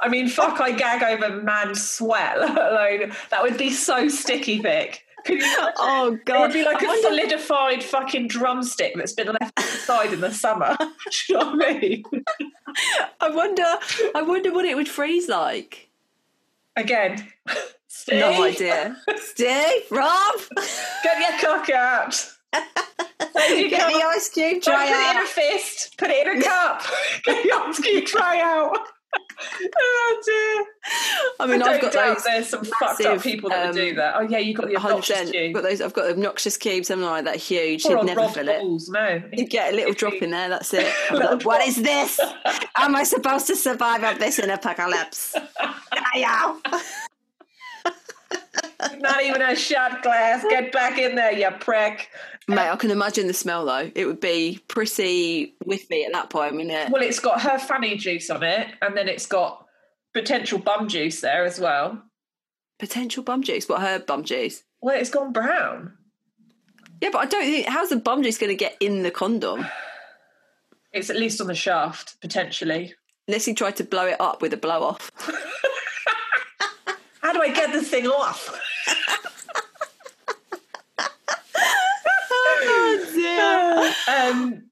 I 0.00 0.08
mean, 0.08 0.28
fuck, 0.28 0.60
I 0.60 0.70
gag 0.72 1.02
over 1.02 1.42
man's 1.42 1.88
sweat, 1.90 2.36
alone 2.40 3.12
that 3.30 3.42
would 3.42 3.56
be 3.58 3.70
so 3.70 4.08
sticky 4.08 4.58
thick. 4.62 5.04
Could 5.24 5.40
god. 5.40 5.72
Oh 5.78 6.18
It 6.26 6.38
would 6.40 6.52
be 6.52 6.64
like 6.64 6.82
I 6.82 6.86
a 6.86 6.88
wonder- 6.88 7.08
solidified 7.08 7.82
fucking 7.84 8.28
drumstick 8.28 8.94
that's 8.96 9.12
been 9.12 9.28
left 9.28 9.58
aside 9.58 10.12
in 10.12 10.20
the 10.20 10.30
summer. 10.32 10.76
Do 10.78 10.86
you 11.28 11.38
know 11.38 11.50
what 11.56 11.66
I 11.68 11.78
mean? 11.78 12.02
I 13.20 13.30
wonder. 13.30 13.64
I 14.14 14.22
wonder 14.22 14.52
what 14.52 14.64
it 14.64 14.76
would 14.76 14.88
freeze 14.88 15.28
like. 15.28 15.88
Again, 16.76 17.26
Steve, 17.88 18.20
No 18.20 18.42
idea. 18.44 18.96
Steve, 19.16 19.82
Rob, 19.90 20.34
Get 21.02 21.18
your 21.42 21.50
cock 21.50 21.68
out. 21.70 22.30
Get 22.52 23.70
the 23.70 24.02
ice 24.06 24.28
cube 24.28 24.62
try 24.62 24.86
put 24.86 24.96
it 24.96 25.16
in 25.16 25.22
a 25.22 25.26
fist. 25.26 25.98
Put 25.98 26.10
it 26.10 26.26
in 26.26 26.38
a 26.38 26.42
cup. 26.42 26.82
Get 27.24 27.42
the 27.42 27.52
ice 27.52 27.80
cube 27.80 28.04
try 28.06 28.40
out. 28.40 28.78
Oh 29.76 30.22
dear. 30.24 30.66
I 31.38 31.46
mean, 31.46 31.62
I 31.62 31.66
I've 31.66 31.80
got 31.80 31.92
those. 31.92 32.24
there's 32.24 32.48
some 32.48 32.64
fucked 32.64 33.04
up 33.04 33.22
people 33.22 33.50
that 33.50 33.66
would 33.66 33.76
do 33.76 33.90
um, 33.90 33.96
that. 33.96 34.14
Oh 34.16 34.20
yeah, 34.22 34.38
you 34.38 34.54
got 34.54 34.68
the 34.68 34.76
obnoxious 34.76 35.30
100%. 35.30 35.32
cube. 35.32 35.54
Got 35.54 35.62
those. 35.62 35.80
I've 35.80 35.92
got 35.92 36.10
obnoxious 36.10 36.56
cubes, 36.56 36.88
something 36.88 37.06
like 37.06 37.24
that, 37.24 37.36
huge. 37.36 37.84
You'd 37.84 38.04
never 38.04 38.20
Rob 38.20 38.34
fill 38.34 38.48
it. 38.48 38.60
Balls, 38.60 38.88
no. 38.88 39.22
You 39.32 39.46
get 39.46 39.72
a 39.72 39.76
little 39.76 39.94
drop 39.94 40.14
in 40.14 40.30
there. 40.30 40.48
That's 40.48 40.72
it. 40.74 40.92
Like, 41.10 41.44
what 41.44 41.66
is 41.66 41.76
this? 41.76 42.20
Am 42.76 42.94
I 42.94 43.02
supposed 43.02 43.46
to 43.48 43.56
survive 43.56 44.04
of 44.04 44.18
this 44.18 44.38
in 44.38 44.48
apocalypse? 44.48 45.34
Ayow. 46.14 46.56
Not 48.98 49.22
even 49.22 49.42
a 49.42 49.54
shot 49.54 50.02
glass. 50.02 50.44
Get 50.48 50.72
back 50.72 50.98
in 50.98 51.14
there, 51.14 51.32
you 51.32 51.50
prick. 51.60 52.08
Mate, 52.48 52.70
I 52.70 52.76
can 52.76 52.90
imagine 52.90 53.26
the 53.26 53.34
smell 53.34 53.64
though. 53.64 53.90
It 53.94 54.06
would 54.06 54.20
be 54.20 54.60
pretty 54.68 55.54
whiffy 55.64 56.04
at 56.04 56.12
that 56.12 56.30
point, 56.30 56.54
wouldn't 56.54 56.72
it? 56.72 56.90
Well, 56.90 57.02
it's 57.02 57.20
got 57.20 57.42
her 57.42 57.58
fanny 57.58 57.96
juice 57.96 58.30
on 58.30 58.42
it, 58.42 58.68
and 58.82 58.96
then 58.96 59.08
it's 59.08 59.26
got 59.26 59.66
potential 60.14 60.58
bum 60.58 60.88
juice 60.88 61.20
there 61.20 61.44
as 61.44 61.60
well. 61.60 62.02
Potential 62.78 63.22
bum 63.22 63.42
juice. 63.42 63.68
What 63.68 63.82
her 63.82 63.98
bum 63.98 64.24
juice? 64.24 64.64
Well, 64.80 64.98
it's 64.98 65.10
gone 65.10 65.32
brown. 65.32 65.92
Yeah, 67.00 67.10
but 67.12 67.18
I 67.18 67.26
don't 67.26 67.44
think. 67.44 67.66
How's 67.66 67.90
the 67.90 67.96
bum 67.96 68.22
juice 68.22 68.38
going 68.38 68.50
to 68.50 68.56
get 68.56 68.76
in 68.80 69.02
the 69.02 69.10
condom? 69.10 69.66
It's 70.92 71.10
at 71.10 71.16
least 71.16 71.40
on 71.40 71.46
the 71.46 71.54
shaft, 71.54 72.20
potentially. 72.20 72.94
Unless 73.28 73.44
he 73.44 73.54
tried 73.54 73.76
to 73.76 73.84
blow 73.84 74.06
it 74.06 74.20
up 74.20 74.42
with 74.42 74.52
a 74.52 74.56
blow 74.56 74.82
off. 74.82 75.10
How 77.22 77.32
do 77.32 77.40
I 77.42 77.52
get 77.52 77.72
this 77.72 77.88
thing 77.88 78.06
off? 78.06 78.58
Um, 84.08 84.70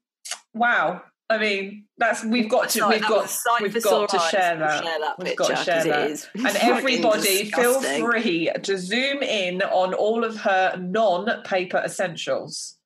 wow. 0.53 1.01
I 1.31 1.37
mean, 1.37 1.85
that's 1.97 2.25
we've 2.25 2.49
got 2.49 2.69
to 2.69 2.87
we've 2.87 3.01
got 3.01 3.21
was 3.21 3.25
a 3.25 3.27
sight 3.27 3.61
we've 3.61 3.83
got 3.83 4.09
to 4.09 4.19
share 4.19 4.57
that. 4.57 4.83
share 4.83 4.99
that 4.99 5.19
we've 5.19 5.35
got 5.35 5.49
to 5.49 5.55
share 5.57 5.83
that. 5.83 6.27
And 6.33 6.57
everybody, 6.57 7.51
feel 7.51 7.81
free 7.81 8.49
to 8.63 8.77
zoom 8.79 9.21
in 9.21 9.61
on 9.61 9.93
all 9.93 10.23
of 10.23 10.37
her 10.37 10.75
non-paper 10.77 11.77
essentials. 11.85 12.78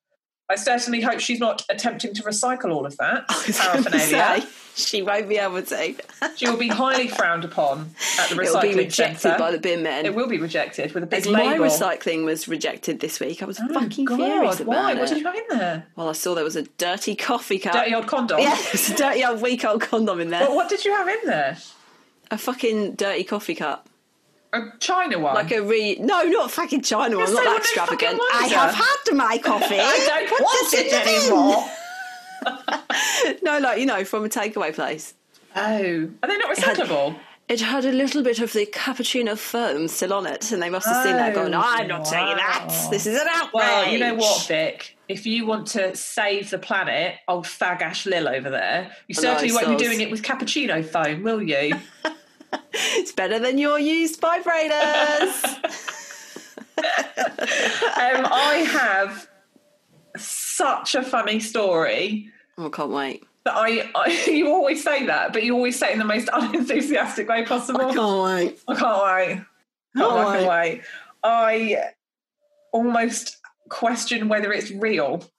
I 0.50 0.56
certainly 0.56 1.00
hope 1.00 1.20
she's 1.20 1.40
not 1.40 1.64
attempting 1.70 2.12
to 2.14 2.22
recycle 2.22 2.70
all 2.70 2.84
of 2.84 2.96
that 2.98 3.24
I 3.30 3.46
was 3.46 3.56
gonna 3.58 3.82
paraphernalia. 3.90 4.42
say, 4.42 4.48
she 4.76 5.02
won't 5.02 5.28
be 5.28 5.38
able 5.38 5.62
to. 5.62 5.94
She 6.36 6.48
will 6.48 6.58
be 6.58 6.68
highly 6.68 7.08
frowned 7.16 7.44
upon 7.44 7.94
at 8.18 8.28
the 8.28 8.34
recycling 8.34 8.44
It'll 8.48 8.60
be 8.60 8.74
rejected 8.74 9.20
centre. 9.20 9.38
by 9.38 9.50
the 9.52 9.58
bin 9.58 9.82
men. 9.82 10.04
It 10.04 10.14
will 10.14 10.28
be 10.28 10.38
rejected 10.38 10.92
with 10.92 11.02
a 11.04 11.06
big 11.06 11.20
As 11.20 11.28
my 11.28 11.56
recycling 11.56 12.24
was 12.24 12.46
rejected 12.48 13.00
this 13.00 13.20
week, 13.20 13.42
I 13.42 13.46
was 13.46 13.58
Oh, 13.58 13.72
fucking 13.72 14.04
God, 14.04 14.16
furious 14.16 14.60
about 14.60 14.68
Why? 14.74 14.92
it. 14.92 14.98
What 14.98 15.08
did 15.08 15.18
you 15.18 15.24
have 15.24 15.34
in 15.36 15.44
there? 15.58 15.86
Well, 15.96 16.08
I 16.10 16.12
saw 16.12 16.34
there 16.34 16.44
was 16.44 16.56
a 16.56 16.64
dirty 16.64 17.14
coffee 17.14 17.58
cup. 17.58 17.72
Dirty 17.72 17.94
old 17.94 18.06
condom. 18.06 18.38
Yeah, 18.40 18.54
it's 18.72 18.90
a 18.90 18.94
dirty 18.96 19.24
old 19.24 19.40
weak 19.40 19.64
old 19.64 19.80
condom 19.80 20.20
in 20.20 20.28
there. 20.30 20.46
But 20.46 20.54
what 20.54 20.68
did 20.68 20.84
you 20.84 20.92
have 20.92 21.08
in 21.08 21.18
there? 21.24 21.56
A 22.30 22.36
fucking 22.36 22.96
dirty 22.96 23.24
coffee 23.24 23.54
cup. 23.54 23.88
A 24.54 24.72
China 24.78 25.18
one. 25.18 25.34
Like 25.34 25.50
a 25.50 25.60
re. 25.60 25.96
No, 26.00 26.22
not 26.22 26.50
fucking 26.50 26.82
China 26.82 27.16
one, 27.16 27.26
Yes, 27.26 27.34
not 27.34 27.44
that 27.44 27.58
extravagant. 27.58 28.20
I 28.32 28.46
have 28.46 28.74
had 28.74 29.14
my 29.14 29.38
coffee. 29.38 29.78
I 29.80 30.04
don't 30.06 30.28
Put 30.28 30.40
want 30.40 30.74
it 30.74 30.92
in 30.92 31.08
anymore. 31.08 31.64
No, 33.42 33.58
like, 33.58 33.80
you 33.80 33.86
know, 33.86 34.04
from 34.04 34.24
a 34.24 34.28
takeaway 34.28 34.74
place. 34.74 35.14
Oh, 35.56 36.08
are 36.22 36.28
they 36.28 36.36
not 36.36 36.56
recyclable? 36.56 37.16
It 37.48 37.60
had 37.60 37.84
a 37.84 37.92
little 37.92 38.22
bit 38.22 38.38
of 38.38 38.52
the 38.52 38.64
cappuccino 38.66 39.36
foam 39.36 39.88
still 39.88 40.12
on 40.14 40.26
it, 40.26 40.50
and 40.50 40.62
they 40.62 40.70
must 40.70 40.86
have 40.86 41.04
seen 41.04 41.16
that 41.16 41.34
going, 41.34 41.54
Oh, 41.54 41.60
I'm 41.62 41.88
not 41.88 42.04
taking 42.04 42.36
that. 42.36 42.88
This 42.90 43.06
is 43.06 43.20
an 43.20 43.26
outrage. 43.28 43.52
Well, 43.52 43.88
you 43.88 43.98
know 43.98 44.14
what, 44.14 44.46
Vic? 44.46 44.96
If 45.08 45.26
you 45.26 45.44
want 45.44 45.66
to 45.68 45.94
save 45.94 46.50
the 46.50 46.58
planet, 46.58 47.16
old 47.28 47.44
fag 47.44 47.82
Ash 47.82 48.06
Lil 48.06 48.28
over 48.28 48.48
there, 48.48 48.92
you 49.08 49.14
certainly 49.14 49.52
won't 49.52 49.78
be 49.78 49.84
doing 49.84 50.00
it 50.00 50.10
with 50.10 50.22
cappuccino 50.22 50.84
foam, 50.84 51.22
will 51.22 51.42
you? 51.42 51.74
It's 52.96 53.12
better 53.12 53.38
than 53.38 53.58
your 53.58 53.78
used 53.78 54.20
vibrators. 54.20 55.44
um, 56.78 58.26
I 58.30 58.66
have 58.70 59.28
such 60.16 60.94
a 60.94 61.02
funny 61.02 61.40
story 61.40 62.30
oh, 62.58 62.66
I 62.66 62.68
can't 62.70 62.90
wait. 62.90 63.24
that 63.44 63.54
I, 63.56 63.90
I. 63.94 64.24
You 64.30 64.48
always 64.48 64.82
say 64.82 65.06
that, 65.06 65.32
but 65.32 65.42
you 65.42 65.54
always 65.54 65.78
say 65.78 65.90
it 65.90 65.92
in 65.94 65.98
the 65.98 66.04
most 66.04 66.28
unenthusiastic 66.32 67.28
way 67.28 67.44
possible. 67.44 67.80
I 67.82 67.94
can't 67.94 68.22
wait. 68.22 68.58
I 68.68 68.74
can't 68.74 69.04
wait. 69.04 69.44
Can't 69.96 70.12
Can't 70.12 70.48
wait. 70.48 70.82
I 71.22 71.90
almost 72.72 73.38
question 73.68 74.28
whether 74.28 74.52
it's 74.52 74.70
real. 74.70 75.30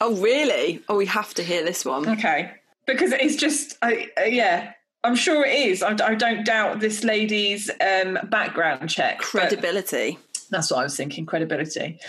Oh, 0.00 0.14
really? 0.16 0.82
Oh, 0.88 0.96
we 0.96 1.06
have 1.06 1.32
to 1.34 1.42
hear 1.42 1.64
this 1.64 1.84
one. 1.84 2.08
Okay. 2.08 2.52
Because 2.86 3.12
it's 3.12 3.36
just, 3.36 3.78
I, 3.80 4.08
uh, 4.20 4.24
yeah, 4.24 4.72
I'm 5.04 5.14
sure 5.14 5.44
it 5.44 5.54
is. 5.54 5.82
I, 5.82 5.90
I 6.02 6.14
don't 6.14 6.44
doubt 6.44 6.80
this 6.80 7.04
lady's 7.04 7.70
um, 7.80 8.18
background 8.30 8.88
check. 8.88 9.18
Credibility. 9.18 10.18
That's 10.50 10.70
what 10.70 10.80
I 10.80 10.84
was 10.84 10.96
thinking 10.96 11.26
credibility. 11.26 12.00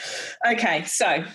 Okay, 0.48 0.84
so 0.86 1.26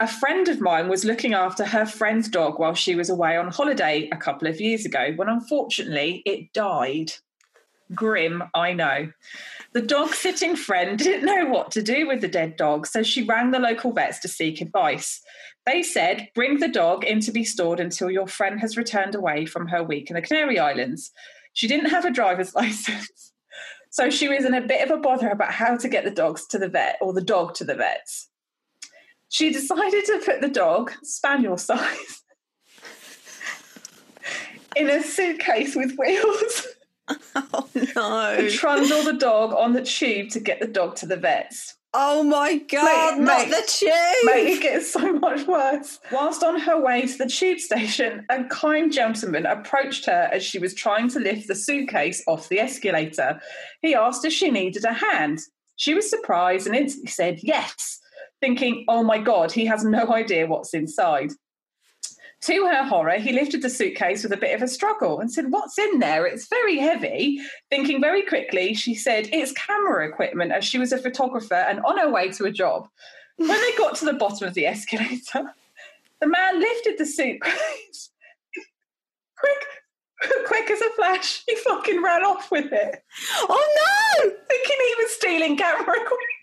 a 0.00 0.08
friend 0.08 0.48
of 0.48 0.60
mine 0.60 0.88
was 0.88 1.04
looking 1.04 1.34
after 1.34 1.64
her 1.64 1.84
friend's 1.84 2.28
dog 2.28 2.58
while 2.58 2.74
she 2.74 2.94
was 2.94 3.10
away 3.10 3.36
on 3.36 3.48
holiday 3.48 4.08
a 4.12 4.16
couple 4.16 4.48
of 4.48 4.60
years 4.60 4.86
ago 4.86 5.12
when 5.16 5.28
unfortunately 5.28 6.22
it 6.24 6.52
died. 6.52 7.12
Grim, 7.94 8.44
I 8.54 8.72
know. 8.72 9.10
The 9.72 9.82
dog 9.82 10.14
sitting 10.14 10.56
friend 10.56 10.98
didn't 10.98 11.26
know 11.26 11.46
what 11.46 11.70
to 11.72 11.82
do 11.82 12.06
with 12.06 12.22
the 12.22 12.28
dead 12.28 12.56
dog, 12.56 12.86
so 12.86 13.02
she 13.02 13.24
rang 13.24 13.50
the 13.50 13.58
local 13.58 13.92
vets 13.92 14.18
to 14.20 14.28
seek 14.28 14.60
advice. 14.60 15.20
They 15.66 15.82
said, 15.82 16.28
bring 16.34 16.58
the 16.58 16.68
dog 16.68 17.04
in 17.04 17.20
to 17.20 17.32
be 17.32 17.44
stored 17.44 17.78
until 17.78 18.10
your 18.10 18.26
friend 18.26 18.58
has 18.60 18.78
returned 18.78 19.14
away 19.14 19.44
from 19.44 19.68
her 19.68 19.82
week 19.82 20.08
in 20.08 20.16
the 20.16 20.22
Canary 20.22 20.58
Islands. 20.58 21.10
She 21.52 21.68
didn't 21.68 21.90
have 21.90 22.06
a 22.06 22.10
driver's 22.10 22.54
license. 22.56 23.32
So 23.90 24.08
she 24.08 24.28
was 24.28 24.44
in 24.44 24.54
a 24.54 24.66
bit 24.66 24.88
of 24.88 24.96
a 24.96 25.00
bother 25.00 25.28
about 25.28 25.52
how 25.52 25.76
to 25.76 25.88
get 25.88 26.04
the 26.04 26.10
dogs 26.10 26.46
to 26.48 26.58
the 26.58 26.68
vet 26.68 26.96
or 27.00 27.12
the 27.12 27.20
dog 27.20 27.54
to 27.54 27.64
the 27.64 27.74
vets. 27.74 28.28
She 29.28 29.52
decided 29.52 30.04
to 30.06 30.22
put 30.24 30.40
the 30.40 30.48
dog, 30.48 30.92
spaniel 31.02 31.58
size, 31.58 32.22
in 34.76 34.88
a 34.88 35.02
suitcase 35.02 35.76
with 35.76 35.96
wheels 35.98 36.66
Oh, 37.34 37.68
no. 37.94 38.34
and 38.38 38.50
trundle 38.50 39.02
the 39.02 39.14
dog 39.14 39.54
on 39.54 39.72
the 39.72 39.82
tube 39.82 40.30
to 40.30 40.40
get 40.40 40.60
the 40.60 40.66
dog 40.66 40.96
to 40.96 41.06
the 41.06 41.16
vets. 41.16 41.76
Oh, 41.94 42.22
my 42.22 42.58
God. 42.58 43.16
Mate, 43.16 43.24
not 43.24 43.48
mate, 43.48 43.50
the 43.50 43.64
tube. 43.66 43.90
Mate, 44.24 44.56
it 44.56 44.62
gets 44.62 44.92
so 44.92 45.12
much 45.14 45.46
worse. 45.46 45.98
Whilst 46.12 46.42
on 46.44 46.60
her 46.60 46.78
way 46.80 47.06
to 47.06 47.18
the 47.18 47.26
tube 47.26 47.60
station, 47.60 48.26
a 48.28 48.44
kind 48.44 48.92
gentleman 48.92 49.46
approached 49.46 50.04
her 50.06 50.28
as 50.30 50.42
she 50.42 50.58
was 50.58 50.74
trying 50.74 51.08
to 51.10 51.20
lift 51.20 51.48
the 51.48 51.54
suitcase 51.54 52.22
off 52.26 52.48
the 52.48 52.60
escalator. 52.60 53.40
He 53.80 53.94
asked 53.94 54.24
if 54.24 54.32
she 54.32 54.50
needed 54.50 54.84
a 54.84 54.92
hand. 54.92 55.40
She 55.76 55.94
was 55.94 56.10
surprised 56.10 56.66
and 56.66 56.76
instantly 56.76 57.10
said 57.10 57.38
yes, 57.42 58.00
thinking, 58.40 58.84
oh 58.88 59.02
my 59.02 59.18
God, 59.18 59.50
he 59.50 59.64
has 59.66 59.84
no 59.84 60.12
idea 60.12 60.46
what's 60.46 60.74
inside. 60.74 61.30
To 62.42 62.66
her 62.66 62.84
horror, 62.84 63.18
he 63.18 63.32
lifted 63.32 63.62
the 63.62 63.70
suitcase 63.70 64.22
with 64.22 64.32
a 64.32 64.36
bit 64.36 64.54
of 64.54 64.62
a 64.62 64.68
struggle 64.68 65.18
and 65.18 65.30
said, 65.30 65.50
What's 65.50 65.78
in 65.78 65.98
there? 65.98 66.24
It's 66.24 66.48
very 66.48 66.78
heavy. 66.78 67.40
Thinking 67.68 68.00
very 68.00 68.22
quickly, 68.22 68.74
she 68.74 68.94
said, 68.94 69.28
It's 69.32 69.52
camera 69.52 70.08
equipment, 70.08 70.52
as 70.52 70.64
she 70.64 70.78
was 70.78 70.92
a 70.92 70.98
photographer 70.98 71.54
and 71.54 71.80
on 71.80 71.98
her 71.98 72.10
way 72.10 72.30
to 72.32 72.44
a 72.44 72.52
job. 72.52 72.88
When 73.36 73.48
they 73.48 73.76
got 73.76 73.96
to 73.96 74.04
the 74.04 74.12
bottom 74.12 74.46
of 74.46 74.54
the 74.54 74.66
escalator, 74.66 75.52
the 76.20 76.28
man 76.28 76.60
lifted 76.60 76.98
the 76.98 77.06
suitcase. 77.06 78.10
Quick, 79.38 79.66
quick 80.46 80.70
as 80.70 80.80
a 80.80 80.90
flash, 80.90 81.44
he 81.46 81.54
fucking 81.56 82.02
ran 82.02 82.24
off 82.24 82.50
with 82.50 82.72
it, 82.72 83.04
Oh 83.42 84.20
no! 84.24 84.30
thinking 84.30 84.76
he 84.78 85.02
was 85.02 85.12
stealing 85.12 85.56
camera 85.56 85.80
equipment. 85.80 86.37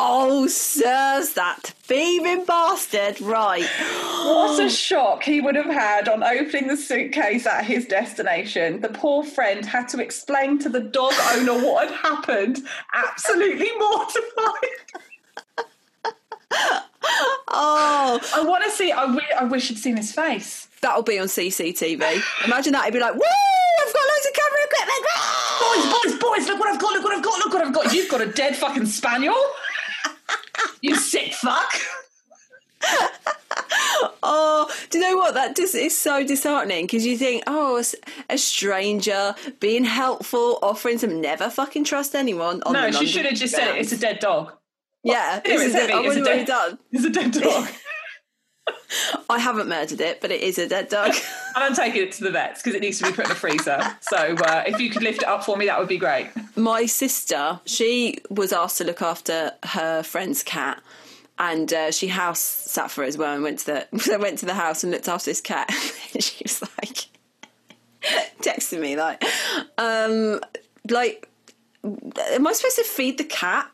Oh, 0.00 0.46
sirs, 0.46 1.32
that 1.32 1.74
thieving 1.82 2.44
bastard. 2.44 3.20
Right. 3.20 3.64
What 3.64 4.62
a 4.62 4.70
shock 4.70 5.24
he 5.24 5.40
would 5.40 5.56
have 5.56 5.66
had 5.66 6.08
on 6.08 6.22
opening 6.22 6.68
the 6.68 6.76
suitcase 6.76 7.46
at 7.46 7.64
his 7.64 7.84
destination. 7.86 8.80
The 8.80 8.90
poor 8.90 9.24
friend 9.24 9.64
had 9.66 9.88
to 9.88 10.00
explain 10.00 10.60
to 10.60 10.68
the 10.68 10.78
dog 10.80 11.14
owner 11.32 11.54
what 11.54 11.88
had 11.88 11.96
happened, 11.98 12.58
absolutely 12.94 13.70
mortified. 13.76 14.78
Oh, 17.50 18.20
I 18.36 18.42
want 18.44 18.62
to 18.64 18.70
see, 18.70 18.92
I 18.92 19.04
wish 19.06 19.24
I 19.38 19.44
wish 19.44 19.70
you'd 19.70 19.78
seen 19.80 19.96
his 19.96 20.12
face. 20.12 20.68
that'll 20.80 21.02
be 21.02 21.18
on 21.18 21.26
CCTV. 21.26 22.22
Imagine 22.44 22.72
that. 22.74 22.84
He'd 22.84 22.92
be 22.94 23.00
like, 23.00 23.14
woo, 23.14 23.20
I've 23.22 23.92
got 23.92 24.02
loads 24.02 24.26
of 24.26 24.32
camera 24.34 24.60
equipment. 24.64 25.04
Boys, 25.60 25.84
boys, 25.92 26.18
boys, 26.20 26.48
look 26.48 26.60
what 26.60 26.68
I've 26.72 26.80
got, 26.80 26.92
look 26.92 27.02
what 27.04 27.16
I've 27.16 27.22
got, 27.24 27.38
look 27.38 27.52
what 27.52 27.62
I've 27.66 27.74
got. 27.74 27.92
You've 27.92 28.08
got 28.10 28.20
a 28.20 28.26
dead 28.26 28.56
fucking 28.56 28.86
spaniel. 28.86 29.34
You 30.82 30.94
sick 30.96 31.32
fuck. 31.34 31.72
Oh, 34.22 34.70
do 34.90 34.98
you 34.98 35.04
know 35.08 35.16
what? 35.16 35.34
That 35.34 35.56
just 35.56 35.74
is 35.74 35.96
so 35.96 36.24
disheartening 36.24 36.84
because 36.84 37.04
you 37.06 37.16
think, 37.16 37.42
oh, 37.46 37.82
a 38.28 38.36
stranger 38.38 39.34
being 39.58 39.84
helpful, 39.84 40.58
offering 40.62 40.98
some. 40.98 41.20
Never 41.20 41.48
fucking 41.50 41.84
trust 41.84 42.14
anyone. 42.14 42.62
On 42.64 42.72
No, 42.74 42.86
she 42.90 42.92
London 42.94 43.06
should 43.06 43.26
have 43.26 43.34
just 43.34 43.54
said 43.54 43.76
it. 43.76 43.80
It's 43.80 43.92
a 43.92 43.98
dead 43.98 44.18
dog. 44.20 44.52
Yeah, 45.02 45.40
this 45.44 45.60
it's 45.60 45.70
is 45.70 45.74
it. 45.74 45.90
heavy, 45.90 45.92
I 45.92 46.00
it's 46.10 46.16
a 46.16 46.24
dead- 46.24 46.46
done. 46.46 46.78
It's 46.92 47.04
a 47.04 47.10
dead 47.10 47.32
dog. 47.32 47.68
I 49.30 49.38
haven't 49.38 49.68
murdered 49.68 50.00
it, 50.00 50.20
but 50.20 50.30
it 50.30 50.42
is 50.42 50.58
a 50.58 50.68
dead 50.68 50.88
dog. 50.88 51.14
and 51.54 51.64
I'm 51.64 51.74
taking 51.74 52.02
it 52.02 52.12
to 52.12 52.24
the 52.24 52.30
vets 52.30 52.62
because 52.62 52.74
it 52.74 52.80
needs 52.80 52.98
to 52.98 53.04
be 53.04 53.12
put 53.12 53.26
in 53.26 53.30
a 53.30 53.34
freezer. 53.34 53.80
So 54.02 54.16
uh, 54.16 54.64
if 54.66 54.80
you 54.80 54.90
could 54.90 55.02
lift 55.02 55.22
it 55.22 55.28
up 55.28 55.44
for 55.44 55.56
me, 55.56 55.66
that 55.66 55.78
would 55.78 55.88
be 55.88 55.98
great. 55.98 56.30
My 56.56 56.86
sister, 56.86 57.60
she 57.64 58.18
was 58.30 58.52
asked 58.52 58.78
to 58.78 58.84
look 58.84 59.02
after 59.02 59.52
her 59.64 60.02
friend's 60.02 60.42
cat, 60.42 60.82
and 61.38 61.72
uh, 61.72 61.90
she 61.90 62.08
house 62.08 62.40
sat 62.40 62.90
for 62.90 63.04
it 63.04 63.08
as 63.08 63.18
well, 63.18 63.34
and 63.34 63.42
went 63.42 63.60
to 63.60 63.66
the 63.66 64.18
went 64.20 64.38
to 64.38 64.46
the 64.46 64.54
house 64.54 64.82
and 64.82 64.92
looked 64.92 65.08
after 65.08 65.30
this 65.30 65.40
cat. 65.40 65.70
and 66.14 66.22
she 66.22 66.42
was 66.44 66.62
like 66.62 67.08
texting 68.40 68.80
me 68.80 68.96
like, 68.96 69.24
um, 69.76 70.40
like, 70.88 71.28
am 71.84 72.46
I 72.46 72.52
supposed 72.52 72.76
to 72.76 72.84
feed 72.84 73.18
the 73.18 73.24
cat? 73.24 73.70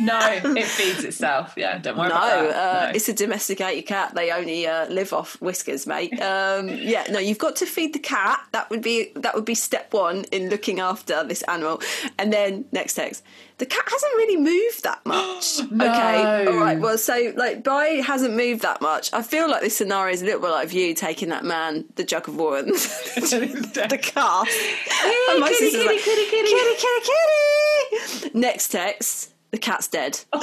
No, 0.00 0.18
it 0.32 0.64
feeds 0.66 1.04
itself. 1.04 1.54
Yeah, 1.56 1.78
don't 1.78 1.96
worry 1.96 2.08
No, 2.08 2.16
about 2.16 2.42
that. 2.50 2.56
uh, 2.56 2.86
No. 2.86 2.92
it's 2.96 3.08
a 3.08 3.12
domesticated 3.12 3.86
cat. 3.86 4.14
They 4.14 4.30
only 4.32 4.66
uh, 4.66 4.88
live 4.88 5.12
off 5.12 5.38
Whiskas, 5.40 5.86
mate. 5.86 6.12
Um, 6.20 6.68
yeah, 6.68 7.04
no, 7.10 7.18
you've 7.20 7.38
got 7.38 7.56
to 7.56 7.66
feed 7.66 7.92
the 7.92 8.00
cat. 8.00 8.40
That 8.52 8.70
would 8.70 8.82
be 8.82 9.12
that 9.16 9.34
would 9.34 9.44
be 9.44 9.54
step 9.54 9.92
one 9.92 10.24
in 10.32 10.48
looking 10.50 10.80
after 10.80 11.22
this 11.24 11.42
animal. 11.42 11.80
And 12.18 12.32
then 12.32 12.64
next 12.72 12.94
text, 12.94 13.22
the 13.58 13.66
cat 13.66 13.84
hasn't 13.88 14.12
really 14.16 14.36
moved 14.36 14.82
that 14.82 15.00
much. 15.06 15.60
Okay, 15.60 16.46
all 16.46 16.56
right. 16.58 16.78
Well, 16.80 16.98
so 16.98 17.32
like, 17.36 17.62
by 17.62 17.84
hasn't 18.04 18.34
moved 18.34 18.62
that 18.62 18.80
much. 18.80 19.12
I 19.12 19.22
feel 19.22 19.48
like 19.48 19.62
this 19.62 19.76
scenario 19.76 20.12
is 20.12 20.22
a 20.22 20.24
little 20.24 20.40
bit 20.40 20.50
like 20.50 20.64
you 20.74 20.92
taking 20.94 21.28
that 21.28 21.44
man 21.44 21.84
the 21.94 22.02
jug 22.04 22.28
of 22.28 22.36
water, 22.36 22.62
the. 22.64 22.72
And 25.30 25.40
my 25.40 25.48
kitty, 25.50 25.70
sister's 25.70 25.86
like, 25.86 26.00
kitty, 26.00 26.24
kitty, 26.30 26.48
kitty, 26.50 26.74
kitty, 26.80 27.10
kitty. 28.22 28.38
Next 28.38 28.68
text, 28.68 29.30
the 29.54 29.60
cat's 29.60 29.86
dead. 29.86 30.18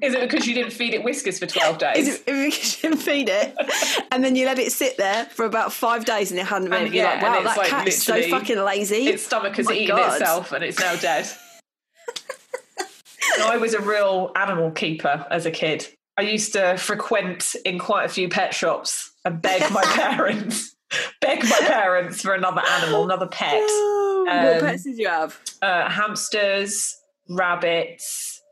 Is 0.00 0.14
it 0.14 0.22
because 0.22 0.46
you 0.46 0.54
didn't 0.54 0.72
feed 0.72 0.94
it 0.94 1.04
Whiskas 1.04 1.38
for 1.38 1.44
12 1.46 1.76
days? 1.76 2.08
Is 2.08 2.14
it, 2.16 2.22
if 2.26 2.76
you 2.82 2.88
can 2.90 2.98
feed 2.98 3.28
it, 3.28 3.54
and 4.10 4.24
then 4.24 4.34
you 4.34 4.46
let 4.46 4.58
it 4.58 4.72
sit 4.72 4.96
there 4.96 5.26
for 5.26 5.44
about 5.44 5.70
five 5.70 6.06
days 6.06 6.30
and 6.30 6.40
it 6.40 6.46
hadn't 6.46 6.70
moved. 6.70 6.84
And 6.86 6.94
yeah, 6.94 7.12
like, 7.12 7.22
wow, 7.22 7.42
that 7.42 7.56
like 7.58 7.68
cat 7.68 7.86
is 7.86 8.02
so 8.02 8.22
fucking 8.22 8.56
lazy. 8.58 9.06
its 9.08 9.22
stomach 9.24 9.54
has 9.56 9.68
Oh 9.68 9.72
eaten 9.72 9.94
God. 9.94 10.12
itself 10.14 10.52
and 10.52 10.64
it's 10.64 10.80
now 10.80 10.96
dead. 10.96 11.28
I 13.44 13.58
was 13.58 13.74
a 13.74 13.80
real 13.82 14.32
animal 14.34 14.70
keeper 14.70 15.26
as 15.30 15.44
a 15.44 15.50
kid. 15.50 15.86
I 16.16 16.22
used 16.22 16.54
to 16.54 16.78
frequent 16.78 17.54
in 17.66 17.78
quite 17.78 18.06
a 18.06 18.08
few 18.08 18.30
pet 18.30 18.54
shops 18.54 19.12
and 19.26 19.42
beg 19.42 19.70
my 19.70 19.82
parents, 19.84 20.74
beg 21.20 21.44
my 21.44 21.58
parents 21.66 22.22
for 22.22 22.32
another 22.34 22.62
animal, 22.66 23.04
another 23.04 23.26
pet. 23.26 23.60
what 23.60 24.28
Um, 24.56 24.60
pets 24.60 24.84
did 24.84 24.96
you 24.96 25.08
have? 25.08 25.38
Uh, 25.60 25.88
hamsters, 25.90 26.96
rabbits. 27.28 28.42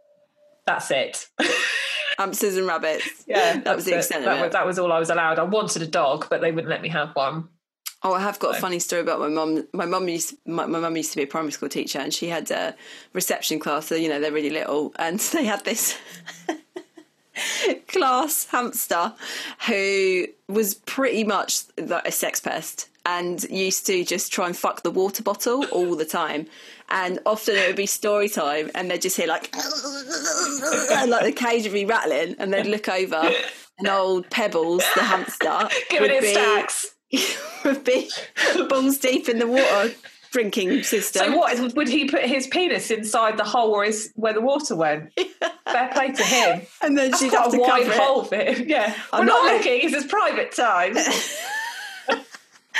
That's 0.66 0.90
it. 0.90 1.26
Hamsters 2.18 2.56
and 2.56 2.66
rabbits. 2.66 3.24
Yeah, 3.26 3.60
that 3.60 3.76
was 3.76 3.84
the 3.86 3.96
extent 3.96 4.24
it. 4.24 4.28
of 4.28 4.34
that 4.34 4.40
it. 4.40 4.46
Was, 4.46 4.52
that 4.52 4.66
was 4.66 4.78
all 4.78 4.92
I 4.92 4.98
was 4.98 5.10
allowed. 5.10 5.38
I 5.38 5.44
wanted 5.44 5.82
a 5.82 5.86
dog, 5.86 6.26
but 6.28 6.40
they 6.40 6.52
wouldn't 6.52 6.68
let 6.68 6.82
me 6.82 6.88
have 6.90 7.10
one. 7.14 7.48
Oh, 8.02 8.14
I 8.14 8.20
have 8.20 8.38
got 8.38 8.56
a 8.56 8.60
funny 8.60 8.78
story 8.78 9.02
about 9.02 9.20
my 9.20 9.28
mum. 9.28 9.66
My 9.74 9.84
mum 9.84 10.08
used 10.08 10.34
my, 10.46 10.64
my 10.66 10.80
mum 10.80 10.96
used 10.96 11.10
to 11.12 11.16
be 11.16 11.22
a 11.22 11.26
primary 11.26 11.52
school 11.52 11.68
teacher, 11.68 11.98
and 11.98 12.12
she 12.12 12.28
had 12.28 12.50
a 12.50 12.74
reception 13.12 13.58
class. 13.58 13.86
So 13.86 13.94
you 13.94 14.08
know 14.08 14.20
they're 14.20 14.32
really 14.32 14.50
little, 14.50 14.94
and 14.98 15.18
they 15.34 15.44
had 15.44 15.64
this 15.64 15.98
class 17.88 18.46
hamster 18.46 19.14
who 19.66 20.26
was 20.48 20.74
pretty 20.74 21.24
much 21.24 21.62
like 21.78 22.06
a 22.06 22.12
sex 22.12 22.40
pest 22.40 22.89
and 23.10 23.42
used 23.50 23.86
to 23.86 24.04
just 24.04 24.32
try 24.32 24.46
and 24.46 24.56
fuck 24.56 24.82
the 24.82 24.90
water 24.90 25.22
bottle 25.22 25.64
all 25.72 25.96
the 25.96 26.04
time. 26.04 26.46
And 26.90 27.18
often 27.26 27.56
it 27.56 27.66
would 27.66 27.76
be 27.76 27.86
story 27.86 28.28
time, 28.28 28.70
and 28.74 28.90
they'd 28.90 29.02
just 29.02 29.16
hear 29.16 29.26
like, 29.26 29.50
and 29.54 31.10
like 31.10 31.24
the 31.24 31.32
cage 31.32 31.64
would 31.64 31.72
be 31.72 31.84
rattling, 31.84 32.36
and 32.38 32.52
they'd 32.52 32.66
look 32.66 32.88
over, 32.88 33.30
and 33.78 33.88
old 33.88 34.28
Pebbles, 34.30 34.84
the 34.94 35.02
hamster, 35.02 35.68
Giving 35.90 36.02
would 36.02 36.10
it 36.10 36.22
be, 36.22 36.32
stacks. 36.32 36.94
would 37.64 37.84
be 37.84 38.08
balls 38.68 38.98
deep 38.98 39.28
in 39.28 39.38
the 39.38 39.46
water 39.46 39.92
drinking 40.32 40.82
system. 40.84 41.24
So 41.26 41.36
what 41.36 41.74
would 41.74 41.88
he 41.88 42.08
put 42.08 42.22
his 42.22 42.46
penis 42.46 42.90
inside 42.92 43.36
the 43.36 43.44
hole 43.44 43.72
where 43.72 43.84
his 43.84 44.12
where 44.14 44.32
the 44.32 44.40
water 44.40 44.76
went? 44.76 45.12
Fair 45.66 45.90
play 45.92 46.12
to 46.12 46.22
him. 46.22 46.62
And 46.82 46.96
then 46.96 47.10
That's 47.10 47.22
she'd 47.22 47.32
have 47.32 47.48
a 47.48 47.56
to 47.56 47.58
wide 47.58 47.82
cover 47.82 47.92
it. 47.92 47.98
hole 47.98 48.24
for 48.24 48.36
him. 48.36 48.68
Yeah, 48.68 48.94
I'm 49.12 49.20
we're 49.20 49.26
not 49.26 49.44
not, 49.44 49.54
looking. 49.56 49.80
It's 49.82 49.94
his 49.94 50.06
private 50.06 50.52
time. 50.52 50.94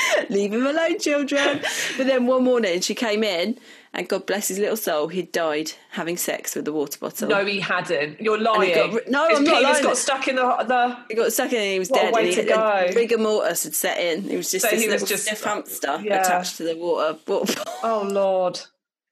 Leave 0.30 0.52
him 0.52 0.66
alone, 0.66 0.98
children. 0.98 1.60
but 1.96 2.06
then 2.06 2.26
one 2.26 2.44
morning 2.44 2.80
she 2.80 2.94
came 2.94 3.22
in, 3.24 3.58
and 3.92 4.08
God 4.08 4.26
bless 4.26 4.48
his 4.48 4.58
little 4.58 4.76
soul, 4.76 5.08
he'd 5.08 5.32
died 5.32 5.72
having 5.90 6.16
sex 6.16 6.54
with 6.54 6.64
the 6.64 6.72
water 6.72 6.98
bottle. 7.00 7.28
no, 7.28 7.44
he 7.44 7.60
hadn't. 7.60 8.20
You're 8.20 8.38
lying. 8.40 8.74
got 8.74 9.08
no, 9.08 9.28
his 9.28 9.38
I'm 9.38 9.44
not 9.44 9.62
lying. 9.62 9.82
got 9.82 9.96
stuck 9.96 10.28
in 10.28 10.36
the 10.36 10.42
the. 10.42 10.96
He 11.08 11.14
got 11.16 11.32
stuck 11.32 11.52
in 11.52 11.58
and 11.60 11.72
he 11.72 11.78
was 11.78 11.90
What 11.90 12.02
dead. 12.02 12.14
way 12.14 12.34
to 12.34 12.42
go. 12.44 12.90
rigor 12.94 13.18
mortis 13.18 13.64
had 13.64 13.74
set 13.74 13.98
in. 13.98 14.22
He 14.22 14.36
was 14.36 14.50
just 14.50 14.64
So 14.64 14.70
this 14.70 14.82
he 14.84 14.88
was 14.88 15.02
just- 15.02 15.24
stiff 15.26 15.42
hamster 15.42 16.00
yeah. 16.02 16.20
attached 16.22 16.56
to 16.58 16.62
the 16.64 16.76
water. 16.76 17.18
water 17.26 17.46
bottle. 17.54 17.64
Oh 17.82 18.08
Lord. 18.10 18.60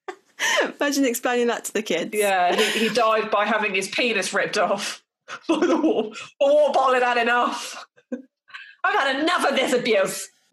Imagine 0.81 1.05
explaining 1.05 1.49
that 1.49 1.65
to 1.65 1.73
the 1.73 1.83
kids. 1.83 2.11
Yeah, 2.15 2.55
he, 2.55 2.89
he 2.89 2.95
died 2.95 3.31
by 3.31 3.45
having 3.45 3.75
his 3.75 3.89
penis 3.89 4.33
ripped 4.33 4.57
off 4.59 5.03
by 5.49 5.59
the 5.67 5.77
water. 5.77 6.11
The 6.41 6.47
water 6.47 6.73
bottle 6.73 6.95
had 6.95 7.03
had 7.03 7.17
enough. 7.19 7.85
I've 8.85 8.95
had 8.95 9.19
enough 9.21 9.45
of 9.51 9.57
this 9.57 9.73
abuse. 9.73 10.29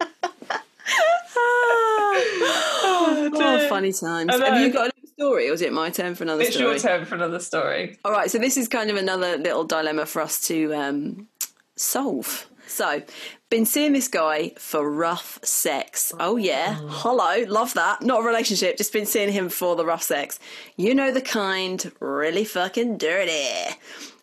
oh, 2.84 3.30
dear. 3.34 3.68
funny 3.68 3.92
times. 3.92 4.32
Have 4.32 4.60
you 4.60 4.72
got 4.72 4.88
a 4.88 5.06
story, 5.06 5.48
or 5.48 5.52
is 5.52 5.62
it 5.62 5.72
my 5.72 5.90
turn 5.90 6.14
for 6.14 6.24
another 6.24 6.44
story? 6.44 6.74
It's 6.74 6.82
story? 6.82 6.94
your 6.94 6.98
turn 6.98 7.06
for 7.06 7.14
another 7.14 7.40
story. 7.40 7.98
All 8.04 8.12
right, 8.12 8.30
so 8.30 8.38
this 8.38 8.56
is 8.56 8.68
kind 8.68 8.90
of 8.90 8.96
another 8.96 9.36
little 9.36 9.64
dilemma 9.64 10.06
for 10.06 10.22
us 10.22 10.40
to 10.48 10.74
um, 10.74 11.28
solve. 11.76 12.48
So, 12.66 13.02
been 13.48 13.64
seeing 13.64 13.92
this 13.92 14.08
guy 14.08 14.50
for 14.58 14.90
rough 14.90 15.38
sex. 15.44 16.12
Oh, 16.18 16.36
yeah. 16.36 16.76
Hello. 16.88 17.44
Love 17.48 17.74
that. 17.74 18.02
Not 18.02 18.22
a 18.22 18.26
relationship, 18.26 18.76
just 18.76 18.92
been 18.92 19.06
seeing 19.06 19.32
him 19.32 19.48
for 19.48 19.76
the 19.76 19.86
rough 19.86 20.02
sex. 20.02 20.40
You 20.76 20.94
know 20.94 21.12
the 21.12 21.20
kind, 21.20 21.92
really 22.00 22.44
fucking 22.44 22.98
dirty. 22.98 23.76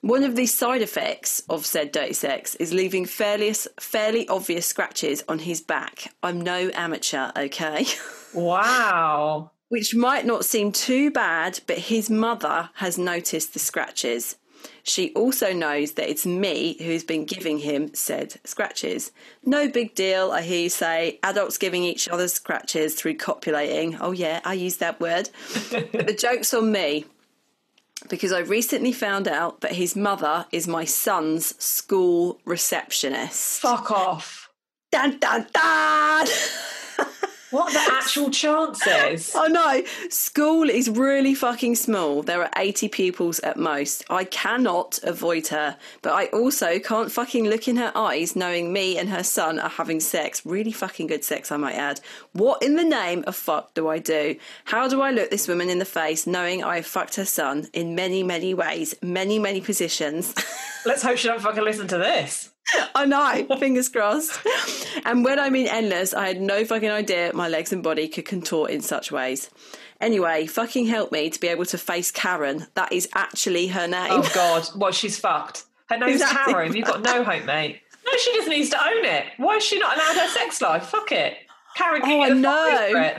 One 0.04 0.26
of 0.26 0.36
the 0.36 0.48
side 0.48 0.82
effects 0.82 1.42
of 1.50 1.66
said 1.66 1.94
dirty 1.94 2.12
sex 2.12 2.56
is 2.56 2.74
leaving 2.74 3.06
fairly, 3.06 3.54
fairly 3.80 4.28
obvious 4.28 4.68
scratches 4.68 5.24
on 5.30 5.40
his 5.40 5.62
back. 5.62 6.14
I'm 6.22 6.42
no 6.42 6.70
amateur, 6.74 7.32
okay? 7.38 7.86
Wow. 8.34 9.52
which 9.70 9.96
might 9.96 10.26
not 10.26 10.44
seem 10.44 10.72
too 10.74 11.10
bad, 11.10 11.62
but 11.68 11.78
his 11.78 12.10
mother 12.10 12.70
has 12.74 12.98
noticed 12.98 13.54
the 13.54 13.60
scratches. 13.60 14.36
She 14.82 15.14
also 15.14 15.54
knows 15.54 15.94
that 15.94 16.10
it's 16.10 16.26
me 16.26 16.76
who's 16.84 17.04
been 17.06 17.24
giving 17.24 17.60
him 17.60 17.94
said 17.94 18.42
scratches. 18.44 19.12
No 19.46 19.70
big 19.70 19.96
deal, 19.96 20.32
I 20.32 20.42
hear 20.42 20.64
you 20.64 20.70
say. 20.70 21.20
Adults 21.24 21.58
giving 21.58 21.84
each 21.84 22.10
other 22.10 22.28
scratches 22.28 22.96
through 22.96 23.16
copulating. 23.16 23.98
Oh, 24.02 24.12
yeah, 24.12 24.42
I 24.44 24.56
use 24.56 24.78
that 24.78 25.00
word. 25.00 25.30
but 25.72 26.08
the 26.08 26.18
joke's 26.20 26.54
on 26.54 26.72
me. 26.74 27.06
Because 28.10 28.32
I 28.32 28.40
recently 28.40 28.92
found 28.92 29.28
out 29.28 29.62
that 29.62 29.74
his 29.74 29.96
mother 29.96 30.46
is 30.52 30.68
my 30.68 30.86
son's 30.86 31.62
school 31.64 32.40
receptionist. 32.46 33.62
Fuck 33.62 33.92
off. 33.92 34.50
Dun 34.92 35.20
dun 35.20 35.48
dun! 35.52 36.28
What 37.54 37.70
are 37.70 37.74
the 37.74 37.94
actual 37.94 38.32
chances? 38.32 39.36
I 39.36 39.48
know. 39.48 39.84
school 40.10 40.72
is 40.72 40.90
really 40.90 41.36
fucking 41.36 41.76
small. 41.76 42.24
There 42.24 42.42
are 42.42 42.50
80 42.58 42.88
pupils 42.88 43.38
at 43.42 43.58
most. 43.58 44.04
I 44.10 44.24
cannot 44.24 44.98
avoid 45.04 45.50
her, 45.50 45.78
but 46.02 46.14
I 46.14 46.26
also 46.38 46.80
can't 46.80 47.12
fucking 47.12 47.46
look 47.46 47.68
in 47.68 47.76
her 47.76 47.92
eyes 47.96 48.36
knowing 48.36 48.74
me 48.74 48.98
and 48.98 49.08
her 49.10 49.22
son 49.22 49.60
are 49.60 49.70
having 49.70 50.00
sex. 50.00 50.44
Really 50.44 50.72
fucking 50.72 51.06
good 51.06 51.24
sex, 51.24 51.52
I 51.52 51.58
might 51.58 51.76
add. 51.76 52.02
What 52.32 52.64
in 52.64 52.76
the 52.76 52.84
name 52.84 53.24
of 53.28 53.36
fuck 53.36 53.76
do 53.76 53.88
I 53.88 54.00
do? 54.00 54.36
How 54.66 54.88
do 54.88 55.04
I 55.04 55.12
look 55.12 55.30
this 55.30 55.48
woman 55.48 55.70
in 55.70 55.78
the 55.78 55.86
face 55.86 56.26
knowing 56.26 56.64
I 56.64 56.78
have 56.78 56.88
fucked 56.88 57.18
her 57.18 57.26
son 57.26 57.68
in 57.72 57.94
many, 57.94 58.24
many 58.24 58.56
ways, 58.56 58.96
many, 59.04 59.38
many 59.38 59.62
positions? 59.62 60.34
Let's 60.88 61.04
hope 61.04 61.18
she 61.18 61.28
don't 61.28 61.40
fucking 61.40 61.64
listen 61.64 61.88
to 61.90 62.00
this. 62.00 62.50
I 62.96 63.06
know, 63.06 63.56
fingers 63.58 63.90
crossed. 63.90 64.40
And 65.06 65.24
when 65.26 65.40
I 65.40 65.50
mean 65.50 65.68
endless, 65.68 66.14
I 66.14 66.28
had 66.28 66.42
no 66.42 66.64
fucking 66.66 66.90
idea 66.90 67.32
my 67.34 67.48
legs 67.48 67.74
and 67.74 67.84
body 67.84 68.08
could 68.08 68.26
contort 68.26 68.72
in 68.72 68.82
such 68.82 69.12
ways. 69.12 69.50
Anyway, 70.02 70.46
fucking 70.46 70.86
help 70.86 71.12
me 71.12 71.30
to 71.30 71.40
be 71.40 71.48
able 71.48 71.66
to 71.66 71.78
face 71.78 72.12
Karen. 72.12 72.68
That 72.76 72.92
is 72.92 73.08
actually 73.14 73.68
her 73.68 73.88
name. 73.88 74.12
Oh 74.12 74.30
God, 74.36 74.68
well 74.76 74.92
she's 74.92 75.18
fucked. 75.20 75.64
Her 75.90 75.98
name's 75.98 76.22
Exactly. 76.22 76.54
Karen. 76.54 76.76
You've 76.76 76.88
got 76.88 77.02
no 77.04 77.24
hope, 77.24 77.46
mate. 77.46 77.82
No, 78.06 78.12
she 78.18 78.34
just 78.34 78.48
needs 78.50 78.70
to 78.72 78.78
own 78.86 79.06
it. 79.06 79.26
Why 79.38 79.56
is 79.58 79.64
she 79.64 79.80
not 79.80 79.96
allowed 79.96 80.18
her 80.18 80.28
sex 80.30 80.62
life? 80.62 80.86
Fuck 80.88 81.12
it. 81.12 81.38
Karen, 81.76 82.02
Oh, 82.04 82.22
I 82.22 82.30
know. 82.30 83.16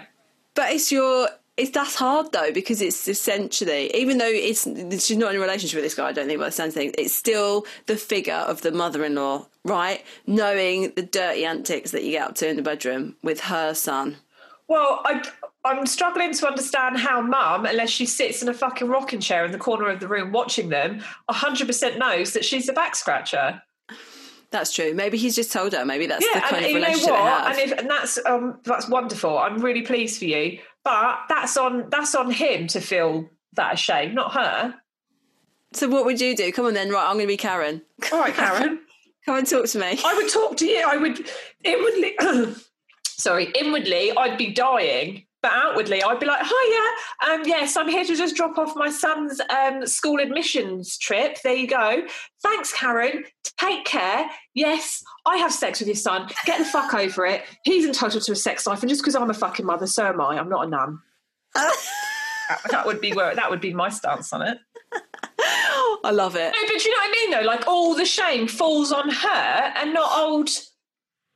But 0.55 0.73
it's 0.73 0.93
your. 0.93 1.29
It's 1.57 1.71
that's 1.71 1.95
hard 1.95 2.33
though 2.33 2.51
because 2.53 2.83
it's 2.83 3.07
essentially 3.07 3.95
even 3.95 4.19
though 4.19 4.29
it's 4.29 4.65
she's 5.07 5.17
not 5.17 5.31
in 5.31 5.37
a 5.37 5.41
relationship 5.41 5.77
with 5.77 5.85
this 5.85 5.95
guy. 5.95 6.09
I 6.09 6.13
don't 6.13 6.27
think 6.27 6.41
by 6.41 6.47
the 6.47 6.53
sounds 6.53 6.71
of 6.71 6.75
things, 6.75 6.95
it's 6.99 7.15
still 7.15 7.65
the 7.87 7.97
figure 7.97 8.35
of 8.35 8.63
the 8.63 8.73
mother-in-law, 8.73 9.47
right? 9.65 10.05
Knowing 10.27 10.93
the 10.97 11.03
dirty 11.03 11.45
antics 11.45 11.93
that 11.93 12.03
you 12.03 12.13
get 12.13 12.29
up 12.29 12.35
to 12.37 12.49
in 12.49 12.57
the 12.57 12.63
bedroom 12.63 13.17
with 13.23 13.41
her 13.43 13.73
son. 13.75 14.17
Well, 14.67 15.03
I, 15.05 15.23
I'm 15.65 15.87
struggling 15.87 16.33
to 16.35 16.47
understand 16.49 16.99
how 16.99 17.21
mum, 17.21 17.67
unless 17.67 17.91
she 17.91 18.07
sits 18.07 18.43
in 18.43 18.49
a 18.49 18.55
fucking 18.55 18.89
rocking 18.89 19.21
chair 19.21 19.45
in 19.45 19.53
the 19.53 19.59
corner 19.59 19.89
of 19.89 20.01
the 20.01 20.09
room 20.09 20.33
watching 20.33 20.71
them, 20.71 21.03
100% 21.31 21.99
knows 21.99 22.33
that 22.33 22.45
she's 22.45 22.69
a 22.69 22.73
back 22.73 22.97
scratcher. 22.97 23.63
That's 24.51 24.73
true. 24.73 24.95
Maybe 24.95 25.19
he's 25.19 25.35
just 25.35 25.53
told 25.53 25.73
her. 25.73 25.85
Maybe 25.85 26.07
that's 26.07 26.25
the 26.25 26.31
Yeah, 26.35 26.41
kind 26.49 26.57
and 26.57 26.65
of 26.67 26.71
you 26.71 27.07
know 27.07 27.13
what? 27.13 27.47
And, 27.47 27.59
if, 27.59 27.79
and 27.79 27.91
that's 27.91 28.19
um, 28.25 28.61
that's 28.63 28.89
wonderful. 28.89 29.37
I'm 29.37 29.59
really 29.59 29.83
pleased 29.83 30.19
for 30.19 30.27
you. 30.27 30.61
But 30.85 31.21
that's 31.29 31.57
on 31.57 31.89
that's 31.91 32.15
on 32.15 32.31
him 32.31 32.67
to 32.69 32.81
feel 32.81 33.29
that 33.55 33.75
ashamed, 33.75 34.15
not 34.15 34.33
her. 34.35 34.75
so 35.73 35.89
what 35.89 36.05
would 36.05 36.21
you 36.21 36.37
do? 36.37 36.53
Come 36.53 36.67
on 36.67 36.75
then. 36.75 36.91
Right, 36.91 37.07
I'm 37.07 37.15
going 37.15 37.25
to 37.25 37.29
be 37.29 37.37
Karen. 37.37 37.83
All 38.13 38.21
right, 38.21 38.35
Karen. 38.35 38.81
Come 39.25 39.39
and 39.39 39.47
talk 39.49 39.65
to 39.67 39.79
me. 39.79 39.99
I 40.05 40.15
would 40.15 40.29
talk 40.29 40.59
to 40.59 40.67
you. 40.67 40.85
I 40.87 40.99
would 40.99 41.27
inwardly, 41.65 42.15
sorry, 43.07 43.51
inwardly, 43.59 44.13
I'd 44.15 44.37
be 44.37 44.53
dying, 44.53 45.25
but 45.45 45.53
outwardly, 45.53 46.03
I'd 46.03 46.19
be 46.19 46.25
like, 46.25 46.41
"Hiya, 46.41 47.35
um, 47.35 47.43
yes, 47.45 47.77
I'm 47.77 47.87
here 47.87 48.03
to 48.03 48.17
just 48.17 48.35
drop 48.35 48.57
off 48.57 48.75
my 48.77 48.89
son's 48.89 49.43
um, 49.51 49.87
school 49.87 50.19
admissions 50.19 50.97
trip. 50.97 51.37
There 51.45 51.53
you 51.53 51.67
go. 51.67 52.07
Thanks, 52.43 52.73
Karen. 52.73 53.25
Take 53.59 53.85
care. 53.85 54.31
Yes, 54.55 55.05
I 55.27 55.37
have 55.37 55.53
sex 55.53 55.81
with 55.81 55.89
your 55.89 55.97
son. 55.97 56.31
Get 56.47 56.61
the 56.61 56.65
fuck 56.65 56.95
over 56.95 57.27
it. 57.27 57.43
He's 57.63 57.85
entitled 57.85 58.23
to 58.23 58.33
a 58.33 58.37
sex 58.37 58.67
life, 58.67 58.81
and 58.81 58.89
just 58.89 59.03
because 59.03 59.15
I'm 59.15 59.29
a 59.29 59.35
fucking 59.35 59.67
mother, 59.67 59.87
so 59.87 60.07
am 60.07 60.19
I. 60.19 60.39
I'm 60.39 60.49
not 60.49 60.67
a 60.67 60.71
nun. 60.71 60.99
that, 61.55 61.77
that 62.71 62.87
would 62.87 63.03
be 63.03 63.13
where 63.13 63.35
that 63.35 63.51
would 63.51 63.61
be 63.61 63.75
my 63.75 63.91
stance 63.91 64.33
on 64.33 64.41
it. 64.41 64.57
I 66.05 66.11
love 66.11 66.37
it. 66.37 66.55
No, 66.55 66.67
but 66.73 66.85
you 66.87 66.91
know 66.91 67.03
what 67.03 67.09
I 67.09 67.13
mean, 67.13 67.31
though. 67.33 67.47
Like 67.47 67.69
all 67.69 67.95
the 67.95 68.07
shame 68.07 68.49
falls 68.49 68.93
on 68.93 69.11
her, 69.11 69.73
and 69.77 69.93
not 69.93 70.11
old, 70.19 70.49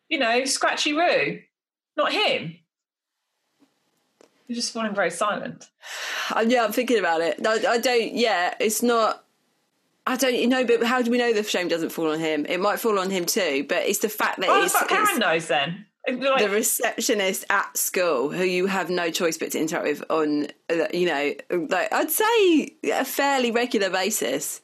you 0.09 0.19
know, 0.19 0.47
scratchy 0.47 0.95
Roo, 0.95 1.41
not 1.99 2.11
him. 2.11 2.55
You're 4.49 4.57
just 4.57 4.73
falling 4.73 4.95
very 4.95 5.11
silent. 5.11 5.69
Uh, 6.35 6.45
yeah, 6.47 6.65
I'm 6.65 6.73
thinking 6.73 6.99
about 6.99 7.21
it. 7.21 7.39
No, 7.39 7.51
I 7.53 7.79
don't. 7.79 8.15
Yeah, 8.15 8.55
it's 8.59 8.83
not. 8.83 9.25
I 10.07 10.17
don't 10.17 10.35
you 10.35 10.47
know, 10.47 10.65
but 10.65 10.83
how 10.83 11.03
do 11.03 11.11
we 11.11 11.19
know 11.19 11.35
the 11.35 11.43
shame 11.43 11.69
doesn't 11.69 11.91
fall 11.91 12.11
on 12.11 12.19
him? 12.19 12.47
It 12.47 12.59
might 12.61 12.81
fall 12.81 12.99
on 12.99 13.11
him 13.11 13.27
too, 13.27 13.67
but 13.69 13.87
it's 13.87 13.99
the 13.99 14.09
fact 14.09 14.41
that 14.41 14.49
Oh, 14.49 14.65
it's, 14.65 14.73
fuck, 14.73 14.91
it's 14.91 14.93
Karen 14.93 15.19
knows 15.21 15.49
then. 15.49 15.85
Like- 16.09 16.39
the 16.41 16.49
receptionist 16.49 17.45
at 17.51 17.77
school 17.77 18.31
who 18.31 18.43
you 18.45 18.65
have 18.65 18.89
no 18.89 19.11
choice 19.11 19.37
but 19.37 19.51
to 19.53 19.59
interact 19.61 19.85
with 19.85 20.03
on, 20.09 20.47
uh, 20.71 20.87
you 20.95 21.07
know, 21.07 21.35
like 21.69 21.93
I'd 21.93 22.11
say 22.11 22.75
a 22.91 23.05
fairly 23.05 23.51
regular 23.51 23.91
basis. 23.91 24.63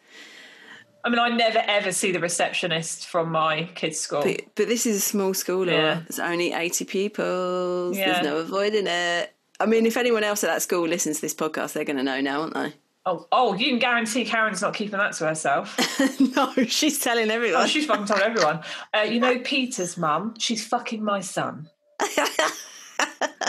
I 1.05 1.11
mean, 1.11 1.19
I 1.19 1.29
never 1.29 1.59
ever 1.59 1.93
see 1.93 2.13
the 2.13 2.21
receptionist 2.21 3.07
from 3.09 3.31
my 3.31 3.65
kids' 3.75 4.01
school. 4.01 4.23
But, 4.23 4.41
but 4.55 4.69
this 4.69 4.87
is 4.87 4.97
a 4.97 5.01
small 5.01 5.35
school, 5.35 5.67
Laura. 5.67 5.77
Yeah. 5.77 6.01
There's 6.09 6.19
only 6.21 6.55
80 6.55 6.87
pupils. 6.87 7.99
Yeah. 7.99 8.13
There's 8.15 8.25
no 8.25 8.39
avoiding 8.39 8.87
it. 8.87 9.35
I 9.61 9.67
mean, 9.67 9.87
if 9.87 9.97
anyone 9.97 10.25
else 10.25 10.43
at 10.45 10.49
that 10.49 10.63
school 10.63 10.87
listens 10.87 11.17
to 11.17 11.23
this 11.23 11.35
podcast, 11.35 11.73
they're 11.73 11.85
going 11.85 11.97
to 11.97 12.03
know 12.03 12.21
now, 12.21 12.41
aren't 12.43 12.55
they? 12.55 12.73
oh, 13.07 13.27
oh, 13.33 13.53
you 13.55 13.69
can 13.69 13.79
guarantee 13.79 14.25
Karen's 14.25 14.63
not 14.63 14.73
keeping 14.75 14.99
that 14.99 15.13
to 15.13 15.27
herself. 15.27 15.79
no, 16.37 16.53
she's 16.67 16.99
telling 16.99 17.31
everyone. 17.31 17.63
Oh, 17.63 17.67
she's 17.67 17.85
fucking 17.87 18.07
told 18.07 18.21
everyone. 18.23 18.61
Uh, 18.97 19.03
you 19.03 19.21
know, 19.21 19.39
Peter's 19.41 19.97
mum, 19.99 20.35
she's 20.39 20.67
fucking 20.67 21.05
my 21.05 21.21
son. 21.21 21.69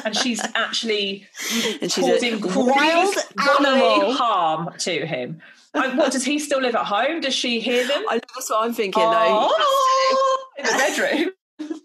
and 0.04 0.16
she's 0.16 0.42
actually 0.56 1.26
And 1.82 1.90
she's 1.92 2.04
causing 2.04 2.42
wild 2.42 3.16
animal. 3.60 4.14
harm 4.14 4.70
to 4.80 5.06
him. 5.06 5.42
And 5.74 5.98
what 5.98 6.12
does 6.12 6.26
he 6.26 6.38
still 6.40 6.62
live 6.62 6.76
at 6.76 6.86
home? 6.86 7.22
Does 7.22 7.34
she 7.34 7.60
hear 7.62 7.88
them? 7.88 8.04
I 8.10 8.20
that's 8.36 8.50
what 8.50 8.64
I'm 8.66 8.74
thinking, 8.74 9.04
Oh, 9.06 10.48
in 10.58 10.66
the 10.66 10.72
bedroom. 10.72 11.80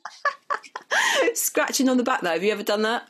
Scratching 1.35 1.89
on 1.89 1.97
the 1.97 2.03
back, 2.03 2.21
though. 2.23 2.31
Have 2.33 2.43
you 2.43 2.53
ever 2.53 2.63
done 2.63 2.83
that? 2.83 3.09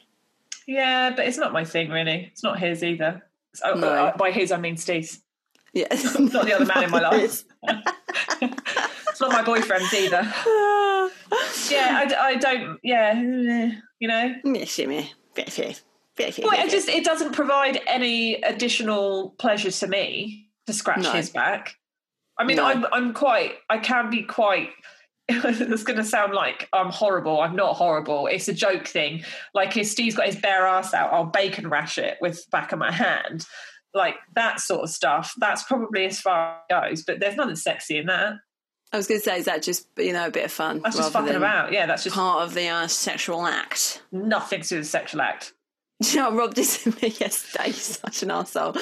Yeah, 0.70 1.10
but 1.16 1.26
it's 1.26 1.36
not 1.36 1.52
my 1.52 1.64
thing, 1.64 1.90
really. 1.90 2.28
It's 2.30 2.44
not 2.44 2.58
his 2.60 2.84
either. 2.84 3.22
So, 3.54 3.74
No. 3.74 3.88
uh, 3.88 4.16
by 4.16 4.30
his, 4.30 4.52
I 4.52 4.56
mean 4.58 4.76
Steve's. 4.76 5.20
Yeah. 5.72 5.88
Not 6.18 6.46
the 6.46 6.54
other 6.54 6.64
man 6.64 6.84
in 6.84 6.90
my 6.90 7.00
life. 7.10 7.42
It's 9.10 9.20
not 9.20 9.32
my 9.32 9.42
boyfriend's 9.42 9.92
either. 9.92 10.22
Yeah, 11.70 12.08
I 12.20 12.36
don't. 12.40 12.78
Yeah, 12.82 13.20
you 13.98 14.08
know. 14.08 14.34
Yeah, 14.44 14.64
shimmy. 14.64 15.12
Bit 15.34 15.58
of. 15.58 15.80
Bit 16.16 16.38
of. 16.38 16.44
Well, 16.44 16.58
it 16.64 16.70
just 16.70 16.88
it 16.88 17.04
doesn't 17.04 17.32
provide 17.32 17.80
any 17.86 18.36
additional 18.36 19.34
pleasure 19.38 19.70
to 19.70 19.86
me 19.88 20.48
to 20.66 20.72
scratch 20.72 21.02
No. 21.02 21.12
his 21.12 21.28
back. 21.30 21.74
I 22.38 22.44
mean, 22.44 22.56
No. 22.56 22.64
I'm 22.64 22.86
I'm 22.92 23.12
quite. 23.12 23.52
I 23.68 23.76
can 23.78 24.08
be 24.10 24.22
quite. 24.22 24.70
it's 25.44 25.84
going 25.84 25.96
to 25.98 26.04
sound 26.04 26.34
like 26.34 26.68
I'm 26.72 26.90
horrible. 26.90 27.40
I'm 27.40 27.56
not 27.56 27.76
horrible. 27.76 28.26
It's 28.26 28.48
a 28.48 28.52
joke 28.54 28.86
thing. 28.86 29.24
Like 29.54 29.76
if 29.76 29.86
Steve's 29.86 30.16
got 30.16 30.26
his 30.26 30.36
bare 30.36 30.66
ass 30.66 30.92
out, 30.94 31.12
I'll 31.12 31.24
bacon 31.26 31.68
rash 31.68 31.98
it 31.98 32.18
with 32.20 32.36
the 32.36 32.50
back 32.50 32.72
of 32.72 32.78
my 32.78 32.90
hand. 32.90 33.46
Like 33.94 34.16
that 34.34 34.60
sort 34.60 34.82
of 34.82 34.90
stuff. 34.90 35.32
That's 35.38 35.62
probably 35.64 36.06
as 36.06 36.20
far 36.20 36.58
as 36.70 36.76
it 36.76 36.88
goes. 36.88 37.04
But 37.04 37.20
there's 37.20 37.36
nothing 37.36 37.56
sexy 37.56 37.98
in 37.98 38.06
that. 38.06 38.34
I 38.92 38.96
was 38.96 39.06
going 39.06 39.20
to 39.20 39.24
say, 39.24 39.38
is 39.38 39.44
that 39.44 39.62
just, 39.62 39.86
you 39.98 40.12
know, 40.12 40.26
a 40.26 40.30
bit 40.30 40.44
of 40.46 40.52
fun? 40.52 40.80
That's 40.82 40.96
just 40.96 41.12
fucking 41.12 41.36
about. 41.36 41.72
Yeah, 41.72 41.86
that's 41.86 42.02
just 42.02 42.16
Part 42.16 42.42
of 42.42 42.54
the 42.54 42.66
uh, 42.66 42.88
sexual 42.88 43.46
act. 43.46 44.02
nothing 44.10 44.62
to 44.62 44.68
do 44.68 44.76
with 44.76 44.84
the 44.86 44.90
sexual 44.90 45.22
act. 45.22 45.52
You 46.12 46.16
know, 46.16 46.32
Rob 46.32 46.54
did 46.54 46.66
me 47.02 47.08
yesterday. 47.20 47.66
He's 47.66 47.98
such 47.98 48.22
an 48.22 48.30
asshole. 48.30 48.74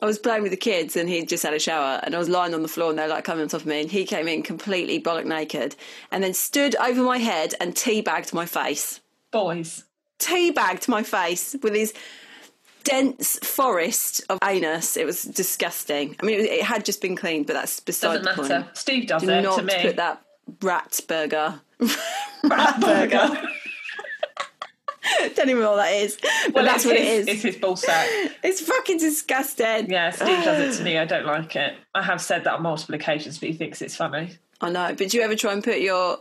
I 0.00 0.04
was 0.04 0.18
playing 0.18 0.42
with 0.42 0.50
the 0.50 0.56
kids 0.56 0.96
and 0.96 1.08
he'd 1.08 1.28
just 1.28 1.44
had 1.44 1.54
a 1.54 1.60
shower 1.60 2.00
and 2.02 2.12
I 2.12 2.18
was 2.18 2.28
lying 2.28 2.54
on 2.54 2.62
the 2.62 2.68
floor 2.68 2.90
and 2.90 2.98
they're 2.98 3.06
like 3.06 3.22
coming 3.22 3.42
on 3.42 3.48
top 3.48 3.60
of 3.60 3.66
me 3.66 3.82
and 3.82 3.90
he 3.90 4.04
came 4.04 4.26
in 4.26 4.42
completely 4.42 5.00
bollock 5.00 5.26
naked 5.26 5.76
and 6.10 6.24
then 6.24 6.34
stood 6.34 6.74
over 6.76 7.02
my 7.02 7.18
head 7.18 7.54
and 7.60 7.72
teabagged 7.74 8.32
my 8.32 8.46
face. 8.46 9.00
Boys. 9.30 9.84
Teabagged 10.18 10.88
my 10.88 11.04
face 11.04 11.54
with 11.62 11.72
his 11.74 11.94
dense 12.82 13.38
forest 13.46 14.22
of 14.28 14.38
anus. 14.42 14.96
It 14.96 15.06
was 15.06 15.22
disgusting. 15.22 16.16
I 16.20 16.26
mean, 16.26 16.40
it, 16.40 16.46
it 16.50 16.62
had 16.64 16.84
just 16.84 17.00
been 17.00 17.14
cleaned, 17.14 17.46
but 17.46 17.52
that's 17.52 17.78
beside 17.78 18.22
Doesn't 18.24 18.36
the 18.36 18.42
matter. 18.42 18.64
point. 18.64 18.76
Steve 18.76 19.06
does 19.06 19.22
Do 19.22 19.30
it 19.30 19.42
not 19.42 19.58
to 19.58 19.62
me. 19.62 19.74
put 19.82 19.96
that 19.96 20.20
rat 20.62 21.00
burger. 21.06 21.60
Rat 22.44 22.80
burger. 22.80 23.42
Don't 25.34 25.48
even 25.48 25.60
know 25.62 25.72
what 25.72 25.76
that 25.84 25.92
is. 25.94 26.18
But 26.46 26.54
well, 26.54 26.64
that's 26.64 26.84
what 26.84 26.96
his, 26.96 27.04
it 27.06 27.12
is. 27.20 27.28
It's 27.28 27.42
his 27.42 27.56
ball 27.56 27.76
sack. 27.76 28.08
It's 28.42 28.60
fucking 28.60 28.98
disgusting. 28.98 29.90
Yeah, 29.90 30.10
Steve 30.10 30.44
does 30.44 30.74
it 30.76 30.78
to 30.78 30.84
me. 30.84 30.98
I 30.98 31.04
don't 31.04 31.26
like 31.26 31.56
it. 31.56 31.74
I 31.94 32.02
have 32.02 32.20
said 32.20 32.44
that 32.44 32.54
on 32.54 32.62
multiple 32.62 32.94
occasions, 32.94 33.38
but 33.38 33.48
he 33.48 33.54
thinks 33.54 33.82
it's 33.82 33.96
funny. 33.96 34.38
I 34.60 34.70
know, 34.70 34.94
but 34.96 35.08
do 35.10 35.16
you 35.16 35.22
ever 35.22 35.34
try 35.36 35.52
and 35.52 35.62
put 35.62 35.80
your 35.80 36.18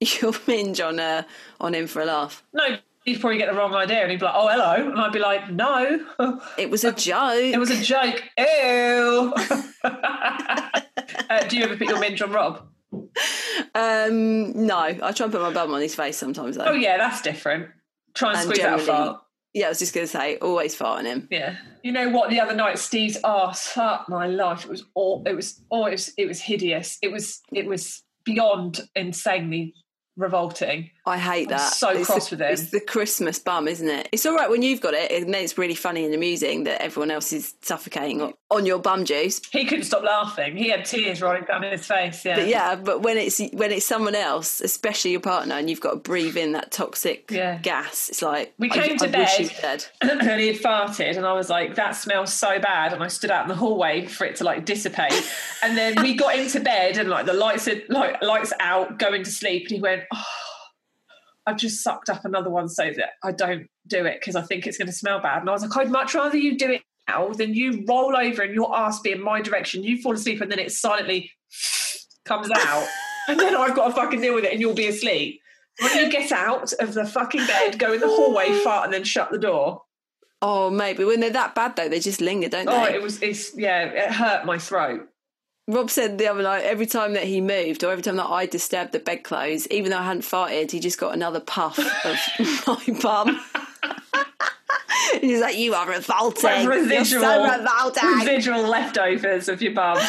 your 0.00 0.32
minge 0.46 0.80
on 0.80 0.98
uh, 1.00 1.22
on 1.60 1.74
him 1.74 1.86
for 1.86 2.02
a 2.02 2.04
laugh? 2.04 2.42
No, 2.52 2.76
he'd 3.04 3.20
probably 3.20 3.38
get 3.38 3.50
the 3.50 3.56
wrong 3.56 3.74
idea 3.74 4.00
and 4.02 4.10
he'd 4.10 4.20
be 4.20 4.26
like, 4.26 4.34
oh, 4.36 4.48
hello. 4.48 4.90
And 4.90 4.98
I'd 5.00 5.12
be 5.12 5.18
like, 5.18 5.50
no, 5.50 6.04
It 6.58 6.70
was 6.70 6.84
a 6.84 6.92
joke. 6.92 7.34
it 7.42 7.58
was 7.58 7.70
a 7.70 7.82
joke. 7.82 8.22
Ew. 8.38 9.32
uh, 9.84 11.44
do 11.48 11.56
you 11.56 11.64
ever 11.64 11.76
put 11.76 11.88
your 11.88 11.98
minge 12.00 12.20
on 12.22 12.32
Rob? 12.32 12.66
um, 13.74 14.66
no, 14.66 14.78
I 14.78 15.12
try 15.12 15.24
and 15.24 15.32
put 15.32 15.42
my 15.42 15.52
bum 15.52 15.72
on 15.74 15.80
his 15.80 15.94
face 15.94 16.16
sometimes 16.16 16.56
though. 16.56 16.64
Oh, 16.66 16.72
yeah, 16.72 16.96
that's 16.96 17.20
different. 17.22 17.68
Try 18.14 18.30
and, 18.30 18.38
And 18.38 18.48
squeeze 18.50 18.64
out 18.64 18.80
a 18.80 18.82
fart. 18.82 19.20
Yeah, 19.52 19.66
I 19.66 19.68
was 19.68 19.78
just 19.78 19.94
going 19.94 20.04
to 20.04 20.10
say, 20.10 20.36
always 20.38 20.74
fart 20.74 21.00
on 21.00 21.06
him. 21.06 21.28
Yeah. 21.30 21.56
You 21.82 21.92
know 21.92 22.10
what? 22.10 22.30
The 22.30 22.40
other 22.40 22.54
night, 22.54 22.78
Steve's 22.78 23.18
ass. 23.22 23.68
Fuck 23.68 24.08
my 24.08 24.26
life. 24.26 24.64
It 24.64 24.70
was 24.70 24.84
all. 24.94 25.22
It 25.26 25.34
was. 25.34 25.60
Oh, 25.70 25.86
it 25.86 25.92
was. 25.92 26.12
It 26.16 26.26
was 26.26 26.40
hideous. 26.40 26.98
It 27.02 27.12
was. 27.12 27.40
It 27.52 27.66
was 27.66 28.02
beyond 28.24 28.80
insanely 28.96 29.74
revolting. 30.16 30.90
I 31.06 31.18
hate 31.18 31.48
I'm 31.48 31.58
that. 31.58 31.72
so 31.74 31.90
it's 31.90 32.06
cross 32.06 32.30
the, 32.30 32.36
with 32.36 32.40
him. 32.42 32.52
It's 32.52 32.70
the 32.70 32.80
Christmas 32.80 33.38
bum, 33.38 33.68
isn't 33.68 33.88
it? 33.88 34.08
It's 34.12 34.24
all 34.24 34.34
right 34.34 34.48
when 34.48 34.62
you've 34.62 34.80
got 34.80 34.94
it, 34.94 35.10
and 35.12 35.34
then 35.34 35.44
it's 35.44 35.58
really 35.58 35.74
funny 35.74 36.04
and 36.04 36.14
amusing 36.14 36.64
that 36.64 36.80
everyone 36.80 37.10
else 37.10 37.32
is 37.32 37.54
suffocating 37.62 38.22
on, 38.22 38.64
your 38.64 38.78
bum 38.78 39.04
juice. 39.04 39.40
He 39.50 39.64
couldn't 39.64 39.84
stop 39.84 40.04
laughing. 40.04 40.56
He 40.56 40.68
had 40.70 40.84
tears 40.84 41.20
rolling 41.20 41.42
down 41.42 41.64
his 41.64 41.84
face. 41.86 42.24
Yeah. 42.24 42.36
But 42.36 42.46
yeah, 42.48 42.76
but 42.76 43.02
when 43.02 43.18
it's 43.18 43.40
when 43.52 43.72
it's 43.72 43.84
someone 43.84 44.14
else, 44.14 44.60
especially 44.60 45.10
your 45.10 45.20
partner, 45.20 45.56
and 45.56 45.68
you've 45.68 45.80
got 45.80 45.90
to 45.90 45.96
breathe 45.96 46.36
in 46.36 46.52
that 46.52 46.70
toxic 46.70 47.30
Yeah. 47.32 47.58
gas, 47.58 48.08
it's 48.08 48.22
like 48.22 48.54
We 48.58 48.70
I- 48.70 48.74
came 48.74 48.96
to 48.98 49.08
I 49.16 49.20
wish 49.20 49.38
you 49.40 49.50
bed. 49.60 49.84
and 50.02 50.40
he 50.40 50.46
had 50.46 50.56
farted, 50.56 51.16
and 51.16 51.26
I 51.26 51.32
was 51.32 51.50
like, 51.50 51.74
"That 51.74 51.96
smells 51.96 52.32
so 52.32 52.60
bad." 52.60 52.92
And 52.92 53.02
I 53.02 53.08
stood 53.08 53.30
out 53.32 53.42
in 53.42 53.48
the 53.48 53.56
hallway 53.56 54.06
for 54.06 54.24
it 54.24 54.36
to 54.36 54.44
like 54.44 54.64
dissipate. 54.64 55.12
and 55.62 55.76
then 55.76 56.00
we 56.00 56.14
got 56.14 56.36
into 56.38 56.60
bed, 56.60 56.96
and 56.96 57.10
like 57.10 57.26
the 57.26 57.32
lights 57.34 57.66
had 57.66 57.82
like 57.88 58.22
lights 58.22 58.52
out, 58.60 58.98
going 59.00 59.24
to 59.24 59.30
sleep. 59.30 59.62
And 59.64 59.72
he 59.76 59.80
went, 59.80 60.03
"Oh, 60.12 60.24
I've 61.46 61.56
just 61.56 61.82
sucked 61.82 62.08
up 62.08 62.24
another 62.24 62.50
one, 62.50 62.68
so 62.68 62.90
that 62.96 63.10
I 63.22 63.32
don't 63.32 63.68
do 63.86 64.04
it 64.04 64.20
because 64.20 64.36
I 64.36 64.42
think 64.42 64.66
it's 64.66 64.78
going 64.78 64.88
to 64.88 64.92
smell 64.92 65.20
bad." 65.20 65.40
And 65.40 65.48
I 65.48 65.52
was 65.52 65.62
like, 65.62 65.76
"I'd 65.76 65.90
much 65.90 66.14
rather 66.14 66.36
you 66.36 66.56
do 66.58 66.70
it 66.70 66.82
now 67.08 67.28
than 67.28 67.54
you 67.54 67.84
roll 67.88 68.16
over 68.16 68.42
and 68.42 68.54
your 68.54 68.76
ass 68.76 69.00
be 69.00 69.12
in 69.12 69.22
my 69.22 69.40
direction. 69.40 69.82
You 69.84 70.00
fall 70.00 70.14
asleep, 70.14 70.40
and 70.40 70.50
then 70.50 70.58
it 70.58 70.72
silently 70.72 71.30
comes 72.24 72.50
out, 72.50 72.86
and 73.28 73.38
then 73.38 73.54
I've 73.54 73.74
got 73.74 73.88
to 73.88 73.94
fucking 73.94 74.20
deal 74.20 74.34
with 74.34 74.44
it, 74.44 74.52
and 74.52 74.60
you'll 74.60 74.74
be 74.74 74.88
asleep." 74.88 75.40
When 75.80 75.96
you 75.96 76.08
get 76.08 76.30
out 76.30 76.72
of 76.74 76.94
the 76.94 77.04
fucking 77.04 77.46
bed, 77.46 77.80
go 77.80 77.92
in 77.92 77.98
the 78.00 78.06
hallway, 78.06 78.52
fart, 78.60 78.84
and 78.84 78.94
then 78.94 79.02
shut 79.02 79.32
the 79.32 79.38
door. 79.38 79.82
Oh, 80.40 80.70
maybe 80.70 81.04
when 81.04 81.18
they're 81.20 81.30
that 81.30 81.54
bad 81.54 81.74
though, 81.74 81.88
they 81.88 81.98
just 81.98 82.20
linger, 82.20 82.48
don't 82.48 82.68
Oh, 82.68 82.72
they? 82.72 82.92
Oh, 82.92 82.94
it 82.94 83.02
was. 83.02 83.20
It's 83.22 83.56
yeah. 83.56 83.84
It 83.86 84.12
hurt 84.12 84.44
my 84.44 84.58
throat. 84.58 85.08
Rob 85.66 85.90
said 85.90 86.18
the 86.18 86.28
other 86.28 86.42
night, 86.42 86.64
every 86.64 86.84
time 86.84 87.14
that 87.14 87.24
he 87.24 87.40
moved 87.40 87.84
or 87.84 87.90
every 87.90 88.02
time 88.02 88.16
that 88.16 88.28
I 88.28 88.44
disturbed 88.44 88.92
the 88.92 88.98
bedclothes, 88.98 89.66
even 89.68 89.90
though 89.90 89.98
I 89.98 90.02
hadn't 90.02 90.22
farted, 90.22 90.70
he 90.70 90.78
just 90.78 90.98
got 90.98 91.14
another 91.14 91.40
puff 91.40 91.78
of 91.78 92.66
my 92.66 93.00
bum. 93.00 93.40
He's 95.20 95.40
like, 95.40 95.56
"You 95.56 95.74
are 95.74 95.88
revolting. 95.88 96.42
Like 96.44 96.68
residual, 96.68 97.22
so 97.22 97.58
revolting." 97.58 98.08
residual 98.18 98.62
leftovers 98.68 99.48
of 99.48 99.62
your 99.62 99.72
bum. 99.72 99.98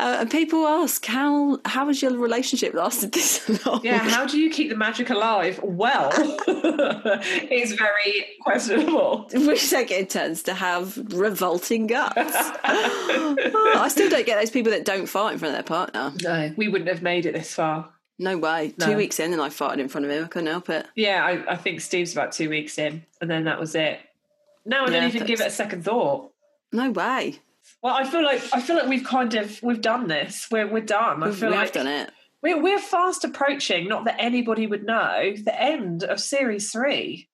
Uh, 0.00 0.18
and 0.20 0.30
people 0.30 0.64
ask, 0.64 1.04
"How 1.06 1.58
how 1.64 1.88
has 1.88 2.00
your 2.00 2.16
relationship 2.16 2.72
lasted 2.72 3.10
this 3.14 3.66
long?" 3.66 3.80
Yeah. 3.82 3.98
How 3.98 4.26
do 4.26 4.38
you 4.38 4.48
keep 4.48 4.70
the 4.70 4.76
magic 4.76 5.10
alive? 5.10 5.58
Well, 5.60 6.12
it's 6.14 7.72
very 7.72 8.26
questionable. 8.40 9.28
We 9.32 9.58
don't 9.58 9.88
get 9.88 10.08
turns 10.08 10.44
to 10.44 10.54
have 10.54 10.96
revolting 11.12 11.88
guts. 11.88 12.14
I 12.16 13.88
still 13.90 14.08
don't 14.08 14.24
get 14.24 14.38
those 14.38 14.50
people 14.50 14.70
that 14.70 14.84
don't 14.84 15.06
fart 15.06 15.32
in 15.32 15.40
front 15.40 15.56
of 15.56 15.66
their 15.66 15.76
partner. 15.76 16.12
No, 16.22 16.54
we 16.56 16.68
wouldn't 16.68 16.88
have 16.90 17.02
made 17.02 17.26
it 17.26 17.34
this 17.34 17.52
far. 17.52 17.90
No 18.18 18.36
way. 18.36 18.74
No. 18.78 18.86
Two 18.86 18.96
weeks 18.96 19.20
in 19.20 19.32
and 19.32 19.40
I 19.40 19.48
farted 19.48 19.78
in 19.78 19.88
front 19.88 20.04
of 20.04 20.10
him. 20.10 20.24
I 20.24 20.28
couldn't 20.28 20.48
help 20.48 20.68
it. 20.70 20.86
Yeah, 20.96 21.24
I, 21.24 21.52
I 21.52 21.56
think 21.56 21.80
Steve's 21.80 22.12
about 22.12 22.32
two 22.32 22.48
weeks 22.48 22.78
in, 22.78 23.04
and 23.20 23.30
then 23.30 23.44
that 23.44 23.60
was 23.60 23.74
it. 23.74 24.00
Now 24.68 24.84
I 24.84 24.90
don't 24.90 25.04
even 25.04 25.26
give 25.26 25.40
it 25.40 25.46
a 25.46 25.50
second 25.50 25.84
thought. 25.84 26.30
No 26.72 26.90
way. 26.90 27.40
Well, 27.82 27.94
I 27.94 28.04
feel 28.04 28.22
like 28.22 28.42
I 28.52 28.60
feel 28.60 28.76
like 28.76 28.88
we've 28.88 29.04
kind 29.04 29.34
of 29.34 29.58
we've 29.62 29.80
done 29.80 30.08
this. 30.08 30.46
We're 30.50 30.66
we're 30.70 30.80
done. 30.82 31.22
I 31.22 31.26
We've, 31.26 31.36
feel 31.36 31.50
we 31.50 31.56
like 31.56 31.72
done 31.72 31.86
it. 31.86 32.10
We're 32.42 32.62
we're 32.62 32.78
fast 32.78 33.24
approaching. 33.24 33.88
Not 33.88 34.04
that 34.04 34.16
anybody 34.18 34.66
would 34.66 34.84
know 34.84 35.32
the 35.42 35.60
end 35.60 36.04
of 36.04 36.20
series 36.20 36.70
three. 36.70 37.28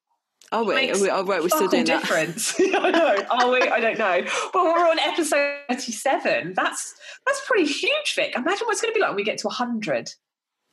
Oh 0.52 0.64
wait, 0.64 0.86
makes 0.86 1.00
we, 1.00 1.10
oh, 1.10 1.24
wait, 1.24 1.42
we're 1.42 1.48
still 1.48 1.68
doing 1.68 1.84
that. 1.86 2.02
difference. 2.02 2.54
I 2.60 2.90
know. 2.90 3.16
Are 3.30 3.50
we? 3.50 3.60
I 3.62 3.80
don't 3.80 3.98
know. 3.98 4.22
But 4.52 4.64
we're 4.64 4.88
on 4.88 4.98
episode 5.00 5.58
thirty-seven. 5.68 6.52
That's 6.54 6.94
that's 7.26 7.42
pretty 7.46 7.66
huge, 7.66 8.14
Vic. 8.14 8.34
Imagine 8.36 8.66
what 8.66 8.72
it's 8.72 8.80
going 8.80 8.92
to 8.92 8.96
be 8.96 9.00
like 9.00 9.10
when 9.10 9.16
we 9.16 9.24
get 9.24 9.38
to 9.38 9.48
hundred. 9.48 10.10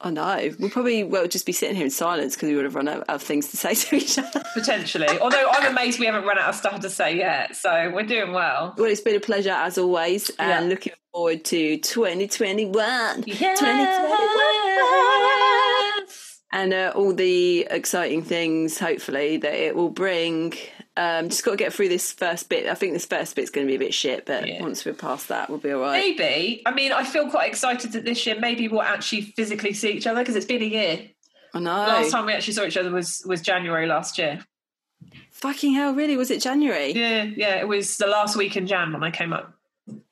I 0.04 0.10
know. 0.10 0.50
We'll 0.60 0.70
probably 0.72 1.04
well 1.04 1.28
just 1.28 1.46
be 1.46 1.52
sitting 1.52 1.76
here 1.76 1.86
in 1.86 1.92
silence 1.92 2.36
because 2.36 2.50
we 2.50 2.56
would 2.56 2.66
have 2.66 2.74
run 2.76 2.88
out 2.88 3.04
of 3.08 3.22
things 3.22 3.52
to 3.52 3.58
say 3.58 3.76
to 3.76 3.96
each 3.96 4.18
other. 4.18 4.42
Potentially. 4.56 5.08
Although 5.20 5.48
I'm 5.52 5.72
amazed 5.72 6.00
we 6.00 6.08
haven't 6.08 6.24
run 6.26 6.40
out 6.40 6.50
of 6.50 6.56
stuff 6.56 6.80
to 6.82 6.90
say 6.90 7.16
yet. 7.18 7.56
So 7.56 7.92
we're 7.94 8.04
doing 8.08 8.32
well. 8.34 8.74
Well, 8.78 8.90
it's 8.90 9.02
been 9.02 9.16
a 9.16 9.20
pleasure 9.20 9.52
as 9.52 9.78
always, 9.78 10.30
and 10.40 10.66
Yeah. 10.66 10.70
looking 10.70 10.94
forward 11.14 11.46
to 11.46 11.78
2021. 11.78 13.24
Yeah. 13.28 13.56
2021. 13.56 16.08
And 16.54 16.74
uh, 16.74 16.92
all 16.96 17.14
the 17.14 17.66
exciting 17.70 18.24
things, 18.24 18.78
hopefully, 18.78 19.38
that 19.38 19.54
it 19.54 19.76
will 19.76 19.90
bring. 19.90 20.54
Um, 20.98 21.30
just 21.30 21.46
got 21.46 21.52
to 21.52 21.58
get 21.58 21.72
through 21.74 21.88
this 21.90 22.12
first 22.12 22.50
bit. 22.50 22.68
I 22.68 22.74
think 22.74 22.92
this 22.94 23.06
first 23.06 23.36
bit's 23.36 23.50
going 23.50 23.66
to 23.66 23.72
be 23.72 23.76
a 23.76 23.80
bit 23.80 23.94
shit, 23.94 24.26
but 24.26 24.46
Yeah. 24.46 24.62
once 24.62 24.84
we're 24.84 24.94
past 24.94 25.30
that, 25.30 25.50
we'll 25.50 25.58
be 25.60 25.72
all 25.72 25.80
right. 25.82 26.18
Maybe. 26.18 26.62
I 26.66 26.72
mean, 26.74 26.92
I 26.92 27.06
feel 27.06 27.30
quite 27.30 27.50
excited 27.50 27.94
that 27.94 28.04
this 28.04 28.26
year 28.26 28.38
maybe 28.40 28.68
we'll 28.68 28.82
actually 28.82 29.22
physically 29.22 29.72
see 29.74 29.92
each 29.92 30.06
other 30.06 30.20
because 30.20 30.36
it's 30.36 30.46
been 30.46 30.62
a 30.62 30.66
year. 30.66 31.00
I 31.54 31.60
know. 31.60 31.72
Last 31.72 32.12
time 32.12 32.26
we 32.26 32.34
actually 32.34 32.54
saw 32.54 32.64
each 32.64 32.78
other 32.78 32.92
was 32.92 33.24
was 33.26 33.42
January 33.42 33.88
last 33.88 34.18
year. 34.18 34.46
Fucking 35.32 35.74
hell, 35.74 35.94
really? 35.94 36.18
Was 36.18 36.30
it 36.30 36.42
January? 36.42 36.92
Yeah, 36.92 37.24
yeah. 37.24 37.56
It 37.56 37.68
was 37.68 37.98
the 37.98 38.08
last 38.08 38.36
week 38.36 38.56
in 38.58 38.68
Jan 38.68 38.94
when 38.94 39.04
I 39.04 39.12
came 39.12 39.34
up. 39.34 39.54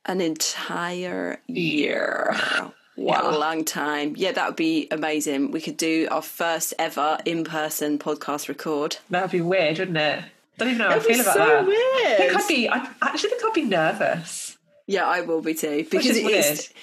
An 0.06 0.22
entire 0.22 1.40
year. 1.48 2.30
Yeah. 2.34 2.70
What 2.96 3.24
a 3.24 3.38
long 3.38 3.64
time. 3.64 4.16
Yeah, 4.18 4.34
that 4.34 4.46
would 4.48 4.56
be 4.58 4.88
amazing. 4.92 5.52
We 5.52 5.62
could 5.62 5.78
do 5.78 6.08
our 6.12 6.22
first 6.22 6.74
ever 6.78 7.18
in 7.24 7.46
person 7.46 7.98
podcast 8.00 8.50
record. 8.50 8.98
That'd 9.10 9.32
be 9.32 9.40
weird, 9.42 9.80
wouldn't 9.80 9.98
it? 9.98 10.24
Don't 10.60 10.68
even 10.68 10.78
know 10.80 10.90
how 10.90 10.96
I 10.96 11.00
That'd 11.00 11.08
be 11.08 11.14
feel 11.14 11.22
about 11.22 11.34
so 11.34 11.40
that. 11.40 11.58
I 11.58 11.62
weird. 11.62 12.18
think 12.18 12.36
I'd 12.36 12.48
be. 12.48 12.70
I 12.70 12.76
I 12.78 13.08
actually 13.08 13.30
think 13.30 13.42
I'd 13.46 13.54
be 13.54 13.64
nervous. 13.64 14.58
Yeah, 14.88 15.06
I 15.06 15.22
will 15.22 15.42
be 15.42 15.54
too. 15.54 15.86
Because 15.90 16.06
is 16.06 16.18
it 16.18 16.26
is, 16.26 16.74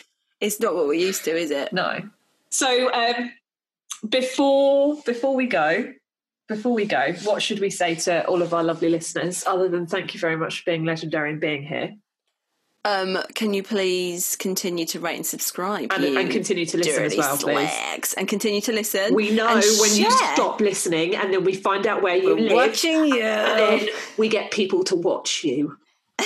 it's 0.40 0.60
not 0.60 0.74
what 0.74 0.86
we're 0.86 0.94
used 0.94 1.24
to, 1.24 1.36
is 1.36 1.50
it? 1.50 1.72
No. 1.72 2.00
So 2.50 2.92
um, 2.92 3.32
before 4.08 4.96
before 5.04 5.34
we 5.34 5.46
go, 5.46 5.92
before 6.48 6.72
we 6.72 6.86
go, 6.86 7.12
what 7.24 7.42
should 7.42 7.60
we 7.60 7.70
say 7.70 7.94
to 7.96 8.26
all 8.26 8.42
of 8.42 8.54
our 8.54 8.64
lovely 8.64 8.88
listeners 8.88 9.44
other 9.46 9.68
than 9.68 9.86
thank 9.86 10.14
you 10.14 10.20
very 10.20 10.36
much 10.36 10.60
for 10.60 10.70
being 10.70 10.84
legendary 10.84 11.30
and 11.30 11.40
being 11.40 11.62
here 11.62 11.94
Um, 12.86 13.18
can 13.34 13.52
you 13.52 13.62
please 13.64 14.36
continue 14.36 14.86
to 14.86 15.00
rate 15.00 15.16
and 15.16 15.26
subscribe? 15.26 15.92
and, 15.92 16.04
and 16.04 16.30
continue 16.30 16.64
to 16.66 16.76
listen 16.78 17.02
as 17.04 17.16
well, 17.16 17.36
please. 17.36 18.14
And 18.16 18.28
continue 18.28 18.60
to 18.62 18.72
listen. 18.72 19.12
We 19.14 19.30
know 19.32 19.46
when 19.80 19.94
you 19.96 20.10
stop 20.10 20.60
listening, 20.60 21.16
and 21.16 21.32
then 21.32 21.42
we 21.44 21.54
find 21.54 21.86
out 21.86 22.00
where 22.02 22.16
you 22.16 22.34
We're 22.36 22.42
live, 22.48 22.52
watching 22.70 23.06
you. 23.06 23.22
and 23.22 23.58
then 23.80 23.88
we 24.16 24.28
get 24.28 24.50
people 24.52 24.84
to 24.84 24.94
watch 24.94 25.42
you. 25.42 25.76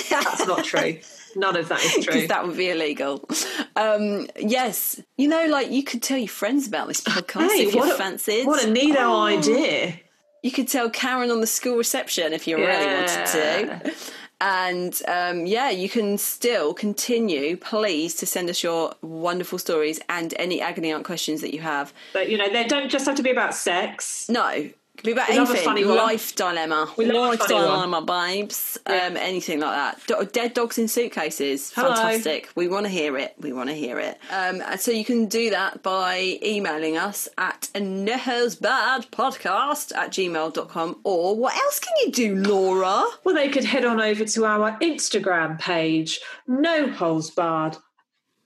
That's 0.09 0.45
not 0.45 0.63
true. 0.63 0.99
None 1.35 1.55
of 1.55 1.69
that 1.69 1.81
is 1.83 1.91
true. 1.93 2.01
because 2.13 2.27
that 2.27 2.45
would 2.45 2.57
be 2.57 2.69
illegal. 2.69 3.27
Um, 3.75 4.27
yes, 4.37 5.01
you 5.17 5.27
know, 5.29 5.47
like 5.47 5.71
you 5.71 5.81
could 5.83 6.03
tell 6.03 6.17
your 6.17 6.27
friends 6.27 6.67
about 6.67 6.87
this 6.89 7.01
podcast 7.01 7.49
Hey, 7.49 7.63
if 7.67 7.75
a- 7.75 7.95
fancied. 7.95 8.45
What 8.45 8.63
a 8.63 8.67
neato 8.67 8.97
Oh. 8.99 9.21
idea. 9.23 9.99
You 10.43 10.51
could 10.51 10.67
tell 10.67 10.89
Karen 10.89 11.29
on 11.31 11.39
the 11.39 11.47
school 11.47 11.77
reception 11.77 12.33
if 12.33 12.47
you 12.47 12.57
really 12.57 12.85
wanted 12.85 13.25
to. 13.27 13.93
And 14.41 14.99
um, 15.07 15.45
yeah, 15.45 15.69
you 15.69 15.87
can 15.87 16.17
still 16.17 16.73
continue, 16.73 17.55
please, 17.57 18.15
to 18.15 18.25
send 18.25 18.49
us 18.49 18.63
your 18.63 18.95
wonderful 19.03 19.59
stories 19.59 19.99
and 20.09 20.33
any 20.39 20.59
agony 20.59 20.91
aunt 20.91 21.05
questions 21.05 21.41
that 21.41 21.53
you 21.53 21.61
have. 21.61 21.93
But 22.11 22.27
you 22.27 22.39
know, 22.39 22.49
they 22.49 22.65
don't 22.65 22.89
just 22.89 23.05
have 23.05 23.15
to 23.17 23.23
be 23.23 23.29
about 23.29 23.53
sex. 23.53 24.27
No, 24.29 24.71
be 25.03 25.13
about 25.13 25.29
We 25.29 25.39
love 25.39 25.49
a 25.49 25.69
anything. 25.69 25.95
Life 25.95 26.35
dilemma. 26.35 26.93
We 26.97 27.05
love 27.05 27.15
a 27.15 27.19
Life 27.29 27.47
dilemma, 27.47 28.01
babes. 28.01 28.77
Yeah. 28.87 29.07
Um, 29.07 29.17
anything 29.17 29.59
like 29.59 29.75
that. 29.75 29.99
Do- 30.05 30.29
dead 30.31 30.53
dogs 30.53 30.77
in 30.77 30.87
suitcases. 30.87 31.71
Hello. 31.73 31.95
Fantastic. 31.95 32.49
We 32.55 32.67
want 32.67 32.85
to 32.85 32.91
hear 32.91 33.17
it. 33.17 33.33
We 33.39 33.53
want 33.53 33.69
to 33.69 33.75
hear 33.75 33.99
it. 33.99 34.19
Um, 34.31 34.61
so 34.77 34.91
you 34.91 35.05
can 35.05 35.25
do 35.25 35.49
that 35.49 35.81
by 35.81 36.39
emailing 36.43 36.97
us 36.97 37.27
at 37.37 37.69
podcast 37.73 39.95
at 39.95 40.11
gmail.com. 40.11 40.99
Or 41.03 41.35
what 41.35 41.55
else 41.57 41.79
can 41.79 41.93
you 42.05 42.11
do, 42.11 42.35
Laura? 42.35 43.03
Well, 43.23 43.35
they 43.35 43.49
could 43.49 43.65
head 43.65 43.85
on 43.85 43.99
over 43.99 44.25
to 44.25 44.45
our 44.45 44.77
Instagram 44.79 45.59
page, 45.59 46.19
No 46.47 46.89
Holes 46.91 47.31
Barred 47.31 47.77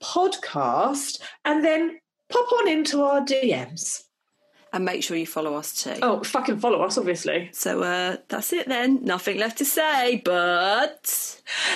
Podcast, 0.02 1.20
and 1.44 1.64
then 1.64 1.98
pop 2.30 2.50
on 2.52 2.68
into 2.68 3.02
our 3.02 3.20
DMs. 3.20 4.02
And 4.76 4.84
make 4.84 5.02
sure 5.02 5.16
you 5.16 5.26
follow 5.26 5.54
us 5.54 5.72
too. 5.72 5.94
Oh, 6.02 6.22
fucking 6.22 6.58
follow 6.58 6.82
us, 6.82 6.98
obviously. 6.98 7.48
So 7.54 7.82
uh, 7.82 8.18
that's 8.28 8.52
it 8.52 8.68
then. 8.68 9.02
Nothing 9.02 9.38
left 9.38 9.56
to 9.56 9.64
say, 9.64 10.20
but 10.22 11.06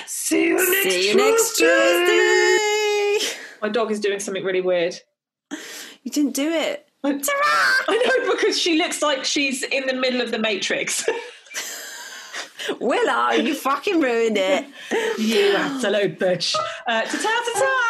See 0.04 0.48
you 0.48 0.56
next 0.56 0.82
see 0.94 1.08
you 1.08 1.16
next 1.16 1.56
Tuesday. 1.56 3.38
My 3.62 3.70
dog 3.70 3.90
is 3.90 4.00
doing 4.00 4.20
something 4.20 4.44
really 4.44 4.60
weird. 4.60 4.96
You 6.02 6.10
didn't 6.10 6.34
do 6.34 6.50
it. 6.50 6.90
I 7.02 7.12
know 7.12 8.34
because 8.34 8.60
she 8.60 8.76
looks 8.76 9.00
like 9.00 9.24
she's 9.24 9.62
in 9.62 9.86
the 9.86 9.94
middle 9.94 10.20
of 10.20 10.30
the 10.30 10.38
Matrix. 10.38 11.08
Willow, 12.80 13.30
you 13.30 13.54
fucking 13.54 13.98
ruined 13.98 14.36
it. 14.36 14.66
you 15.18 15.54
absolute 15.56 16.18
bitch. 16.18 16.54
Uh, 16.86 17.00
ta 17.00 17.08
ta 17.08 17.42
ta 17.54 17.60
ta. 17.60 17.89